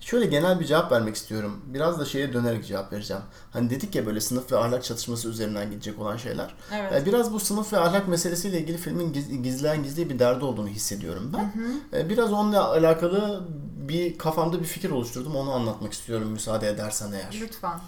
şöyle 0.00 0.26
genel 0.26 0.60
bir 0.60 0.64
cevap 0.64 0.92
vermek 0.92 1.14
istiyorum. 1.16 1.60
Biraz 1.66 2.00
da 2.00 2.04
şeye 2.04 2.32
dönerek 2.32 2.66
cevap 2.66 2.92
vereceğim. 2.92 3.22
Hani 3.50 3.70
dedik 3.70 3.94
ya 3.94 4.06
böyle 4.06 4.20
sınıf 4.20 4.52
ve 4.52 4.56
ahlak 4.58 4.84
çatışması 4.84 5.28
üzerinden 5.28 5.70
gidecek 5.70 6.00
olan 6.00 6.16
şeyler. 6.16 6.54
Evet. 6.74 6.92
Ee, 6.92 7.06
Biraz 7.06 7.32
bu 7.32 7.40
sınıf 7.40 7.72
ve 7.72 7.78
ahlak 7.78 8.08
meselesiyle 8.08 8.60
ilgili 8.60 8.76
filmin 8.78 9.12
giz- 9.12 9.42
gizleyen 9.42 9.82
gizli 9.82 10.10
bir 10.10 10.18
derdi 10.18 10.44
olduğunu 10.44 10.68
hissediyorum 10.68 11.32
ben. 11.36 11.52
Ee, 11.98 12.08
Biraz 12.08 12.32
onunla 12.32 12.68
alakalı 12.68 13.44
bir 13.88 14.18
kafamda 14.18 14.60
bir 14.60 14.64
fikir 14.66 14.90
oluşturdum. 14.90 15.36
Onu 15.36 15.52
anlatmak 15.52 15.92
istiyorum 15.92 16.28
müsaade 16.30 16.68
edersen 16.68 17.12
eğer. 17.12 17.38
Lütfen. 17.40 17.78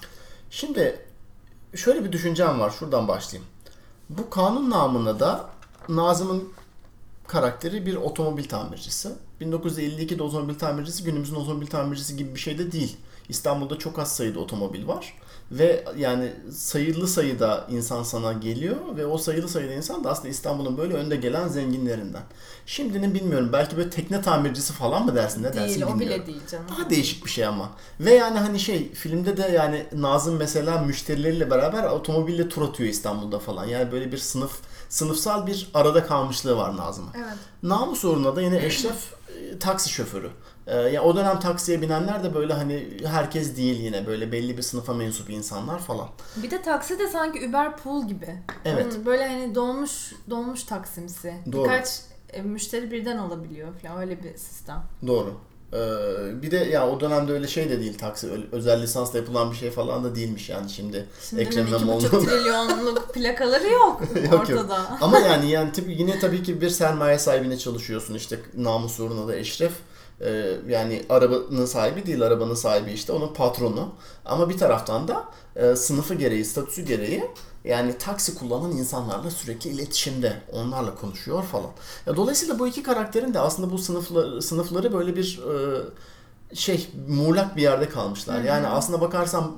Şimdi 0.51 1.01
şöyle 1.75 2.05
bir 2.05 2.13
düşüncem 2.13 2.61
var. 2.61 2.71
Şuradan 2.71 3.09
başlayayım. 3.09 3.51
Bu 4.11 4.31
kanun 4.31 4.71
namına 4.71 5.21
da 5.21 5.51
Nazım'ın 5.89 6.49
karakteri 7.27 7.87
bir 7.87 7.95
otomobil 7.95 8.45
tamircisi. 8.45 9.09
1952'de 9.41 10.23
otomobil 10.23 10.55
tamircisi 10.55 11.05
günümüzün 11.05 11.35
otomobil 11.35 11.67
tamircisi 11.67 12.17
gibi 12.17 12.35
bir 12.35 12.41
şey 12.41 12.59
de 12.59 12.73
değil. 12.73 12.97
İstanbul'da 13.29 13.79
çok 13.79 13.99
az 13.99 14.17
sayıda 14.17 14.41
otomobil 14.41 14.89
var. 14.89 15.15
Ve 15.53 15.85
yani 15.97 16.33
sayılı 16.53 17.09
sayıda 17.09 17.67
insan 17.71 18.03
sana 18.03 18.33
geliyor 18.33 18.77
ve 18.97 19.07
o 19.07 19.19
sayılı 19.19 19.49
sayıda 19.49 19.73
insan 19.73 20.05
da 20.05 20.11
aslında 20.11 20.29
İstanbul'un 20.29 20.79
böyle 20.79 20.95
önde 20.95 21.17
gelen 21.17 21.49
zenginlerinden. 21.49 22.23
Şimdinin 22.67 23.15
bilmiyorum 23.15 23.51
belki 23.53 23.77
böyle 23.77 23.91
tekne 23.91 24.23
tamircisi 24.23 24.73
falan 24.73 25.05
mı 25.05 25.15
dersin 25.15 25.43
ne 25.43 25.55
dersin 25.55 25.69
Değil, 25.69 25.83
o 25.83 25.89
bilmiyorum. 25.89 26.01
bile 26.01 26.27
değil 26.27 26.47
canım. 26.51 26.65
Daha 26.69 26.91
değişik 26.91 27.25
bir 27.25 27.31
şey 27.31 27.47
ama. 27.47 27.71
Ve 28.01 28.15
yani 28.15 28.39
hani 28.39 28.61
şey 28.61 28.93
filmde 28.93 29.37
de 29.37 29.43
yani 29.43 29.87
Nazım 29.93 30.37
mesela 30.37 30.79
müşterileriyle 30.79 31.51
beraber 31.51 31.85
otomobille 31.85 32.49
tur 32.49 32.63
atıyor 32.63 32.91
İstanbul'da 32.91 33.39
falan. 33.39 33.65
Yani 33.65 33.93
böyle 33.93 34.13
bir 34.13 34.19
sınıf 34.19 34.53
sınıfsal 34.89 35.47
bir 35.47 35.69
arada 35.75 36.07
kalmışlığı 36.07 36.57
var 36.57 36.77
Nazım'ın. 36.77 37.11
Evet. 37.17 37.37
Namus 37.63 38.05
uğruna 38.05 38.37
da 38.37 38.43
yine 38.43 38.67
Eşref 38.67 39.13
e, 39.39 39.59
taksi 39.59 39.91
şoförü. 39.91 40.31
E, 40.69 40.77
ya 40.77 41.03
o 41.03 41.17
dönem 41.17 41.41
taksiye 41.41 41.83
binenler 41.83 42.25
de 42.25 42.35
böyle 42.35 42.53
hani 42.53 42.89
herkes 43.07 43.57
değil 43.57 43.81
yine 43.81 44.07
böyle 44.07 44.33
belli 44.33 44.57
bir 44.57 44.63
sınıfa 44.63 44.95
mensup 44.95 45.31
insanlar 45.31 45.79
falan. 45.79 46.09
Bir 46.37 46.51
de 46.51 46.63
taksi 46.63 46.99
de 46.99 47.09
sanki 47.09 47.49
Uber 47.49 47.77
Pool 47.77 48.09
gibi. 48.09 48.35
Evet. 48.65 48.95
Hmm, 48.97 49.07
Böyle 49.07 49.29
hani 49.29 49.55
dolmuş 49.55 50.13
dolmuş 50.31 50.63
taksimsi. 50.65 51.35
Doğru. 51.53 51.65
Birkaç 51.65 51.89
e, 52.33 52.43
müşteri 52.43 52.91
birden 52.91 53.19
olabiliyor 53.19 53.69
falan 53.83 54.01
öyle 54.01 54.23
bir 54.23 54.37
sistem. 54.39 54.83
Doğru. 55.07 55.35
E, 55.73 55.79
bir 56.43 56.51
de 56.51 56.57
ya 56.57 56.89
o 56.91 57.01
dönemde 57.01 57.33
öyle 57.33 57.47
şey 57.49 57.71
de 57.71 57.81
değil 57.81 57.99
taksi 57.99 58.31
öyle 58.31 58.45
özel 58.53 58.83
lisansla 58.83 59.19
yapılan 59.19 59.51
bir 59.53 59.57
şey 59.57 59.71
falan 59.71 60.05
da 60.05 60.15
değilmiş 60.15 60.49
yani 60.49 60.71
şimdi. 60.71 61.07
Şimdi 61.31 61.43
Ekrem 61.43 61.67
İmamoğlu'nun- 61.67 62.25
trilyonluk 62.27 63.15
plakaları 63.15 63.67
yok, 63.69 64.01
Yok, 64.17 64.33
yok. 64.33 64.41
ortada. 64.41 64.99
Ama 65.01 65.19
yani 65.19 65.51
yani 65.51 65.73
tabii 65.73 65.93
yine 65.93 66.19
tabii 66.19 66.43
ki 66.43 66.61
bir 66.61 66.71
sermaye 66.71 67.19
sahibine 67.19 67.59
çalışıyorsun 67.59 68.15
işte 68.15 68.39
namus 68.57 69.01
uğruna 69.01 69.29
da 69.29 69.37
Eşref 69.37 69.73
Ee, 70.21 70.57
yani 70.69 71.03
arabanın 71.09 71.67
sahibi 71.67 72.07
değil 72.07 72.23
arabanın 72.23 72.55
sahibi 72.55 72.91
işte 72.93 73.13
onun 73.13 73.35
patronu 73.35 73.95
ama 74.25 74.49
bir 74.49 74.59
taraftan 74.59 75.09
da 75.09 75.25
e, 75.57 75.77
sınıfı 75.77 76.15
gereği 76.15 76.45
statüsü 76.45 76.83
gereği 76.83 77.25
yani 77.65 77.99
taksi 77.99 78.35
kullanan 78.35 78.71
insanlarla 78.71 79.31
sürekli 79.31 79.71
iletişimde 79.71 80.43
onlarla 80.53 80.95
konuşuyor 80.95 81.43
falan. 81.43 81.71
Ya, 82.07 82.17
dolayısıyla 82.17 82.59
bu 82.59 82.67
iki 82.67 82.83
karakterin 82.83 83.35
de 83.35 83.41
aslında 83.41 83.73
bu 83.73 83.79
sınıfları, 83.79 84.43
sınıfları 84.43 84.93
böyle 84.93 85.17
bir 85.17 85.41
e, 86.51 86.55
şey 86.55 86.91
muğlak 87.09 87.57
bir 87.57 87.63
yerde 87.63 87.89
kalmışlar. 87.89 88.43
Yani 88.43 88.67
aslında 88.67 89.01
bakarsam 89.01 89.57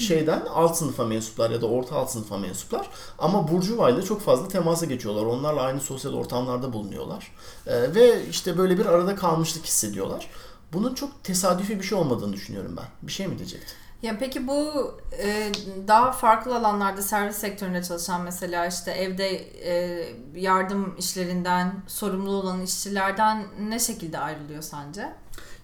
şeyden 0.00 0.42
alt 0.54 0.76
sınıfa 0.76 1.04
mensuplar 1.04 1.50
ya 1.50 1.60
da 1.60 1.66
orta 1.66 1.96
alt 1.96 2.10
sınıfa 2.10 2.38
mensuplar 2.38 2.90
ama 3.18 3.48
Burjuva 3.48 3.90
ile 3.90 4.02
çok 4.02 4.20
fazla 4.20 4.48
temasa 4.48 4.86
geçiyorlar. 4.86 5.22
Onlarla 5.22 5.62
aynı 5.62 5.80
sosyal 5.80 6.12
ortamlarda 6.12 6.72
bulunuyorlar. 6.72 7.32
Ee, 7.66 7.94
ve 7.94 8.26
işte 8.26 8.58
böyle 8.58 8.78
bir 8.78 8.86
arada 8.86 9.14
kalmışlık 9.14 9.64
hissediyorlar. 9.64 10.30
Bunun 10.72 10.94
çok 10.94 11.24
tesadüfi 11.24 11.78
bir 11.78 11.84
şey 11.84 11.98
olmadığını 11.98 12.32
düşünüyorum 12.32 12.76
ben. 12.76 13.06
Bir 13.06 13.12
şey 13.12 13.26
mi 13.26 13.38
diyecektin? 13.38 13.76
Ya 14.02 14.16
peki 14.18 14.48
bu 14.48 14.92
e, 15.22 15.52
daha 15.88 16.12
farklı 16.12 16.56
alanlarda 16.56 17.02
servis 17.02 17.36
sektöründe 17.36 17.82
çalışan 17.82 18.22
mesela 18.22 18.66
işte 18.66 18.90
evde 18.90 19.28
e, 19.70 20.06
yardım 20.34 20.96
işlerinden 20.98 21.74
sorumlu 21.86 22.30
olan 22.30 22.62
işçilerden 22.62 23.46
ne 23.68 23.78
şekilde 23.78 24.18
ayrılıyor 24.18 24.62
sence? 24.62 25.12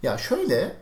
Ya 0.02 0.18
şöyle, 0.18 0.56
e, 0.60 0.72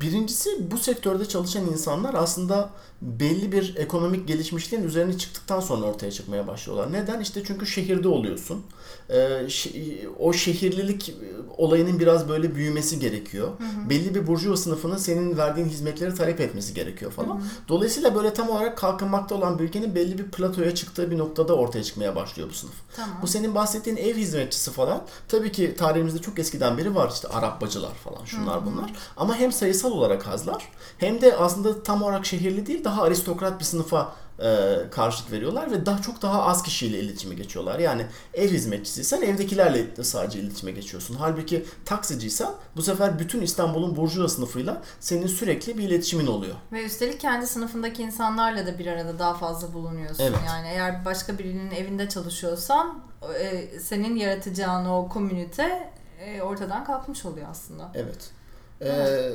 birincisi 0.00 0.70
bu 0.70 0.78
sektörde 0.78 1.28
çalışan 1.28 1.66
insanlar 1.66 2.14
aslında 2.14 2.70
belli 3.02 3.52
bir 3.52 3.76
ekonomik 3.76 4.28
gelişmişliğin 4.28 4.82
üzerine 4.82 5.18
çıktıktan 5.18 5.60
sonra 5.60 5.86
ortaya 5.86 6.12
çıkmaya 6.12 6.46
başlıyorlar. 6.46 6.92
Neden? 6.92 7.20
İşte 7.20 7.42
çünkü 7.46 7.66
şehirde 7.66 8.08
oluyorsun. 8.08 8.62
E, 9.08 9.16
şe- 9.46 10.08
o 10.18 10.32
şehirlilik 10.32 11.14
olayının 11.56 12.00
biraz 12.00 12.28
böyle 12.28 12.54
büyümesi 12.54 12.98
gerekiyor. 13.00 13.48
Belli 13.90 14.14
bir 14.14 14.26
burjuva 14.26 14.56
sınıfının 14.56 14.96
senin 14.96 15.36
verdiğin 15.36 15.68
hizmetleri 15.68 16.14
talep 16.14 16.40
etmesi 16.40 16.74
gerekiyor 16.74 17.10
falan. 17.12 17.42
Dolayısıyla 17.68 18.14
böyle 18.14 18.34
tam 18.34 18.50
olarak 18.50 18.78
kalkınmakta 18.78 19.34
olan 19.34 19.58
bir 19.58 19.64
ülkenin 19.64 19.94
belli 19.94 20.18
bir 20.18 20.24
platoya 20.24 20.74
çıktığı 20.74 21.10
bir 21.10 21.18
noktada 21.18 21.54
ortaya 21.56 21.84
çıkmaya 21.84 22.16
başlıyor 22.16 22.48
bu 22.50 22.54
sınıf. 22.54 22.74
Tamam. 22.96 23.18
Bu 23.22 23.26
senin 23.26 23.54
bahsettiğin 23.54 23.96
ev 23.96 24.16
hizmetçisi 24.16 24.70
falan 24.70 25.02
tabii 25.28 25.52
ki 25.52 25.74
tarihimizde 25.78 26.18
çok 26.18 26.38
eskiden 26.38 26.78
beri 26.78 26.94
var 26.94 27.10
işte 27.14 27.28
Arap 27.28 27.60
bacılar 27.60 27.94
falan 27.94 28.24
şunlar 28.24 28.66
bunlar. 28.66 28.92
Ama 29.16 29.27
hem 29.36 29.52
sayısal 29.52 29.92
olarak 29.92 30.28
azlar 30.28 30.68
hem 30.98 31.20
de 31.20 31.36
aslında 31.36 31.82
tam 31.82 32.02
olarak 32.02 32.26
şehirli 32.26 32.66
değil 32.66 32.84
daha 32.84 33.02
aristokrat 33.02 33.60
bir 33.60 33.64
sınıfa 33.64 34.14
e, 34.42 34.76
karşılık 34.90 35.32
veriyorlar 35.32 35.70
ve 35.70 35.86
daha 35.86 36.02
çok 36.02 36.22
daha 36.22 36.42
az 36.42 36.62
kişiyle 36.62 36.98
iletişime 37.00 37.34
geçiyorlar. 37.34 37.78
Yani 37.78 38.06
ev 38.34 38.48
hizmetçisiysen 38.48 39.22
evdekilerle 39.22 39.96
de 39.96 40.04
sadece 40.04 40.38
iletişime 40.38 40.72
geçiyorsun. 40.72 41.16
Halbuki 41.18 41.64
taksiciysen 41.84 42.50
bu 42.76 42.82
sefer 42.82 43.18
bütün 43.18 43.42
İstanbul'un 43.42 43.96
burjuva 43.96 44.28
sınıfıyla 44.28 44.82
senin 45.00 45.26
sürekli 45.26 45.78
bir 45.78 45.82
iletişimin 45.82 46.26
oluyor. 46.26 46.54
Ve 46.72 46.84
üstelik 46.84 47.20
kendi 47.20 47.46
sınıfındaki 47.46 48.02
insanlarla 48.02 48.66
da 48.66 48.78
bir 48.78 48.86
arada 48.86 49.18
daha 49.18 49.34
fazla 49.34 49.74
bulunuyorsun. 49.74 50.24
Evet. 50.24 50.38
Yani 50.46 50.68
eğer 50.68 51.04
başka 51.04 51.38
birinin 51.38 51.70
evinde 51.70 52.08
çalışıyorsan 52.08 53.00
e, 53.40 53.80
senin 53.80 54.16
yaratacağın 54.16 54.86
o 54.86 55.08
komünite 55.08 55.92
e, 56.20 56.42
ortadan 56.42 56.84
kalkmış 56.84 57.24
oluyor 57.24 57.46
aslında. 57.50 57.92
Evet. 57.94 58.37
Ee, 58.82 59.30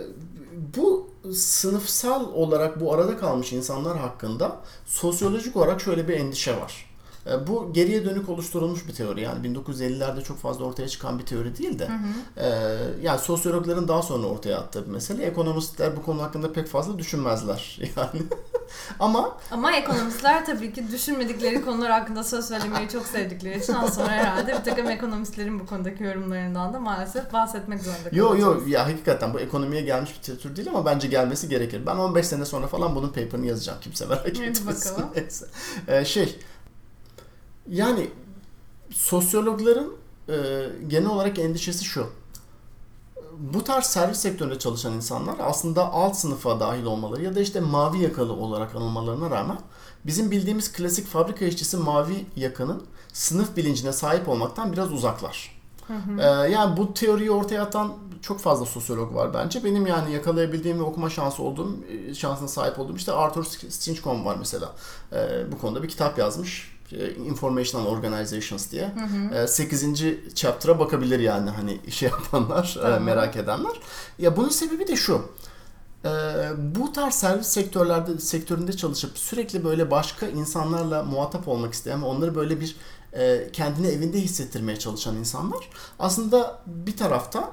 bu 0.78 1.10
sınıfsal 1.34 2.34
olarak 2.34 2.80
bu 2.82 2.94
arada 2.94 3.18
kalmış 3.18 3.54
insanlar 3.54 3.98
hakkında 3.98 4.58
sosyolojik 4.86 5.56
olarak 5.56 5.82
şöyle 5.82 6.08
bir 6.08 6.14
endişe 6.14 6.58
var. 6.58 6.90
Ee, 7.28 7.48
Bu 7.48 7.74
geriye 7.74 8.06
dönük 8.06 8.30
oluşturulmuş 8.30 8.88
bir 8.88 8.94
teori 8.94 9.22
yani 9.22 9.48
1950'lerde 9.48 10.24
çok 10.24 10.38
fazla 10.38 10.66
ortaya 10.66 10.88
çıkan 10.88 11.20
bir 11.20 11.26
teori 11.26 11.58
değil 11.58 11.80
de 11.80 11.90
e, 12.38 12.48
yani 13.02 13.20
sosyologların 13.20 13.88
daha 13.88 14.02
sonra 14.02 14.28
ortaya 14.28 14.58
attığı 14.60 14.86
bir 14.86 14.92
mesele. 14.92 15.26
Ekonomistler 15.26 15.98
bu 15.98 16.04
konu 16.04 16.22
hakkında 16.22 16.54
pek 16.54 16.68
fazla 16.68 17.00
düşünmezler 17.00 17.80
yani. 17.98 18.24
Ama 19.00 19.38
Ama 19.52 19.72
ekonomistler 19.76 20.46
tabii 20.46 20.74
ki 20.74 20.92
düşünmedikleri 20.92 21.66
konular 21.66 21.92
hakkında 21.92 22.24
söz 22.24 22.48
söylemeyi 22.48 22.90
çok 22.90 23.06
sevdikleri 23.06 23.60
için 23.60 23.74
az 23.74 23.96
sonra 23.96 24.10
herhalde 24.12 24.54
bir 24.60 24.64
takım 24.64 24.90
ekonomistlerin 24.90 25.60
bu 25.60 25.66
konudaki 25.66 26.04
yorumlarından 26.04 26.74
da 26.74 26.80
maalesef 26.80 27.34
bahsetmek 27.34 27.84
zorunda 27.84 28.10
Yo 28.12 28.28
kalacağız. 28.28 28.62
yo 28.62 28.68
ya 28.68 28.86
hakikaten 28.88 29.34
bu 29.34 29.40
ekonomiye 29.40 29.82
gelmiş 29.82 30.12
bir 30.30 30.38
tür 30.40 30.56
değil 30.56 30.70
ama 30.70 30.86
bence 30.86 31.08
gelmesi 31.08 31.50
gerekir. 31.50 31.86
Ben 31.86 31.96
15 31.96 32.28
sene 32.28 32.46
sonra 32.46 32.68
falan 32.68 32.96
bunun 32.96 33.08
paper'ını 33.10 33.46
yazacağım 33.46 33.80
kimse 33.82 34.06
merak 34.06 34.28
etmesin. 34.40 35.04
Neyse. 35.16 35.46
Ee, 35.88 36.06
şey 36.06 36.40
yani 37.68 38.10
sosyologların 38.90 39.94
e, 40.30 40.34
genel 40.88 41.10
olarak 41.10 41.40
endişesi 41.40 41.86
şu. 41.86 42.08
Bu 43.40 43.64
tarz 43.64 43.86
servis 43.86 44.18
sektöründe 44.18 44.60
çalışan 44.60 44.94
insanlar 44.94 45.36
aslında 45.40 45.92
alt 45.92 46.16
sınıfa 46.16 46.60
dahil 46.60 46.86
olmaları 46.86 47.24
ya 47.24 47.36
da 47.36 47.42
işte 47.42 47.60
mavi 47.60 48.02
yakalı 48.02 48.34
olarak 48.34 48.76
anılmalarına 48.76 49.32
rağmen 49.32 49.58
bizim 50.06 50.32
bildiğimiz 50.32 50.74
klasik 50.74 51.08
fabrika 51.08 51.46
işçisi 51.46 51.78
mavi 51.78 52.26
yakanın 52.36 52.84
sınıf 53.14 53.58
bilincine 53.58 53.94
sahip 53.94 54.30
olmaktan 54.30 54.74
biraz 54.74 54.92
uzaklar. 54.92 55.64
Ee, 56.20 56.24
yani 56.26 56.78
bu 56.78 56.94
teoriyi 56.94 57.32
ortaya 57.32 57.64
atan 57.64 57.94
çok 58.22 58.40
fazla 58.40 58.66
sosyolog 58.66 59.16
var 59.16 59.34
bence. 59.34 59.64
Benim 59.64 59.88
yani 59.88 60.14
yakalayabildiğim 60.14 60.80
ve 60.80 60.84
okuma 60.84 61.10
şansı 61.10 61.44
olduğum, 61.44 61.78
e, 61.90 62.14
şansına 62.14 62.48
sahip 62.48 62.80
olduğum 62.80 62.96
işte 62.96 63.12
Arthur 63.12 63.44
Stinchcomb 63.44 64.26
var 64.26 64.36
mesela. 64.40 64.72
E, 65.14 65.52
bu 65.52 65.60
konuda 65.60 65.84
bir 65.84 65.88
kitap 65.88 66.18
yazmış. 66.18 66.73
E, 66.92 67.12
Informational 67.14 67.86
Organizations 67.86 68.72
diye. 68.72 68.92
Hı 69.32 69.40
hı. 69.40 69.48
8. 69.48 69.86
chapter'a 70.36 70.80
bakabilir 70.80 71.20
yani 71.20 71.50
hani 71.50 71.80
şey 71.92 72.10
yapanlar, 72.10 72.78
tamam. 72.82 73.04
merak 73.04 73.36
edenler. 73.36 73.80
Ya 74.20 74.38
bunun 74.38 74.50
sebebi 74.50 74.88
de 74.88 74.96
şu. 74.96 75.22
bu 76.58 76.94
tarz 76.94 77.14
servis 77.14 77.48
sektörlerde 77.48 78.20
sektöründe 78.20 78.74
çalışıp 78.74 79.18
sürekli 79.18 79.64
böyle 79.66 79.92
başka 79.92 80.28
insanlarla 80.28 81.04
muhatap 81.04 81.48
olmak 81.48 81.74
isteyen 81.74 82.02
ve 82.02 82.06
onları 82.06 82.36
böyle 82.36 82.62
bir 82.62 82.76
kendini 83.54 83.88
evinde 83.88 84.22
hissettirmeye 84.22 84.80
çalışan 84.80 85.16
insanlar 85.16 85.70
aslında 86.00 86.60
bir 86.66 86.98
taraftan 86.98 87.52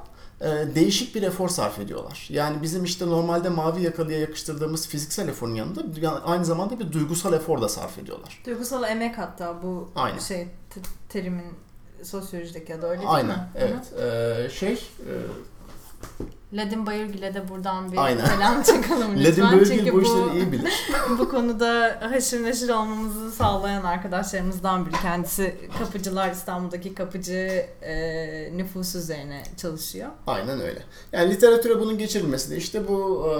değişik 0.74 1.14
bir 1.14 1.22
efor 1.22 1.48
sarf 1.48 1.78
ediyorlar. 1.78 2.26
Yani 2.30 2.62
bizim 2.62 2.84
işte 2.84 3.06
normalde 3.06 3.48
mavi 3.48 3.82
yakalıya 3.82 4.18
yakıştırdığımız 4.18 4.88
fiziksel 4.88 5.28
eforun 5.28 5.54
yanında 5.54 5.82
aynı 6.24 6.44
zamanda 6.44 6.78
bir 6.78 6.92
duygusal 6.92 7.32
efor 7.32 7.62
da 7.62 7.68
sarf 7.68 7.98
ediyorlar. 7.98 8.42
Duygusal 8.46 8.90
emek 8.90 9.18
hatta 9.18 9.62
bu 9.62 9.90
Aynen. 9.94 10.18
şey 10.18 10.48
terimin 11.08 11.54
sosyolojideki 12.02 12.74
adı 12.74 12.86
öyle 12.86 12.98
değil 13.00 13.12
Aynen, 13.12 13.38
mi? 13.38 13.48
Evet. 13.54 13.92
Ee, 14.00 14.50
şey 14.50 14.72
e, 14.72 15.12
Ladin 16.52 16.86
Bayırgil'e 16.86 17.34
de 17.34 17.48
buradan 17.48 17.92
bir 17.92 17.96
Aynen. 17.96 18.26
selam 18.26 18.62
çakalım 18.62 19.16
lütfen. 19.16 19.44
Ladin 19.44 19.44
Bayırgil 19.44 19.78
Çünkü 19.78 19.92
bu 19.92 20.02
işleri 20.02 20.38
iyi 20.38 20.52
bilir. 20.52 20.72
bu 21.18 21.28
konuda 21.28 21.98
haşır 22.00 22.42
neşir 22.42 22.68
olmamızı 22.68 23.30
sağlayan 23.30 23.84
arkadaşlarımızdan 23.84 24.86
biri. 24.86 24.94
Kendisi 25.02 25.56
kapıcılar 25.78 26.30
İstanbul'daki 26.30 26.94
kapıcı 26.94 27.66
e, 27.82 28.56
nüfusu 28.56 28.98
üzerine 28.98 29.42
çalışıyor. 29.56 30.08
Aynen 30.26 30.60
öyle. 30.60 30.82
Yani 31.12 31.30
literatüre 31.30 31.80
bunun 31.80 31.98
geçirilmesi 31.98 32.50
de 32.50 32.56
işte 32.56 32.88
bu 32.88 33.26
e, 33.26 33.32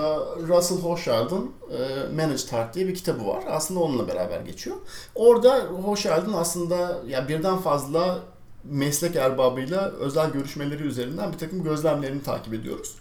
Russell 0.49 0.79
Hochschild'ın 0.79 1.51
e, 1.71 2.15
Managed 2.15 2.53
Heart 2.53 2.75
diye 2.75 2.89
bir 2.89 2.95
kitabı 2.95 3.27
var. 3.27 3.45
Aslında 3.49 3.81
onunla 3.81 4.09
beraber 4.09 4.41
geçiyor. 4.41 4.77
Orada 5.15 5.59
Hochschild'ın 5.59 6.33
aslında 6.33 6.77
ya 6.77 7.01
yani 7.09 7.29
birden 7.29 7.57
fazla 7.59 8.19
meslek 8.65 9.17
erbabıyla 9.17 9.91
özel 9.91 10.31
görüşmeleri 10.31 10.83
üzerinden 10.83 11.33
bir 11.33 11.39
takım 11.39 11.65
gözlemlerini 11.65 12.23
takip 12.23 12.55
ediyoruz. 12.55 13.00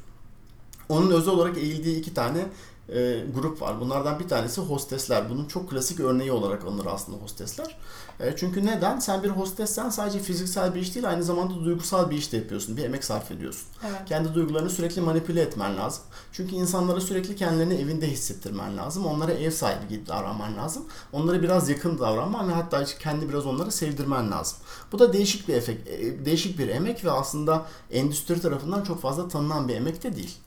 Onun 0.90 1.12
özel 1.12 1.34
olarak 1.34 1.58
eğildiği 1.58 2.00
iki 2.00 2.14
tane 2.14 2.46
e, 2.94 3.26
grup 3.36 3.62
var. 3.62 3.82
Bunlardan 3.82 4.20
bir 4.20 4.28
tanesi 4.28 4.62
hostesler. 4.62 5.30
Bunun 5.30 5.46
çok 5.46 5.70
klasik 5.70 6.00
örneği 6.00 6.32
olarak 6.32 6.66
alınır 6.66 6.86
aslında 6.86 7.18
hostesler. 7.18 7.78
E, 8.20 8.36
çünkü 8.38 8.66
neden? 8.66 9.00
Sen 9.00 9.24
bir 9.24 9.30
hostessen 9.30 9.90
sadece 9.90 10.20
fiziksel 10.20 10.76
bir 10.76 10.82
iş 10.82 10.96
değil 10.96 11.10
aynı 11.10 11.24
zamanda 11.24 11.66
duygusal 11.66 12.10
bir 12.10 12.18
iş 12.18 12.32
de 12.32 12.38
yapıyorsun. 12.38 12.78
Bir 12.78 12.84
emek 12.84 13.04
sarf 13.04 13.32
ediyorsun. 13.32 13.68
Evet. 13.90 14.06
Kendi 14.06 14.34
duygularını 14.34 14.70
sürekli 14.70 15.02
manipüle 15.02 15.42
etmen 15.42 15.78
lazım. 15.78 16.04
Çünkü 16.32 16.56
insanlara 16.56 17.02
sürekli 17.02 17.36
kendilerini 17.36 17.74
evinde 17.74 18.08
hissettirmen 18.08 18.78
lazım. 18.78 19.06
Onlara 19.06 19.32
ev 19.32 19.52
sahibi 19.52 19.88
gibi 19.88 20.08
davranman 20.08 20.58
lazım. 20.58 20.84
Onlara 21.14 21.42
biraz 21.42 21.70
yakın 21.70 22.00
davranman 22.00 22.50
ve 22.50 22.54
hatta 22.54 22.86
kendi 22.86 23.30
biraz 23.30 23.46
onları 23.46 23.72
sevdirmen 23.72 24.32
lazım. 24.32 24.58
Bu 24.92 25.00
da 25.00 25.14
değişik 25.14 25.48
bir 25.48 25.54
efekt, 25.54 25.88
e, 25.88 26.26
değişik 26.26 26.60
bir 26.60 26.68
emek 26.68 27.06
ve 27.06 27.12
aslında 27.12 27.66
endüstri 27.92 28.42
tarafından 28.42 28.84
çok 28.84 29.02
fazla 29.02 29.28
tanınan 29.28 29.68
bir 29.68 29.76
emek 29.76 30.04
de 30.04 30.16
değil. 30.16 30.38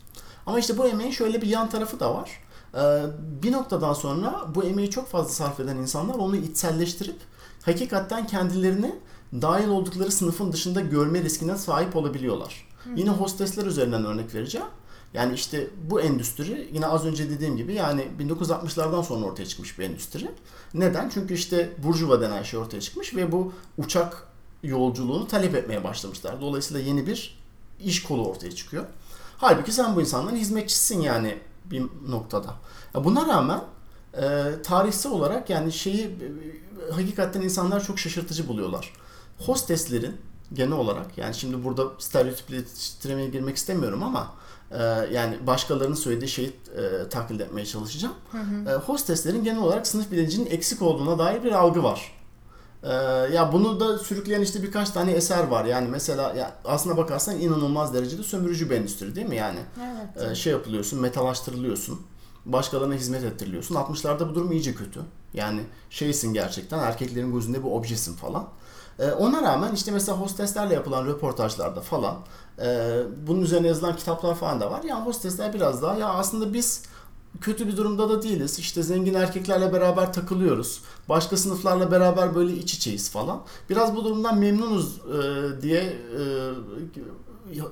Ama 0.46 0.58
işte 0.58 0.78
bu 0.78 0.86
emeğin 0.86 1.10
şöyle 1.10 1.42
bir 1.42 1.46
yan 1.46 1.70
tarafı 1.70 2.00
da 2.00 2.14
var. 2.14 2.30
Ee, 2.74 3.02
bir 3.42 3.52
noktadan 3.52 3.92
sonra 3.92 4.44
bu 4.54 4.64
emeği 4.64 4.90
çok 4.90 5.08
fazla 5.08 5.28
sarf 5.28 5.60
eden 5.60 5.76
insanlar 5.76 6.14
onu 6.14 6.36
içselleştirip 6.36 7.16
hakikaten 7.62 8.26
kendilerini 8.26 8.94
dahil 9.32 9.68
oldukları 9.68 10.10
sınıfın 10.12 10.52
dışında 10.52 10.80
görme 10.80 11.22
riskine 11.22 11.56
sahip 11.56 11.96
olabiliyorlar. 11.96 12.68
Hı. 12.84 12.90
Yine 12.96 13.10
hostesler 13.10 13.66
üzerinden 13.66 14.04
örnek 14.04 14.34
vereceğim. 14.34 14.66
Yani 15.14 15.34
işte 15.34 15.70
bu 15.90 16.00
endüstri 16.00 16.68
yine 16.72 16.86
az 16.86 17.04
önce 17.04 17.30
dediğim 17.30 17.56
gibi 17.56 17.74
yani 17.74 18.08
1960'lardan 18.20 19.02
sonra 19.04 19.26
ortaya 19.26 19.46
çıkmış 19.46 19.78
bir 19.78 19.84
endüstri. 19.84 20.30
Neden? 20.74 21.08
Çünkü 21.08 21.34
işte 21.34 21.70
burjuva 21.78 22.20
denen 22.20 22.42
şey 22.42 22.60
ortaya 22.60 22.80
çıkmış 22.80 23.14
ve 23.16 23.32
bu 23.32 23.52
uçak 23.78 24.28
yolculuğunu 24.62 25.28
talep 25.28 25.54
etmeye 25.54 25.84
başlamışlar. 25.84 26.40
Dolayısıyla 26.40 26.82
yeni 26.82 27.06
bir 27.06 27.38
iş 27.84 28.02
kolu 28.02 28.28
ortaya 28.28 28.52
çıkıyor. 28.52 28.84
Halbuki 29.42 29.72
sen 29.72 29.96
bu 29.96 30.00
insanların 30.00 30.36
hizmetçisin 30.36 31.00
yani 31.00 31.38
bir 31.64 31.82
noktada. 32.08 32.54
Buna 32.94 33.26
rağmen 33.26 33.60
e, 34.14 34.44
tarihsel 34.62 35.12
olarak 35.12 35.50
yani 35.50 35.72
şeyi 35.72 36.04
e, 36.04 36.92
hakikaten 36.92 37.40
insanlar 37.40 37.84
çok 37.84 37.98
şaşırtıcı 37.98 38.48
buluyorlar. 38.48 38.92
Hosteslerin 39.38 40.16
genel 40.52 40.72
olarak 40.72 41.18
yani 41.18 41.34
şimdi 41.34 41.64
burada 41.64 41.84
stereotipleştirmeye 41.98 43.28
girmek 43.28 43.56
istemiyorum 43.56 44.02
ama 44.02 44.34
e, 44.70 44.82
yani 45.12 45.46
başkalarının 45.46 45.94
söylediği 45.94 46.28
şeyi 46.28 46.52
e, 46.76 47.08
taklit 47.08 47.40
etmeye 47.40 47.66
çalışacağım. 47.66 48.14
Hı 48.32 48.38
hı. 48.38 48.70
E, 48.70 48.74
hosteslerin 48.74 49.44
genel 49.44 49.62
olarak 49.62 49.86
sınıf 49.86 50.10
bilincinin 50.10 50.46
eksik 50.46 50.82
olduğuna 50.82 51.18
dair 51.18 51.44
bir 51.44 51.52
algı 51.52 51.82
var. 51.82 52.21
Ee, 52.82 52.92
ya 53.34 53.52
bunu 53.52 53.80
da 53.80 53.98
sürükleyen 53.98 54.40
işte 54.40 54.62
birkaç 54.62 54.90
tane 54.90 55.12
eser 55.12 55.46
var. 55.46 55.64
Yani 55.64 55.88
mesela 55.88 56.34
ya 56.34 56.52
aslına 56.64 56.96
bakarsan 56.96 57.40
inanılmaz 57.40 57.94
derecede 57.94 58.22
sömürücü 58.22 58.70
bir 58.70 58.76
endüstri 58.76 59.14
değil 59.16 59.28
mi 59.28 59.36
yani? 59.36 59.58
Evet. 60.16 60.30
Ee, 60.30 60.34
şey 60.34 60.52
yapılıyorsun, 60.52 61.00
metalaştırılıyorsun. 61.00 62.00
Başkalarına 62.46 62.94
hizmet 62.94 63.24
ettiriliyorsun. 63.24 63.74
60'larda 63.74 64.30
bu 64.30 64.34
durum 64.34 64.52
iyice 64.52 64.74
kötü. 64.74 65.00
Yani 65.34 65.60
şeysin 65.90 66.34
gerçekten 66.34 66.78
erkeklerin 66.78 67.32
gözünde 67.32 67.58
bir 67.64 67.68
objesin 67.70 68.14
falan. 68.14 68.48
Ee, 68.98 69.10
ona 69.10 69.42
rağmen 69.42 69.72
işte 69.72 69.90
mesela 69.90 70.18
hosteslerle 70.18 70.74
yapılan 70.74 71.06
röportajlarda 71.06 71.80
falan 71.80 72.16
e, 72.62 72.98
bunun 73.26 73.42
üzerine 73.42 73.66
yazılan 73.66 73.96
kitaplar 73.96 74.34
falan 74.34 74.60
da 74.60 74.70
var. 74.70 74.82
Yani 74.82 75.04
hostesler 75.04 75.54
biraz 75.54 75.82
daha 75.82 75.96
ya 75.96 76.08
aslında 76.08 76.54
biz 76.54 76.82
kötü 77.40 77.68
bir 77.68 77.76
durumda 77.76 78.08
da 78.08 78.22
değiliz. 78.22 78.58
İşte 78.58 78.82
zengin 78.82 79.14
erkeklerle 79.14 79.72
beraber 79.72 80.12
takılıyoruz. 80.12 80.82
Başka 81.08 81.36
sınıflarla 81.36 81.90
beraber 81.90 82.34
böyle 82.34 82.52
iç 82.52 82.74
içeyiz 82.74 83.10
falan. 83.10 83.42
Biraz 83.70 83.96
bu 83.96 84.04
durumdan 84.04 84.38
memnunuz 84.38 84.98
e, 84.98 85.62
diye 85.62 85.80
e, 85.80 86.22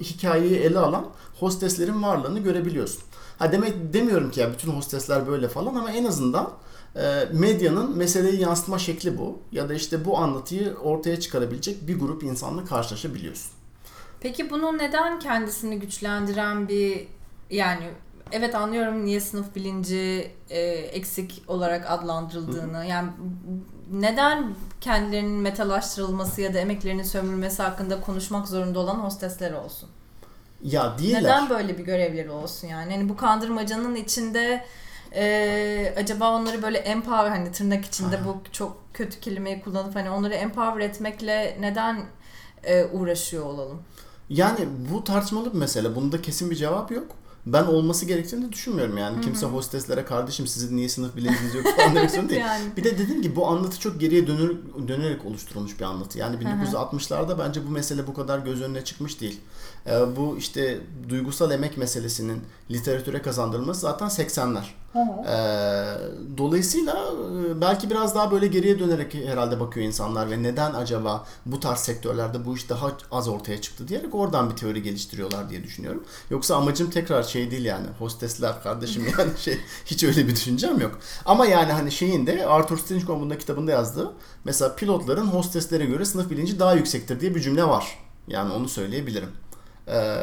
hikayeyi 0.00 0.56
ele 0.56 0.78
alan 0.78 1.06
hosteslerin 1.40 2.02
varlığını 2.02 2.38
görebiliyorsun. 2.38 3.02
Ha 3.38 3.52
demek 3.52 3.92
demiyorum 3.92 4.30
ki 4.30 4.40
ya 4.40 4.52
bütün 4.52 4.72
hostesler 4.72 5.26
böyle 5.26 5.48
falan 5.48 5.74
ama 5.74 5.90
en 5.90 6.04
azından 6.04 6.50
e, 6.96 7.28
medyanın 7.32 7.96
meseleyi 7.96 8.40
yansıtma 8.40 8.78
şekli 8.78 9.18
bu. 9.18 9.38
Ya 9.52 9.68
da 9.68 9.74
işte 9.74 10.04
bu 10.04 10.18
anlatıyı 10.18 10.74
ortaya 10.74 11.20
çıkarabilecek 11.20 11.88
bir 11.88 11.98
grup 11.98 12.22
insanla 12.22 12.64
karşılaşabiliyorsun. 12.64 13.50
Peki 14.20 14.50
bunu 14.50 14.78
neden 14.78 15.18
kendisini 15.18 15.78
güçlendiren 15.80 16.68
bir 16.68 17.08
yani 17.50 17.90
evet 18.32 18.54
anlıyorum 18.54 19.04
niye 19.04 19.20
sınıf 19.20 19.54
bilinci 19.54 20.30
e, 20.50 20.60
eksik 20.70 21.42
olarak 21.48 21.90
adlandırıldığını. 21.90 22.78
Hı. 22.78 22.86
Yani 22.86 23.10
neden 23.92 24.54
kendilerinin 24.80 25.40
metalaştırılması 25.40 26.40
ya 26.40 26.54
da 26.54 26.58
emeklerinin 26.58 27.02
sömürülmesi 27.02 27.62
hakkında 27.62 28.00
konuşmak 28.00 28.48
zorunda 28.48 28.78
olan 28.78 28.94
hostesler 28.94 29.52
olsun? 29.52 29.88
Ya 30.62 30.98
değiller. 30.98 31.22
Neden 31.22 31.50
böyle 31.50 31.78
bir 31.78 31.84
görevleri 31.84 32.30
olsun 32.30 32.68
yani? 32.68 32.92
Yani 32.92 33.08
bu 33.08 33.16
kandırmacanın 33.16 33.94
içinde 33.94 34.64
e, 35.14 35.94
acaba 35.96 36.34
onları 36.34 36.62
böyle 36.62 36.78
empower 36.78 37.30
hani 37.30 37.52
tırnak 37.52 37.84
içinde 37.84 38.16
Aha. 38.16 38.24
bu 38.24 38.36
çok 38.52 38.76
kötü 38.94 39.20
kelimeyi 39.20 39.60
kullanıp 39.60 39.94
hani 39.94 40.10
onları 40.10 40.34
empower 40.34 40.80
etmekle 40.80 41.56
neden 41.60 42.02
e, 42.64 42.84
uğraşıyor 42.84 43.46
olalım? 43.46 43.82
Yani 44.28 44.68
bu 44.92 45.04
tartışmalı 45.04 45.52
bir 45.52 45.58
mesele. 45.58 45.96
Bunda 45.96 46.22
kesin 46.22 46.50
bir 46.50 46.56
cevap 46.56 46.90
yok 46.90 47.16
ben 47.52 47.64
olması 47.64 48.06
gerektiğini 48.06 48.48
de 48.48 48.52
düşünmüyorum 48.52 48.98
yani. 48.98 49.14
Hı-hı. 49.14 49.24
Kimse 49.24 49.46
hosteslere 49.46 50.04
kardeşim 50.04 50.46
sizin 50.46 50.76
niye 50.76 50.88
sınıf 50.88 51.16
bilinciniz 51.16 51.54
yok 51.54 51.64
falan 51.76 51.94
demek 51.94 52.10
zorunda 52.10 52.28
değil. 52.28 52.40
yani. 52.46 52.64
Bir 52.76 52.84
de 52.84 52.98
dediğim 52.98 53.22
gibi 53.22 53.36
bu 53.36 53.48
anlatı 53.48 53.80
çok 53.80 54.00
geriye 54.00 54.26
dönür, 54.26 54.56
dönerek 54.88 55.24
oluşturulmuş 55.24 55.78
bir 55.80 55.84
anlatı. 55.84 56.18
Yani 56.18 56.36
1960'larda 56.36 57.38
bence 57.38 57.66
bu 57.66 57.70
mesele 57.70 58.06
bu 58.06 58.14
kadar 58.14 58.38
göz 58.38 58.62
önüne 58.62 58.84
çıkmış 58.84 59.20
değil. 59.20 59.40
Ee, 59.86 60.16
bu 60.16 60.36
işte 60.38 60.80
duygusal 61.08 61.50
emek 61.50 61.76
meselesinin 61.76 62.42
literatüre 62.70 63.22
kazandırılması 63.22 63.80
zaten 63.80 64.08
80'ler. 64.08 64.64
Ee, 64.94 65.94
dolayısıyla 66.38 66.94
e, 67.46 67.60
belki 67.60 67.90
biraz 67.90 68.14
daha 68.14 68.30
böyle 68.30 68.46
geriye 68.46 68.78
dönerek 68.78 69.14
herhalde 69.14 69.60
bakıyor 69.60 69.86
insanlar 69.86 70.30
ve 70.30 70.42
neden 70.42 70.74
acaba 70.74 71.24
bu 71.46 71.60
tarz 71.60 71.78
sektörlerde 71.78 72.46
bu 72.46 72.56
iş 72.56 72.70
daha 72.70 72.92
az 73.10 73.28
ortaya 73.28 73.60
çıktı 73.60 73.88
diyerek 73.88 74.14
oradan 74.14 74.50
bir 74.50 74.56
teori 74.56 74.82
geliştiriyorlar 74.82 75.50
diye 75.50 75.64
düşünüyorum. 75.64 76.04
Yoksa 76.30 76.56
amacım 76.56 76.90
tekrar 76.90 77.22
şey 77.22 77.50
değil 77.50 77.64
yani 77.64 77.86
hostesler 77.98 78.62
kardeşim 78.62 79.06
yani 79.18 79.30
şey 79.38 79.58
hiç 79.86 80.04
öyle 80.04 80.28
bir 80.28 80.32
düşüncem 80.32 80.80
yok. 80.80 80.98
Ama 81.24 81.46
yani 81.46 81.72
hani 81.72 81.92
şeyin 81.92 82.26
de 82.26 82.46
Arthur 82.46 82.78
Stinchcomb'un 82.78 83.30
da 83.30 83.38
kitabında 83.38 83.70
yazdığı 83.70 84.12
mesela 84.44 84.74
pilotların 84.74 85.26
hosteslere 85.26 85.84
göre 85.84 86.04
sınıf 86.04 86.30
bilinci 86.30 86.58
daha 86.58 86.74
yüksektir 86.74 87.20
diye 87.20 87.34
bir 87.34 87.40
cümle 87.40 87.64
var. 87.64 87.98
Yani 88.28 88.52
onu 88.52 88.68
söyleyebilirim. 88.68 89.30
Ee, 89.88 90.16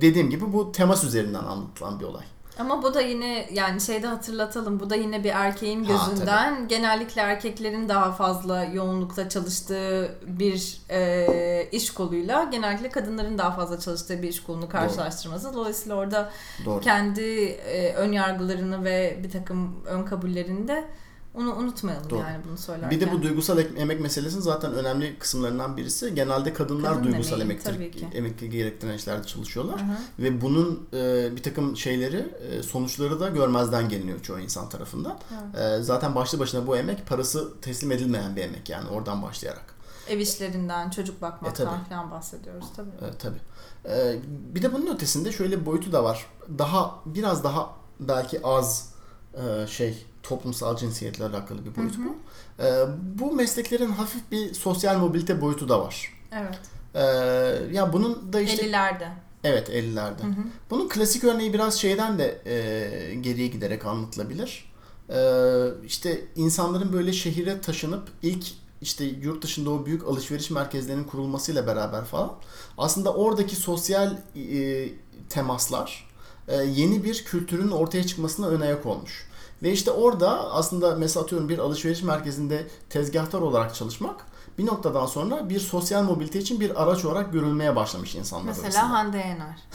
dediğim 0.00 0.30
gibi 0.30 0.52
bu 0.52 0.72
temas 0.72 1.04
üzerinden 1.04 1.44
anlatılan 1.44 2.00
bir 2.00 2.04
olay. 2.04 2.24
Ama 2.58 2.82
bu 2.82 2.94
da 2.94 3.00
yine 3.00 3.48
yani 3.52 3.80
şeyde 3.80 4.06
hatırlatalım 4.06 4.80
bu 4.80 4.90
da 4.90 4.96
yine 4.96 5.24
bir 5.24 5.30
erkeğin 5.30 5.84
Ha, 5.84 5.92
gözünden 5.92 6.68
genellikle 6.68 7.20
erkeklerin 7.22 7.88
daha 7.88 8.12
fazla 8.12 8.64
yoğunlukta 8.64 9.28
çalıştığı 9.28 10.18
bir 10.26 10.78
e, 10.90 11.68
iş 11.72 11.90
koluyla 11.90 12.44
genellikle 12.44 12.88
kadınların 12.88 13.38
daha 13.38 13.50
fazla 13.52 13.80
çalıştığı 13.80 14.22
bir 14.22 14.28
iş 14.28 14.42
kolunu 14.42 14.68
karşılaştırması. 14.68 15.54
Dolayısıyla 15.54 15.96
orada 15.96 16.30
Doğru. 16.64 16.80
kendi 16.80 17.44
e, 17.44 17.94
ön 17.94 18.12
yargılarını 18.12 18.84
ve 18.84 19.18
bir 19.22 19.30
takım 19.30 19.84
ön 19.86 20.02
kabullerini 20.02 20.68
de 20.68 20.84
onu 21.34 21.54
unutmayalım 21.54 22.10
Doğru. 22.10 22.18
yani 22.20 22.44
bunu 22.48 22.58
söylerken. 22.58 22.90
Bir 22.90 23.00
de 23.06 23.12
bu 23.12 23.22
duygusal 23.22 23.58
ek- 23.58 23.74
emek 23.76 24.00
meselesinin 24.00 24.40
zaten 24.40 24.72
önemli 24.74 25.18
kısımlarından 25.18 25.76
birisi. 25.76 26.14
Genelde 26.14 26.52
kadınlar 26.52 26.92
Kadın 26.94 27.04
duygusal 27.04 27.40
emeği, 27.40 27.50
emektir, 27.50 27.74
tabii 27.74 27.90
ki. 27.90 28.08
emek 28.14 28.38
gerektiren 28.38 28.94
işlerde 28.94 29.26
çalışıyorlar. 29.26 29.80
Hı 29.80 29.84
hı. 29.84 29.96
Ve 30.18 30.40
bunun 30.40 30.88
e, 30.92 31.28
bir 31.36 31.42
takım 31.42 31.76
şeyleri, 31.76 32.34
e, 32.50 32.62
sonuçları 32.62 33.20
da 33.20 33.28
görmezden 33.28 33.88
geliniyor 33.88 34.20
çoğu 34.22 34.40
insan 34.40 34.68
tarafından. 34.68 35.18
E, 35.60 35.82
zaten 35.82 36.14
başlı 36.14 36.38
başına 36.38 36.66
bu 36.66 36.76
emek 36.76 37.06
parası 37.06 37.60
teslim 37.60 37.92
edilmeyen 37.92 38.36
bir 38.36 38.42
emek 38.42 38.68
yani 38.68 38.88
oradan 38.88 39.22
başlayarak. 39.22 39.74
Ev 40.08 40.18
işlerinden, 40.18 40.90
çocuk 40.90 41.18
E, 41.18 41.20
bakmaktan 41.20 41.66
tabii. 41.68 41.88
falan 41.88 42.10
bahsediyoruz 42.10 42.66
tabii. 42.76 42.88
E, 42.90 43.18
tabii. 43.18 43.38
E, 43.88 44.16
bir 44.54 44.62
de 44.62 44.72
bunun 44.72 44.94
ötesinde 44.94 45.32
şöyle 45.32 45.60
bir 45.60 45.66
boyutu 45.66 45.92
da 45.92 46.04
var. 46.04 46.26
Daha 46.58 46.94
biraz 47.06 47.44
daha 47.44 47.70
belki 48.00 48.40
az 48.46 48.93
e, 49.36 49.66
şey 49.66 50.06
toplumsal 50.22 50.76
cinsiyetle 50.76 51.24
alakalı 51.24 51.64
bir 51.64 51.76
boyut 51.76 51.94
bu. 51.98 52.16
E, 52.62 52.66
bu 53.18 53.32
mesleklerin 53.32 53.90
hafif 53.90 54.30
bir 54.32 54.54
sosyal 54.54 54.98
mobilite 54.98 55.40
boyutu 55.40 55.68
da 55.68 55.80
var. 55.80 56.12
Evet. 56.32 56.60
E, 56.94 57.02
ya 57.74 57.92
bunun 57.92 58.32
da 58.32 58.40
işte 58.40 58.66
50'lerde. 58.66 59.08
evet 59.44 59.68
50'lerde. 59.68 60.20
Bunun 60.70 60.88
klasik 60.88 61.24
örneği 61.24 61.52
biraz 61.52 61.74
şeyden 61.74 62.18
de 62.18 62.40
e, 62.46 63.14
geriye 63.14 63.46
giderek 63.46 63.86
anlatılabilir. 63.86 64.72
E, 65.08 65.18
işte 65.86 66.20
insanların 66.36 66.92
böyle 66.92 67.12
şehire 67.12 67.60
taşınıp 67.60 68.08
ilk 68.22 68.46
işte 68.80 69.04
yurt 69.04 69.42
dışında 69.42 69.70
o 69.70 69.86
büyük 69.86 70.04
alışveriş 70.04 70.50
merkezlerinin 70.50 71.04
kurulmasıyla 71.04 71.66
beraber 71.66 72.04
falan 72.04 72.32
aslında 72.78 73.14
oradaki 73.14 73.56
sosyal 73.56 74.16
e, 74.36 74.88
temaslar 75.28 76.13
e, 76.48 76.56
yeni 76.56 77.04
bir 77.04 77.24
kültürün 77.24 77.70
ortaya 77.70 78.06
çıkmasına 78.06 78.46
ön 78.46 78.60
ayak 78.60 78.86
olmuş. 78.86 79.28
Ve 79.62 79.72
işte 79.72 79.90
orada 79.90 80.52
aslında 80.52 80.96
mesela 80.96 81.24
atıyorum 81.24 81.48
bir 81.48 81.58
alışveriş 81.58 82.02
merkezinde 82.02 82.66
tezgahtar 82.90 83.40
olarak 83.40 83.74
çalışmak 83.74 84.26
bir 84.58 84.66
noktadan 84.66 85.06
sonra 85.06 85.48
bir 85.48 85.60
sosyal 85.60 86.02
mobilite 86.02 86.38
için 86.38 86.60
bir 86.60 86.82
araç 86.82 87.04
olarak 87.04 87.32
görülmeye 87.32 87.76
başlamış 87.76 88.14
insanlar 88.14 88.44
Mesela 88.44 88.66
arasında. 88.66 88.90
Hande 88.90 89.18
Yener. 89.18 89.68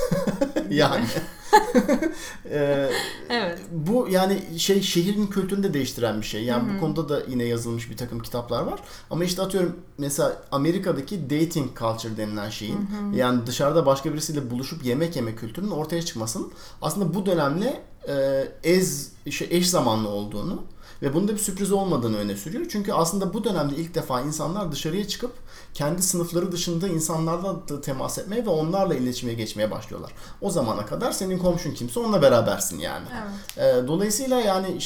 yani 0.69 1.05
Ee, 2.51 2.89
Evet. 3.29 3.59
bu 3.71 4.07
yani 4.11 4.41
şey 4.57 4.81
şehrin 4.81 5.27
kültürünü 5.27 5.63
de 5.63 5.73
değiştiren 5.73 6.21
bir 6.21 6.25
şey. 6.25 6.43
Yani 6.43 6.63
bu 6.75 6.79
konuda 6.79 7.09
da 7.09 7.21
yine 7.27 7.43
yazılmış 7.43 7.89
bir 7.89 7.97
takım 7.97 8.19
kitaplar 8.19 8.63
var. 8.63 8.79
Ama 9.09 9.23
işte 9.23 9.41
atıyorum 9.41 9.75
mesela 9.97 10.41
Amerika'daki 10.51 11.29
dating 11.29 11.79
culture 11.79 12.17
denilen 12.17 12.49
şeyin 12.49 12.89
yani 13.13 13.47
dışarıda 13.47 13.85
başka 13.85 14.13
birisiyle 14.13 14.51
buluşup 14.51 14.85
yemek 14.85 15.15
yeme 15.15 15.35
kültürünün 15.35 15.71
ortaya 15.71 16.01
çıkmasının 16.01 16.51
aslında 16.81 17.13
bu 17.13 17.25
dönemle 17.25 17.83
e, 18.07 18.47
ez 18.63 19.11
şey, 19.29 19.47
eş 19.51 19.69
zamanlı 19.69 20.09
olduğunu 20.09 20.63
ve 21.01 21.13
bunda 21.13 21.31
bir 21.33 21.37
sürpriz 21.37 21.71
olmadığını 21.71 22.17
öne 22.17 22.35
sürüyor. 22.35 22.65
Çünkü 22.69 22.93
aslında 22.93 23.33
bu 23.33 23.43
dönemde 23.43 23.75
ilk 23.75 23.95
defa 23.95 24.21
insanlar 24.21 24.71
dışarıya 24.71 25.07
çıkıp 25.07 25.31
kendi 25.73 26.01
sınıfları 26.01 26.51
dışında 26.51 26.87
insanlarla 26.87 27.67
da 27.69 27.81
temas 27.81 28.17
etmeye 28.17 28.45
ve 28.45 28.49
onlarla 28.49 28.95
iletişime 28.95 29.33
geçmeye 29.33 29.71
başlıyorlar. 29.71 30.11
O 30.41 30.49
zamana 30.49 30.85
kadar 30.85 31.11
senin 31.11 31.37
komşun 31.37 31.73
kimse 31.73 31.99
onunla 31.99 32.21
berabersin 32.21 32.79
yani. 32.79 33.05
Evet. 33.21 33.83
Ee, 33.83 33.87
Dolayısıyla 33.87 34.39
yani 34.41 34.79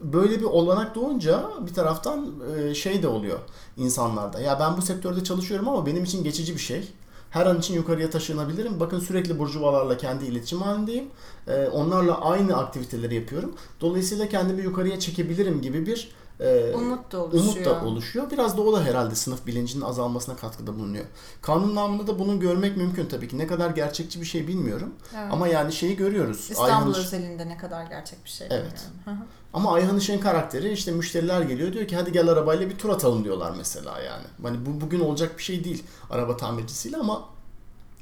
böyle 0.00 0.40
bir 0.40 0.44
olanak 0.44 0.94
doğunca 0.94 1.44
bir 1.60 1.74
taraftan 1.74 2.32
e, 2.56 2.74
şey 2.74 3.02
de 3.02 3.08
oluyor 3.08 3.38
insanlarda. 3.76 4.40
Ya 4.40 4.60
ben 4.60 4.76
bu 4.76 4.82
sektörde 4.82 5.24
çalışıyorum 5.24 5.68
ama 5.68 5.86
benim 5.86 6.04
için 6.04 6.24
geçici 6.24 6.54
bir 6.54 6.60
şey. 6.60 6.88
Her 7.34 7.46
an 7.46 7.58
için 7.58 7.74
yukarıya 7.74 8.10
taşınabilirim. 8.10 8.80
Bakın 8.80 9.00
sürekli 9.00 9.38
burjuvalarla 9.38 9.96
kendi 9.96 10.24
iletişim 10.24 10.58
halindeyim. 10.58 11.04
Ee, 11.48 11.68
Onlarla 11.68 12.20
aynı 12.20 12.56
aktiviteleri 12.56 13.14
yapıyorum. 13.14 13.54
Dolayısıyla 13.80 14.28
kendimi 14.28 14.62
yukarıya 14.62 15.00
çekebilirim 15.00 15.62
gibi 15.62 15.86
bir 15.86 16.10
e, 16.40 16.72
Umut 16.74 17.12
da 17.12 17.22
oluşuyor. 17.24 17.44
umut 17.44 17.64
da 17.64 17.84
oluşuyor. 17.84 18.30
Biraz 18.30 18.56
da 18.56 18.62
o 18.62 18.72
da 18.76 18.84
herhalde 18.84 19.14
sınıf 19.14 19.46
bilincinin 19.46 19.84
azalmasına 19.84 20.36
katkıda 20.36 20.74
bulunuyor. 20.78 21.04
Kanun 21.42 21.74
namında 21.74 22.06
da 22.06 22.18
bunu 22.18 22.40
görmek 22.40 22.76
mümkün 22.76 23.06
tabii 23.06 23.28
ki. 23.28 23.38
Ne 23.38 23.46
kadar 23.46 23.70
gerçekçi 23.70 24.20
bir 24.20 24.26
şey 24.26 24.48
bilmiyorum. 24.48 24.94
Evet. 25.18 25.28
Ama 25.32 25.48
yani 25.48 25.72
şeyi 25.72 25.96
görüyoruz. 25.96 26.38
İstanbul 26.50 26.64
Ayhan 26.64 26.94
özelinde 26.94 27.48
ne 27.48 27.56
kadar 27.56 27.84
gerçek 27.86 28.24
bir 28.24 28.30
şey 28.30 28.46
Evet. 28.50 28.72
bilmiyorum. 29.06 29.26
Ama 29.52 29.72
Ayhan 29.74 29.96
Işık'ın 29.96 30.20
karakteri 30.20 30.72
işte 30.72 30.92
müşteriler 30.92 31.42
geliyor 31.42 31.72
diyor 31.72 31.88
ki 31.88 31.96
hadi 31.96 32.12
gel 32.12 32.28
arabayla 32.28 32.70
bir 32.70 32.78
tur 32.78 32.88
atalım 32.88 33.24
diyorlar 33.24 33.52
mesela 33.56 34.00
yani. 34.00 34.24
Hani 34.42 34.66
bu 34.66 34.80
bugün 34.80 35.00
olacak 35.00 35.38
bir 35.38 35.42
şey 35.42 35.64
değil 35.64 35.82
araba 36.10 36.36
tamircisiyle 36.36 36.96
ama 36.96 37.24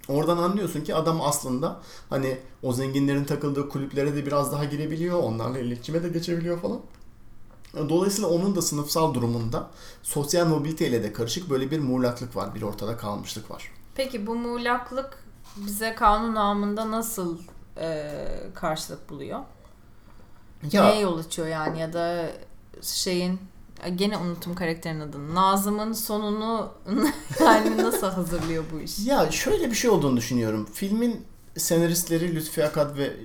oradan 0.08 0.36
anlıyorsun 0.38 0.80
ki 0.80 0.94
adam 0.94 1.20
aslında 1.20 1.80
hani 2.10 2.38
o 2.62 2.72
zenginlerin 2.72 3.24
takıldığı 3.24 3.68
kulüplere 3.68 4.14
de 4.16 4.26
biraz 4.26 4.52
daha 4.52 4.64
girebiliyor. 4.64 5.18
Onlarla 5.22 5.58
iletişime 5.58 6.02
de 6.02 6.08
geçebiliyor 6.08 6.60
falan. 6.60 6.80
Dolayısıyla 7.74 8.30
onun 8.30 8.56
da 8.56 8.62
sınıfsal 8.62 9.14
durumunda 9.14 9.70
sosyal 10.02 10.46
mobiliteyle 10.46 11.02
de 11.02 11.12
karışık 11.12 11.50
böyle 11.50 11.70
bir 11.70 11.78
muğlaklık 11.78 12.36
var. 12.36 12.54
Bir 12.54 12.62
ortada 12.62 12.96
kalmışlık 12.96 13.50
var. 13.50 13.72
Peki 13.94 14.26
bu 14.26 14.34
muğlaklık 14.34 15.24
bize 15.56 15.94
kanun 15.94 16.34
namında 16.34 16.90
nasıl 16.90 17.38
e, 17.76 18.12
karşılık 18.54 19.10
buluyor? 19.10 19.40
Neye 20.72 21.00
yol 21.00 21.18
açıyor 21.18 21.48
yani 21.48 21.80
ya 21.80 21.92
da 21.92 22.30
şeyin 22.82 23.40
gene 23.94 24.16
unuttum 24.16 24.54
karakterin 24.54 25.00
adını. 25.00 25.34
Nazım'ın 25.34 25.92
sonunu 25.92 26.72
yani 27.40 27.78
nasıl 27.78 28.06
hazırlıyor 28.06 28.64
bu 28.72 28.80
iş? 28.80 28.98
Ya 28.98 29.30
şöyle 29.30 29.70
bir 29.70 29.74
şey 29.74 29.90
olduğunu 29.90 30.16
düşünüyorum. 30.16 30.68
Filmin 30.72 31.26
senaristleri 31.56 32.34
Lütfi 32.34 32.64
Akad 32.64 32.96
ve 32.98 33.16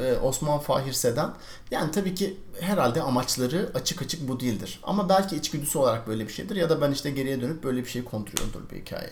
e, 0.00 0.18
Osman 0.18 0.58
Fahir 0.58 0.92
Sedan 0.92 1.34
yani 1.70 1.90
tabii 1.90 2.14
ki 2.14 2.36
herhalde 2.60 3.02
amaçları 3.02 3.70
açık 3.74 4.02
açık 4.02 4.28
bu 4.28 4.40
değildir. 4.40 4.80
Ama 4.82 5.08
belki 5.08 5.36
içgüdüsü 5.36 5.78
olarak 5.78 6.06
böyle 6.06 6.28
bir 6.28 6.32
şeydir 6.32 6.56
ya 6.56 6.70
da 6.70 6.80
ben 6.80 6.92
işte 6.92 7.10
geriye 7.10 7.40
dönüp 7.40 7.64
böyle 7.64 7.84
bir 7.84 7.88
şey 7.88 8.04
kontrolüyordur 8.04 8.70
bir 8.70 8.80
hikaye. 8.80 9.10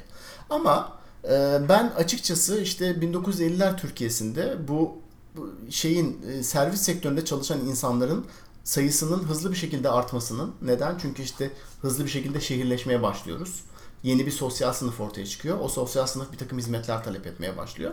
Ama 0.50 0.98
e, 1.24 1.58
ben 1.68 1.92
açıkçası 1.96 2.60
işte 2.60 2.90
1950'ler 2.90 3.76
Türkiye'sinde 3.76 4.68
bu, 4.68 4.98
bu 5.36 5.50
şeyin 5.70 6.22
e, 6.22 6.42
servis 6.42 6.80
sektöründe 6.80 7.24
çalışan 7.24 7.60
insanların 7.60 8.26
sayısının 8.64 9.22
hızlı 9.24 9.50
bir 9.50 9.56
şekilde 9.56 9.88
artmasının 9.88 10.54
neden? 10.62 10.98
Çünkü 10.98 11.22
işte 11.22 11.50
hızlı 11.82 12.04
bir 12.04 12.10
şekilde 12.10 12.40
şehirleşmeye 12.40 13.02
başlıyoruz. 13.02 13.64
Yeni 14.02 14.26
bir 14.26 14.30
sosyal 14.30 14.72
sınıf 14.72 15.00
ortaya 15.00 15.26
çıkıyor. 15.26 15.58
O 15.60 15.68
sosyal 15.68 16.06
sınıf 16.06 16.32
bir 16.32 16.38
takım 16.38 16.58
hizmetler 16.58 17.04
talep 17.04 17.26
etmeye 17.26 17.56
başlıyor. 17.56 17.92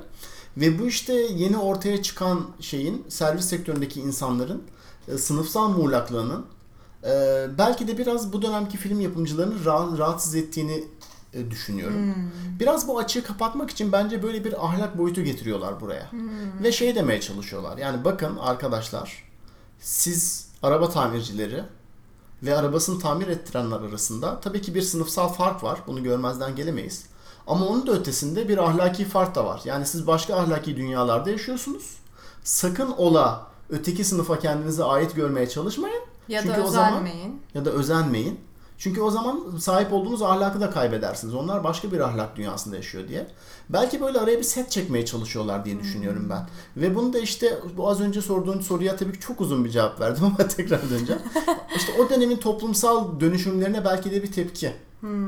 Ve 0.58 0.80
bu 0.80 0.88
işte 0.88 1.14
yeni 1.14 1.58
ortaya 1.58 2.04
çıkan 2.04 2.46
şeyin 2.60 3.06
servis 3.10 3.46
sektöründeki 3.46 4.02
insanların 4.02 4.64
e, 5.08 5.18
sınıfsal 5.18 5.70
muğlaklığının 5.70 6.46
e, 7.04 7.10
belki 7.58 7.88
de 7.88 7.98
biraz 7.98 8.34
bu 8.34 8.42
dönemki 8.42 8.78
film 8.78 9.00
yapımcılarını 9.02 9.54
ra- 9.64 9.98
rahatsız 9.98 10.36
ettiğini 10.36 10.84
e, 11.34 11.52
düşünüyorum. 11.52 12.16
Biraz 12.60 12.88
bu 12.88 13.00
açığı 13.00 13.24
kapatmak 13.24 13.70
için 13.70 13.92
bence 13.92 14.24
böyle 14.24 14.44
bir 14.44 14.66
ahlak 14.66 14.98
boyutu 14.98 15.22
getiriyorlar 15.22 15.82
buraya. 15.82 16.10
Ve 16.64 16.72
şey 16.72 16.96
demeye 16.96 17.22
çalışıyorlar. 17.22 17.78
Yani 17.78 18.06
bakın 18.06 18.38
arkadaşlar 18.38 19.24
siz 19.80 20.48
araba 20.64 20.90
tamircileri 20.90 21.64
ve 22.44 22.56
arabasını 22.58 23.00
tamir 23.00 23.28
ettirenler 23.28 23.80
arasında 23.82 24.40
tabii 24.40 24.62
ki 24.62 24.76
bir 24.76 24.82
sınıfsal 24.82 25.30
fark 25.34 25.64
var. 25.64 25.80
Bunu 25.88 26.04
görmezden 26.04 26.56
gelemeyiz. 26.56 27.06
Ama 27.50 27.66
onun 27.66 27.88
da 27.88 27.92
ötesinde 27.92 28.50
bir 28.50 28.58
ahlaki 28.58 29.06
fark 29.06 29.36
da 29.36 29.46
var. 29.46 29.62
Yani 29.66 29.86
siz 29.86 30.08
başka 30.08 30.36
ahlaki 30.36 30.78
dünyalarda 30.78 31.30
yaşıyorsunuz. 31.30 31.98
Sakın 32.44 32.92
ola 32.98 33.48
öteki 33.70 34.04
sınıfa 34.04 34.40
kendinize 34.40 34.84
ait 34.84 35.16
görmeye 35.16 35.50
çalışmayın. 35.50 36.02
Ya 36.28 36.42
Çünkü 36.42 36.58
da 36.62 36.64
o 36.64 36.68
zaman- 36.68 36.94
özenmeyin. 36.94 37.42
Ya 37.54 37.66
da 37.66 37.70
özenmeyin. 37.70 38.40
Çünkü 38.78 39.02
o 39.02 39.12
zaman 39.12 39.58
sahip 39.60 39.94
olduğunuz 39.94 40.22
ahlakı 40.22 40.62
da 40.62 40.70
kaybedersiniz. 40.70 41.34
Onlar 41.36 41.64
başka 41.64 41.92
bir 41.92 42.00
ahlak 42.00 42.36
dünyasında 42.36 42.76
yaşıyor 42.76 43.08
diye. 43.08 43.28
Belki 43.70 44.02
böyle 44.02 44.20
araya 44.20 44.38
bir 44.38 44.44
set 44.44 44.72
çekmeye 44.72 45.06
çalışıyorlar 45.06 45.66
diye 45.66 45.80
düşünüyorum 45.80 46.28
ben. 46.30 46.50
Ve 46.78 46.96
bunu 46.96 47.14
da 47.14 47.20
işte 47.20 47.60
bu 47.78 47.90
az 47.90 48.02
önce 48.02 48.22
sorduğun 48.22 48.60
soruya 48.60 48.96
tabii 48.96 49.12
ki 49.14 49.20
çok 49.20 49.42
uzun 49.42 49.66
bir 49.66 49.70
cevap 49.70 50.00
verdim 50.00 50.24
ama 50.38 50.48
tekrar 50.48 50.90
döneceğim. 50.90 51.22
işte 51.76 51.92
o 52.02 52.10
dönemin 52.10 52.38
toplumsal 52.38 53.20
dönüşümlerine 53.20 53.86
belki 53.86 54.12
de 54.12 54.24
bir 54.24 54.32
tepki 54.32 54.74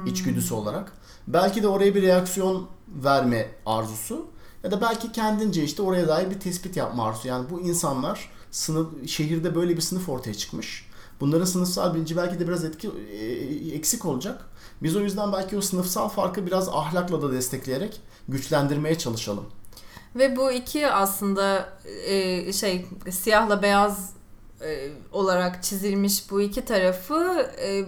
içgüdüsü 0.05 0.53
olarak. 0.53 0.93
Belki 1.28 1.63
de 1.63 1.67
oraya 1.67 1.95
bir 1.95 2.01
reaksiyon 2.01 2.67
verme 2.88 3.49
arzusu 3.65 4.28
ya 4.63 4.72
da 4.72 4.82
belki 4.82 5.11
kendince 5.11 5.63
işte 5.63 5.82
oraya 5.82 6.07
dair 6.07 6.30
bir 6.30 6.39
tespit 6.39 6.78
yapma 6.78 7.05
arzusu. 7.05 7.28
Yani 7.28 7.49
bu 7.49 7.61
insanlar 7.61 8.30
sınıf 8.51 9.07
şehirde 9.07 9.55
böyle 9.55 9.76
bir 9.76 9.82
sınıf 9.82 10.09
ortaya 10.09 10.34
çıkmış. 10.34 10.88
Bunların 11.19 11.45
sınıfsal 11.45 11.93
bilinci 11.93 12.17
belki 12.17 12.39
de 12.39 12.47
biraz 12.47 12.63
etki 12.63 12.91
e, 13.11 13.76
eksik 13.76 14.05
olacak. 14.05 14.45
Biz 14.84 14.95
o 14.95 14.99
yüzden 14.99 15.34
belki 15.34 15.57
o 15.57 15.61
sınıfsal 15.61 16.09
farkı 16.09 16.45
biraz 16.45 16.69
ahlakla 16.69 17.22
da 17.22 17.32
destekleyerek 17.32 18.01
güçlendirmeye 18.28 18.97
çalışalım. 18.97 19.45
Ve 20.15 20.36
bu 20.36 20.51
iki 20.51 20.88
aslında 20.88 21.69
e, 22.05 22.53
şey 22.53 22.86
siyahla 23.09 23.61
beyaz 23.61 24.13
e, 24.61 24.89
olarak 25.11 25.63
çizilmiş 25.63 26.32
bu 26.32 26.41
iki 26.41 26.65
tarafı 26.65 27.51
e, 27.61 27.86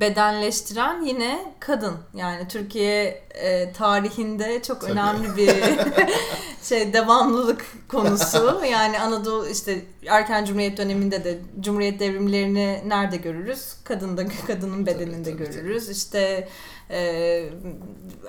bedenleştiren 0.00 1.02
yine 1.02 1.54
kadın. 1.60 1.94
Yani 2.14 2.48
Türkiye 2.48 3.22
e, 3.30 3.72
tarihinde 3.72 4.62
çok 4.62 4.80
Tabii. 4.80 4.92
önemli 4.92 5.36
bir 5.36 5.50
şey 6.62 6.92
devamlılık 6.92 7.64
konusu. 7.88 8.62
Yani 8.70 9.00
Anadolu 9.00 9.48
işte 9.48 9.84
erken 10.06 10.44
Cumhuriyet 10.44 10.78
döneminde 10.78 11.24
de 11.24 11.38
Cumhuriyet 11.60 12.00
devrimlerini 12.00 12.82
nerede 12.86 13.16
görürüz? 13.16 13.74
Kadında 13.84 14.24
kadının 14.46 14.86
bedeninde 14.86 15.30
tabii, 15.30 15.44
tabii, 15.44 15.54
görürüz. 15.54 15.84
Tabii. 15.84 15.96
İşte 15.96 16.48
e, 16.92 17.50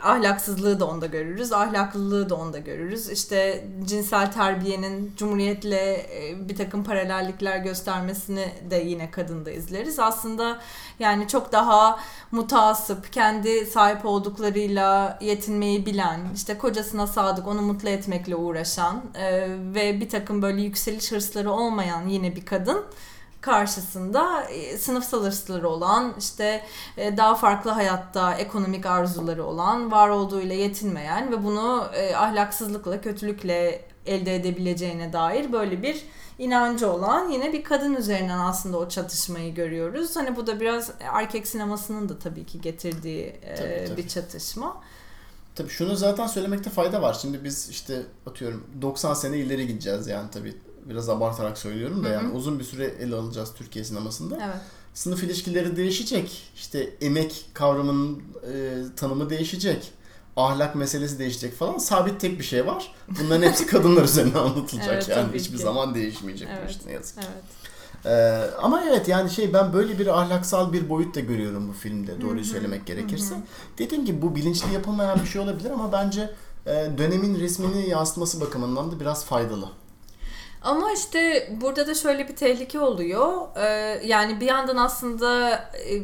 ahlaksızlığı 0.01 0.79
da 0.79 0.87
onda 0.87 1.05
görürüz, 1.05 1.53
ahlaklılığı 1.53 2.29
da 2.29 2.35
onda 2.35 2.57
görürüz. 2.57 3.09
İşte 3.09 3.65
cinsel 3.85 4.31
terbiyenin 4.31 5.13
cumhuriyetle 5.17 5.93
e, 5.93 6.49
bir 6.49 6.55
takım 6.55 6.83
paralellikler 6.83 7.57
göstermesini 7.57 8.51
de 8.69 8.75
yine 8.75 9.11
kadında 9.11 9.51
izleriz. 9.51 9.99
Aslında 9.99 10.59
yani 10.99 11.27
çok 11.27 11.52
daha 11.53 11.99
mutasip, 12.31 13.13
kendi 13.13 13.65
sahip 13.65 14.05
olduklarıyla 14.05 15.17
yetinmeyi 15.21 15.85
bilen, 15.85 16.19
işte 16.35 16.57
kocasına 16.57 17.07
sadık, 17.07 17.47
onu 17.47 17.61
mutlu 17.61 17.89
etmekle 17.89 18.35
uğraşan 18.35 19.01
e, 19.15 19.47
ve 19.49 19.99
bir 19.99 20.09
takım 20.09 20.41
böyle 20.41 20.61
yükseliş 20.61 21.11
hırsları 21.11 21.51
olmayan 21.51 22.07
yine 22.07 22.35
bir 22.35 22.45
kadın 22.45 22.85
karşısında 23.41 24.43
e, 24.43 24.77
sınıfsal 24.77 25.25
hırsları 25.25 25.69
olan, 25.69 26.13
işte 26.19 26.63
e, 26.97 27.17
daha 27.17 27.35
farklı 27.35 27.71
hayatta 27.71 28.33
ekonomik 28.33 28.85
arzuları 28.85 29.45
olan, 29.45 29.91
var 29.91 30.09
olduğuyla 30.09 30.55
yetinmeyen 30.55 31.31
ve 31.31 31.43
bunu 31.43 31.87
e, 31.93 32.15
ahlaksızlıkla, 32.15 33.01
kötülükle 33.01 33.92
elde 34.05 34.35
edebileceğine 34.35 35.13
dair 35.13 35.51
böyle 35.51 35.83
bir 35.83 36.03
inancı 36.39 36.91
olan 36.91 37.29
yine 37.29 37.53
bir 37.53 37.63
kadın 37.63 37.93
üzerinden 37.93 38.39
aslında 38.39 38.77
o 38.77 38.89
çatışmayı 38.89 39.55
görüyoruz. 39.55 40.15
Hani 40.15 40.35
bu 40.35 40.47
da 40.47 40.59
biraz 40.59 40.91
erkek 40.99 41.47
sinemasının 41.47 42.09
da 42.09 42.19
tabii 42.19 42.45
ki 42.45 42.61
getirdiği 42.61 43.35
tabii, 43.57 43.85
tabii. 43.87 43.97
bir 43.97 44.07
çatışma. 44.07 44.81
Tabii 45.55 45.69
şunu 45.69 45.95
zaten 45.95 46.27
söylemekte 46.27 46.69
fayda 46.69 47.01
var. 47.01 47.17
Şimdi 47.21 47.43
biz 47.43 47.69
işte 47.69 48.01
atıyorum 48.25 48.63
90 48.81 49.13
sene 49.13 49.37
ileri 49.37 49.67
gideceğiz 49.67 50.07
yani 50.07 50.29
tabii 50.31 50.55
biraz 50.85 51.09
abartarak 51.09 51.57
söylüyorum 51.57 52.03
da 52.03 52.07
Hı-hı. 52.07 52.13
yani 52.13 52.33
uzun 52.33 52.59
bir 52.59 52.63
süre 52.63 52.85
ele 52.85 53.15
alacağız 53.15 53.53
Türkiye 53.55 53.85
sinemasında. 53.85 54.39
Evet. 54.45 54.61
Sınıf 54.93 55.23
ilişkileri 55.23 55.75
değişecek. 55.75 56.51
İşte 56.55 56.89
emek 57.01 57.45
kavramının 57.53 58.23
e, 58.53 58.83
tanımı 58.95 59.29
değişecek. 59.29 59.91
Ahlak 60.37 60.75
meselesi 60.75 61.19
değişecek 61.19 61.55
falan. 61.55 61.77
Sabit 61.77 62.21
tek 62.21 62.39
bir 62.39 62.43
şey 62.43 62.67
var. 62.67 62.93
Bunların 63.19 63.47
hepsi 63.47 63.67
kadınlar 63.67 64.03
üzerine 64.03 64.37
anlatılacak 64.37 64.93
evet, 64.93 65.09
yani. 65.09 65.33
Hiçbir 65.33 65.57
ki. 65.57 65.63
zaman 65.63 65.95
değişmeyecek 65.95 66.47
evet. 66.59 66.71
işte 66.71 66.89
ne 66.89 66.93
yazık 66.93 67.21
ki. 67.21 67.27
Evet. 67.33 67.43
Ee, 68.05 68.55
ama 68.61 68.83
evet 68.87 69.07
yani 69.07 69.29
şey 69.29 69.53
ben 69.53 69.73
böyle 69.73 69.99
bir 69.99 70.07
ahlaksal 70.07 70.73
bir 70.73 70.89
boyut 70.89 71.15
da 71.15 71.19
görüyorum 71.19 71.69
bu 71.69 71.73
filmde 71.73 72.21
doğruyu 72.21 72.41
Hı-hı. 72.41 72.49
söylemek 72.49 72.85
gerekirse. 72.85 73.35
Hı-hı. 73.35 73.43
Dediğim 73.77 74.05
gibi 74.05 74.21
bu 74.21 74.35
bilinçli 74.35 74.73
yapılmayan 74.73 75.19
bir 75.21 75.27
şey 75.27 75.41
olabilir 75.41 75.71
ama 75.71 75.91
bence 75.91 76.29
e, 76.65 76.71
dönemin 76.97 77.39
resmini 77.39 77.89
yansıtması 77.89 78.41
bakımından 78.41 78.91
da 78.91 78.99
biraz 78.99 79.25
faydalı. 79.25 79.69
Ama 80.61 80.91
işte 80.91 81.49
burada 81.61 81.87
da 81.87 81.95
şöyle 81.95 82.27
bir 82.27 82.35
tehlike 82.35 82.79
oluyor. 82.79 83.47
Ee, 83.55 84.01
yani 84.05 84.39
bir 84.39 84.45
yandan 84.45 84.77
aslında 84.77 85.51
e, 85.73 86.03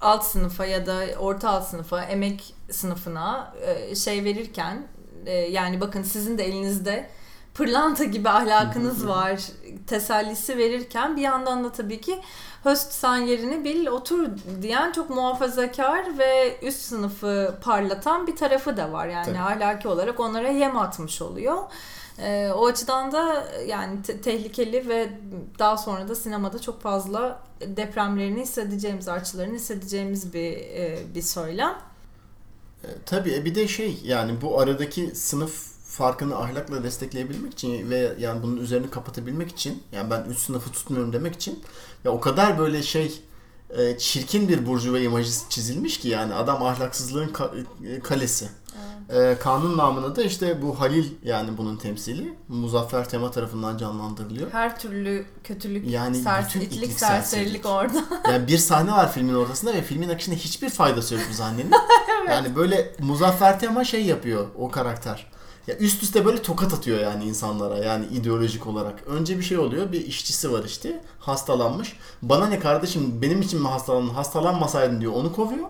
alt 0.00 0.24
sınıfa 0.24 0.66
ya 0.66 0.86
da 0.86 1.04
orta 1.18 1.50
alt 1.50 1.68
sınıfa, 1.68 2.02
emek 2.02 2.54
sınıfına 2.70 3.54
e, 3.66 3.94
şey 3.94 4.24
verirken 4.24 4.86
e, 5.26 5.32
yani 5.32 5.80
bakın 5.80 6.02
sizin 6.02 6.38
de 6.38 6.44
elinizde 6.44 7.08
pırlanta 7.54 8.04
gibi 8.04 8.28
ahlakınız 8.28 9.08
var 9.08 9.40
tesellisi 9.86 10.58
verirken 10.58 11.16
bir 11.16 11.22
yandan 11.22 11.64
da 11.64 11.72
tabii 11.72 12.00
ki 12.00 12.20
höst 12.64 12.92
sen 12.92 13.16
yerini 13.16 13.64
bil 13.64 13.86
otur 13.86 14.28
diyen 14.62 14.92
çok 14.92 15.10
muhafazakar 15.10 16.18
ve 16.18 16.58
üst 16.62 16.80
sınıfı 16.80 17.54
parlatan 17.62 18.26
bir 18.26 18.36
tarafı 18.36 18.76
da 18.76 18.92
var. 18.92 19.06
Yani 19.06 19.26
tabii. 19.26 19.38
ahlaki 19.38 19.88
olarak 19.88 20.20
onlara 20.20 20.48
yem 20.48 20.76
atmış 20.76 21.22
oluyor. 21.22 21.62
E, 22.22 22.52
o 22.52 22.66
açıdan 22.66 23.12
da 23.12 23.48
yani 23.66 24.02
te- 24.02 24.20
tehlikeli 24.20 24.88
ve 24.88 25.10
daha 25.58 25.76
sonra 25.76 26.08
da 26.08 26.14
sinemada 26.14 26.58
çok 26.58 26.82
fazla 26.82 27.42
depremlerini 27.60 28.40
hissedeceğimiz, 28.40 29.08
artçılarını 29.08 29.54
hissedeceğimiz 29.54 30.32
bir 30.34 30.52
e, 30.52 30.98
bir 31.14 31.22
söylem. 31.22 31.78
E, 32.84 32.88
tabii 33.06 33.34
e, 33.34 33.44
bir 33.44 33.54
de 33.54 33.68
şey 33.68 34.00
yani 34.04 34.40
bu 34.42 34.60
aradaki 34.60 35.14
sınıf 35.14 35.78
farkını 35.84 36.36
ahlakla 36.36 36.82
destekleyebilmek 36.82 37.52
için 37.52 37.90
ve 37.90 38.12
yani 38.18 38.42
bunun 38.42 38.56
üzerini 38.56 38.90
kapatabilmek 38.90 39.50
için 39.50 39.82
yani 39.92 40.10
ben 40.10 40.24
üst 40.24 40.40
sınıfı 40.40 40.72
tutmuyorum 40.72 41.12
demek 41.12 41.34
için 41.34 41.62
ya 42.04 42.12
o 42.12 42.20
kadar 42.20 42.58
böyle 42.58 42.82
şey 42.82 43.22
e, 43.70 43.98
çirkin 43.98 44.48
bir 44.48 44.66
burjuva 44.66 44.98
imajı 44.98 45.30
çizilmiş 45.48 45.98
ki 45.98 46.08
yani 46.08 46.34
adam 46.34 46.62
ahlaksızlığın 46.62 47.32
e, 47.86 48.00
kalesi. 48.00 48.48
E, 49.10 49.36
kanun 49.40 49.78
namına 49.78 50.16
da 50.16 50.22
işte 50.22 50.62
bu 50.62 50.80
Halil 50.80 51.06
yani 51.22 51.58
bunun 51.58 51.76
temsili 51.76 52.34
Muzaffer 52.48 53.08
Tema 53.08 53.30
tarafından 53.30 53.78
canlandırılıyor. 53.78 54.50
Her 54.52 54.80
türlü 54.80 55.26
kötülük, 55.44 55.90
yani 55.90 56.16
sers 56.16 56.48
bütün 56.48 56.60
itlik, 56.60 56.92
serserilik 56.92 57.66
orada. 57.66 58.04
yani 58.32 58.48
bir 58.48 58.58
sahne 58.58 58.92
var 58.92 59.12
filmin 59.12 59.34
ortasında 59.34 59.74
ve 59.74 59.82
filmin 59.82 60.08
akışında 60.08 60.36
hiçbir 60.36 60.70
faydası 60.70 61.14
yok 61.14 61.22
bu 61.30 61.34
sahnenin. 61.34 61.72
evet. 62.20 62.30
Yani 62.30 62.56
böyle 62.56 62.94
Muzaffer 62.98 63.60
Tema 63.60 63.84
şey 63.84 64.04
yapıyor 64.04 64.46
o 64.58 64.70
karakter 64.70 65.26
ya 65.68 65.76
üst 65.76 66.02
üste 66.02 66.24
böyle 66.24 66.42
tokat 66.42 66.74
atıyor 66.74 66.98
yani 67.00 67.24
insanlara 67.24 67.78
yani 67.78 68.06
ideolojik 68.06 68.66
olarak. 68.66 69.02
Önce 69.06 69.38
bir 69.38 69.42
şey 69.42 69.58
oluyor 69.58 69.92
bir 69.92 70.06
işçisi 70.06 70.52
var 70.52 70.64
işte 70.64 71.04
hastalanmış. 71.18 71.96
Bana 72.22 72.46
ne 72.46 72.58
kardeşim 72.58 73.22
benim 73.22 73.42
için 73.42 73.62
mi 73.62 73.68
hastalandın 73.68 74.14
hastalanmasaydın 74.14 75.00
diyor 75.00 75.12
onu 75.12 75.32
kovuyor. 75.32 75.68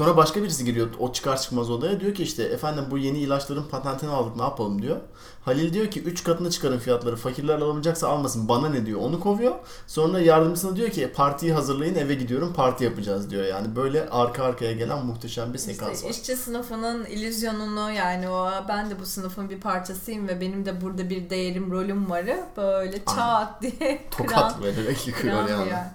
Sonra 0.00 0.16
başka 0.16 0.42
birisi 0.42 0.64
giriyor 0.64 0.88
o 0.98 1.12
çıkar 1.12 1.40
çıkmaz 1.40 1.70
odaya 1.70 2.00
diyor 2.00 2.14
ki 2.14 2.22
işte 2.22 2.42
efendim 2.42 2.84
bu 2.90 2.98
yeni 2.98 3.18
ilaçların 3.18 3.62
patentini 3.62 4.10
aldık 4.10 4.36
ne 4.36 4.42
yapalım 4.42 4.82
diyor. 4.82 4.96
Halil 5.44 5.72
diyor 5.72 5.86
ki 5.86 6.02
3 6.02 6.24
katına 6.24 6.50
çıkarın 6.50 6.78
fiyatları 6.78 7.16
fakirler 7.16 7.56
alamayacaksa 7.56 8.08
almasın 8.08 8.48
bana 8.48 8.68
ne 8.68 8.86
diyor 8.86 9.00
onu 9.00 9.20
kovuyor. 9.20 9.54
Sonra 9.86 10.20
yardımcısına 10.20 10.76
diyor 10.76 10.90
ki 10.90 11.12
partiyi 11.14 11.52
hazırlayın 11.52 11.94
eve 11.94 12.14
gidiyorum 12.14 12.52
parti 12.52 12.84
yapacağız 12.84 13.30
diyor. 13.30 13.44
Yani 13.44 13.76
böyle 13.76 14.08
arka 14.10 14.44
arkaya 14.44 14.72
gelen 14.72 15.06
muhteşem 15.06 15.52
bir 15.52 15.58
sekans 15.58 15.94
işte 15.94 16.06
var. 16.06 16.10
İşçi 16.10 16.36
sınıfının 16.36 17.04
illüzyonunu 17.04 17.90
yani 17.90 18.28
o 18.28 18.50
ben 18.68 18.90
de 18.90 19.00
bu 19.00 19.06
sınıfın 19.06 19.50
bir 19.50 19.60
parçasıyım 19.60 20.28
ve 20.28 20.40
benim 20.40 20.64
de 20.64 20.80
burada 20.80 21.10
bir 21.10 21.30
değerim 21.30 21.70
rolüm 21.70 22.10
varı 22.10 22.44
böyle 22.56 23.04
çat 23.04 23.62
diye 23.62 24.04
tokat 24.10 24.62
vererek 24.62 25.06
yıkıyor 25.06 25.48
yani. 25.48 25.68
yani. 25.68 25.90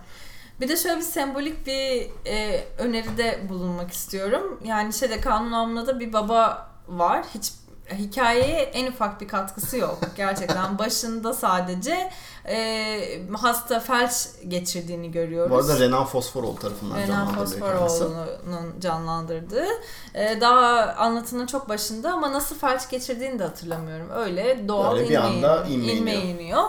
Bir 0.61 0.67
de 0.67 0.77
şöyle 0.77 0.97
bir 0.97 1.01
sembolik 1.01 1.67
bir 1.67 2.09
e, 2.27 2.63
öneride 2.77 3.49
bulunmak 3.49 3.91
istiyorum. 3.91 4.59
Yani 4.63 4.93
şeyde 4.93 5.21
kanun 5.21 5.51
namına 5.51 5.99
bir 5.99 6.13
baba 6.13 6.71
var. 6.87 7.25
Hiç 7.33 7.53
hikayeye 7.93 8.61
en 8.61 8.91
ufak 8.91 9.21
bir 9.21 9.27
katkısı 9.27 9.77
yok. 9.77 9.99
Gerçekten 10.17 10.77
başında 10.77 11.33
sadece 11.33 12.11
e, 12.47 13.21
hasta 13.33 13.79
felç 13.79 14.13
geçirdiğini 14.47 15.11
görüyoruz. 15.11 15.51
Bu 15.51 15.55
arada 15.55 15.79
Renan 15.79 16.05
Fosforol 16.05 16.55
tarafından 16.55 16.97
Renan 16.97 17.33
Fosforol'un 17.33 18.79
canlandırdığı. 18.79 19.67
E, 20.13 20.41
daha 20.41 20.95
anlatının 20.97 21.45
çok 21.45 21.69
başında 21.69 22.11
ama 22.11 22.33
nasıl 22.33 22.55
felç 22.55 22.89
geçirdiğini 22.89 23.39
de 23.39 23.43
hatırlamıyorum. 23.43 24.09
Öyle 24.15 24.67
doğal 24.67 24.95
Böyle 24.95 25.09
bir 25.09 25.15
anda 25.15 25.65
inme, 25.65 25.93
inme 25.93 26.15
iniyor. 26.15 26.63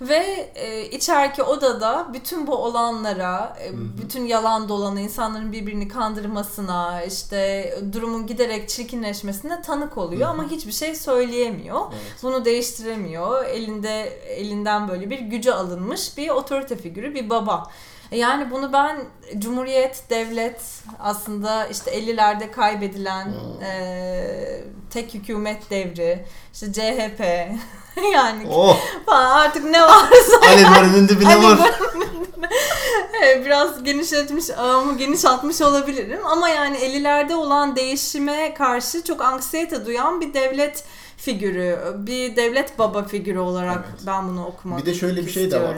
Ve 0.00 0.50
e, 0.54 0.84
içeriki 0.84 1.42
odada 1.42 2.06
bütün 2.12 2.46
bu 2.46 2.54
olanlara, 2.54 3.56
e, 3.64 3.70
bütün 4.02 4.26
yalan 4.26 4.68
dolanı, 4.68 5.00
insanların 5.00 5.52
birbirini 5.52 5.88
kandırmasına, 5.88 7.02
işte 7.02 7.74
durumun 7.92 8.26
giderek 8.26 8.68
çirkinleşmesine 8.68 9.62
tanık 9.62 9.98
oluyor 9.98 10.22
Hı-hı. 10.22 10.30
ama 10.30 10.50
hiçbir 10.50 10.72
şey 10.72 10.94
söyleyemiyor. 10.94 11.80
Evet. 11.92 12.22
Bunu 12.22 12.44
değiştiremiyor. 12.44 13.44
Elinde 13.44 14.02
elinden 14.26 14.88
böyle 14.88 15.10
bir 15.10 15.19
gücü 15.20 15.50
alınmış 15.50 16.16
bir 16.16 16.28
otorite 16.28 16.76
figürü, 16.76 17.14
bir 17.14 17.30
baba. 17.30 17.70
Yani 18.12 18.50
bunu 18.50 18.72
ben 18.72 19.04
Cumhuriyet, 19.38 20.10
devlet 20.10 20.60
aslında 21.00 21.66
işte 21.66 21.98
50'lerde 21.98 22.50
kaybedilen 22.50 23.24
hmm. 23.24 23.62
e, 23.62 24.64
tek 24.90 25.14
hükümet 25.14 25.70
devri, 25.70 26.26
işte 26.52 26.72
CHP 26.72 27.20
yani 28.12 28.46
oh. 28.50 28.76
falan 29.06 29.30
artık 29.30 29.64
ne 29.64 29.82
varsa. 29.82 30.40
Alevarının 30.48 31.08
dibine 31.08 31.42
var. 31.42 31.58
evet, 33.22 33.46
biraz 33.46 33.84
genişletmiş 33.84 34.50
ağımı 34.50 34.98
geniş 34.98 35.24
atmış 35.24 35.60
olabilirim 35.60 36.20
ama 36.26 36.48
yani 36.48 36.76
50'lerde 36.76 37.34
olan 37.34 37.76
değişime 37.76 38.54
karşı 38.54 39.04
çok 39.04 39.22
anksiyete 39.22 39.86
duyan 39.86 40.20
bir 40.20 40.34
devlet 40.34 40.84
figürü, 41.20 41.78
bir 41.98 42.36
devlet 42.36 42.78
baba 42.78 43.04
figürü 43.04 43.38
olarak 43.38 43.84
evet. 43.90 44.00
ben 44.06 44.28
bunu 44.28 44.46
okumak 44.46 44.80
Bir 44.80 44.86
de 44.86 44.94
şöyle 44.94 45.26
bir 45.26 45.30
şey 45.30 45.44
istiyorum. 45.44 45.68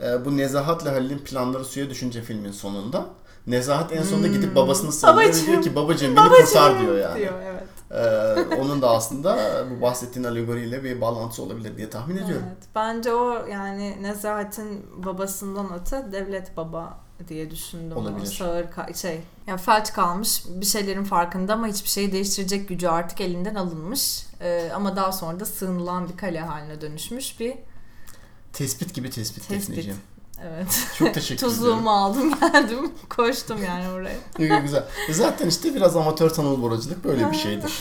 de 0.00 0.06
var. 0.06 0.20
Ee, 0.20 0.24
bu 0.24 0.36
Nezahat'la 0.36 0.92
Halil'in 0.92 1.18
planları 1.18 1.64
suya 1.64 1.90
düşünce 1.90 2.22
filmin 2.22 2.52
sonunda 2.52 3.06
Nezahat 3.46 3.92
en 3.92 4.02
sonunda 4.02 4.28
gidip 4.28 4.54
babasını 4.56 4.92
sarılıyor 4.92 5.46
diyor 5.46 5.62
ki 5.62 5.76
babacığım 5.76 6.16
beni 6.16 6.26
Babacığım 6.26 6.44
kurtar 6.46 6.80
diyor 6.80 6.98
yani. 6.98 7.18
diyor 7.18 7.32
evet. 7.44 7.64
Ee, 7.90 8.56
onun 8.56 8.82
da 8.82 8.90
aslında 8.90 9.38
bu 9.70 9.82
bahsettiğin 9.82 10.24
alegoriyle 10.26 10.84
bir 10.84 11.00
bağlantısı 11.00 11.42
olabilir 11.42 11.76
diye 11.76 11.90
tahmin 11.90 12.16
ediyorum. 12.16 12.44
Evet. 12.48 12.62
Bence 12.74 13.12
o 13.14 13.46
yani 13.46 14.02
Nezahat'in 14.02 14.86
babasından 15.04 15.66
öte 15.80 16.12
devlet 16.12 16.56
baba 16.56 16.98
diye 17.28 17.50
düşündüm. 17.50 17.96
Olabilir. 17.96 18.26
Sağır 18.26 18.64
ka- 18.64 18.94
şey 18.94 19.20
yani 19.46 19.60
felç 19.60 19.92
kalmış 19.92 20.42
bir 20.48 20.66
şeylerin 20.66 21.04
farkında 21.04 21.52
ama 21.54 21.66
hiçbir 21.66 21.88
şeyi 21.88 22.12
değiştirecek 22.12 22.68
gücü 22.68 22.88
artık 22.88 23.20
elinden 23.20 23.54
alınmış. 23.54 24.26
Ee, 24.44 24.70
ama 24.74 24.96
daha 24.96 25.12
sonra 25.12 25.40
da 25.40 25.44
sığınılan 25.44 26.08
bir 26.08 26.16
kale 26.16 26.40
haline 26.40 26.80
dönüşmüş 26.80 27.40
bir 27.40 27.54
Tespit 28.52 28.94
gibi 28.94 29.10
tespit, 29.10 29.48
Tespit. 29.48 29.68
Defneciğim. 29.70 29.98
evet. 30.42 30.86
Çok 30.98 31.14
teşekkür 31.14 31.34
ediyorum. 31.46 31.56
Tuzluğumu 31.56 31.90
aldım 31.90 32.34
geldim 32.40 32.92
koştum 33.08 33.64
yani 33.64 33.88
oraya. 33.88 34.16
Güzel, 34.38 34.62
Güzel. 34.62 34.84
E 35.08 35.12
Zaten 35.12 35.48
işte 35.48 35.74
biraz 35.74 35.96
amatör 35.96 36.30
tanıl 36.30 36.62
boracılık 36.62 37.04
böyle 37.04 37.30
bir 37.30 37.36
şeydir. 37.36 37.72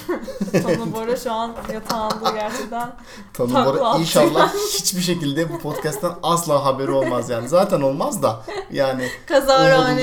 Tonu 0.63 0.93
Bora 0.93 1.17
şu 1.17 1.31
an 1.31 1.55
yatağında 1.73 2.29
gerçekten 2.31 2.95
Tanıl 3.33 3.65
bora 3.65 3.97
inşallah 3.97 4.53
hiçbir 4.53 5.01
şekilde 5.01 5.49
bu 5.53 5.59
podcast'tan 5.59 6.19
asla 6.23 6.65
haberi 6.65 6.91
olmaz 6.91 7.29
yani. 7.29 7.49
Zaten 7.49 7.81
olmaz 7.81 8.23
da 8.23 8.43
yani 8.71 9.09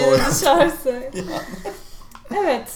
o. 0.08 0.30
düşerse. 0.30 1.12
evet 2.30 2.68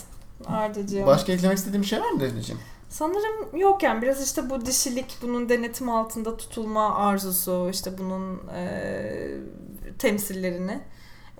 Ardacığım. 0.47 1.07
başka 1.07 1.33
eklemek 1.33 1.59
istediğim 1.59 1.83
bir 1.83 1.87
şey 1.87 2.01
var 2.01 2.11
mı 2.11 2.21
Defneciğim? 2.21 2.61
Sanırım 2.95 3.57
yok 3.57 3.83
yani 3.83 4.03
biraz 4.03 4.25
işte 4.27 4.51
bu 4.51 4.67
dişilik 4.67 5.17
bunun 5.23 5.49
denetim 5.49 5.89
altında 5.91 6.37
tutulma 6.37 6.95
arzusu 6.97 7.69
işte 7.73 7.99
bunun 7.99 8.49
e, 8.55 9.31
temsillerini 9.99 10.81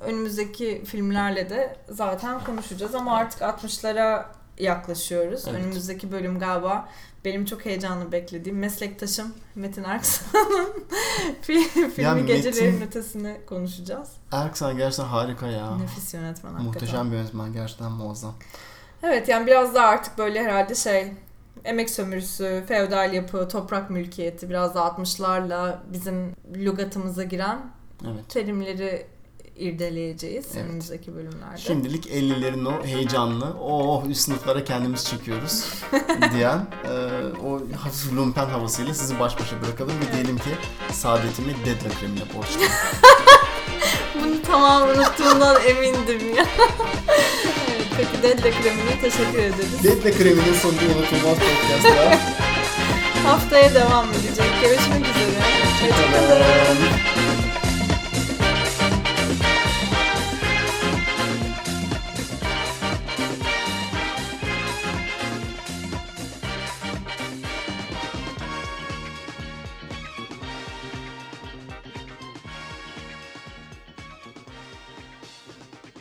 önümüzdeki 0.01 0.85
filmlerle 0.87 1.51
de 1.51 1.77
zaten 1.89 2.45
konuşacağız 2.45 2.95
ama 2.95 3.17
artık 3.17 3.41
60'lara 3.41 4.25
yaklaşıyoruz. 4.59 5.45
Evet. 5.49 5.61
Önümüzdeki 5.61 6.13
bölüm 6.13 6.39
galiba 6.39 6.89
benim 7.25 7.45
çok 7.45 7.65
heyecanlı 7.65 8.13
beklediğim 8.13 8.59
meslektaşım 8.59 9.35
Metin 9.55 9.85
Erksan'ın 9.85 10.69
fi- 11.43 11.91
filmi 11.91 12.03
Ya 12.03 12.19
Gecelerin 12.19 12.75
Metin- 12.75 12.87
Ötesi'ni 12.87 13.41
konuşacağız. 13.47 14.09
Erksan 14.33 14.77
gerçekten 14.77 15.05
harika 15.05 15.47
ya. 15.47 15.77
Nefis 15.77 16.15
yönetmen 16.15 16.51
hakikaten. 16.53 16.67
Muhteşem 16.83 17.11
bir 17.13 17.17
yönetmen 17.17 17.53
gerçekten 17.53 17.93
muazzam. 17.93 18.35
Evet 19.03 19.29
yani 19.29 19.47
biraz 19.47 19.75
daha 19.75 19.87
artık 19.87 20.19
böyle 20.19 20.45
herhalde 20.45 20.75
şey 20.75 21.13
emek 21.65 21.91
sömürüsü, 21.91 22.65
feodal 22.69 23.13
yapı, 23.15 23.49
toprak 23.49 23.91
mülkiyeti 23.91 24.51
biraz 24.51 24.75
da 24.75 24.81
60'larla 24.81 25.77
bizim 25.93 26.33
lügatımıza 26.55 27.23
giren 27.25 27.73
Evet. 28.05 28.29
terimleri 28.29 29.07
irdeleyeceğiz 29.57 30.47
Evet. 30.55 30.65
önümüzdeki 30.65 31.15
bölümlerde. 31.15 31.57
Şimdilik 31.57 32.07
50'lerin 32.07 32.69
o 32.69 32.85
heyecanlı, 32.85 33.55
oh 33.61 34.07
üst 34.07 34.21
sınıflara 34.21 34.65
kendimiz 34.65 35.05
çekiyoruz 35.05 35.75
diyen 36.35 36.67
e, 36.85 36.91
o 37.47 37.61
hafif 37.77 38.13
lumpen 38.17 38.47
havasıyla 38.47 38.95
sizi 38.95 39.21
baş 39.21 39.41
başa 39.41 39.63
bırakalım 39.63 39.93
ve 40.01 40.13
diyelim 40.13 40.37
ki 40.39 40.51
saadetimi 40.93 41.49
Deadly 41.49 41.89
Krem'le 42.01 42.35
borçluyum. 42.37 42.73
Bunu 44.23 44.43
tamamen 44.43 44.95
unuttuğumdan 44.99 45.57
emindim 45.67 46.35
ya. 46.35 46.47
Peki 47.97 48.23
Dedle 48.23 48.51
Kremi'ne 48.51 49.01
teşekkür 49.03 49.39
ederiz. 49.39 49.83
Dedle 49.85 50.13
Kremi'nin 50.13 50.55
sonunda 50.55 50.83
unutulmaz 50.83 51.39
podcast'a. 51.39 52.19
Haftaya 53.31 53.75
devam 53.75 54.09
edecek. 54.11 54.47
Görüşmek 54.63 55.01
üzere. 55.01 55.41
Hoşçakalın. 55.83 57.14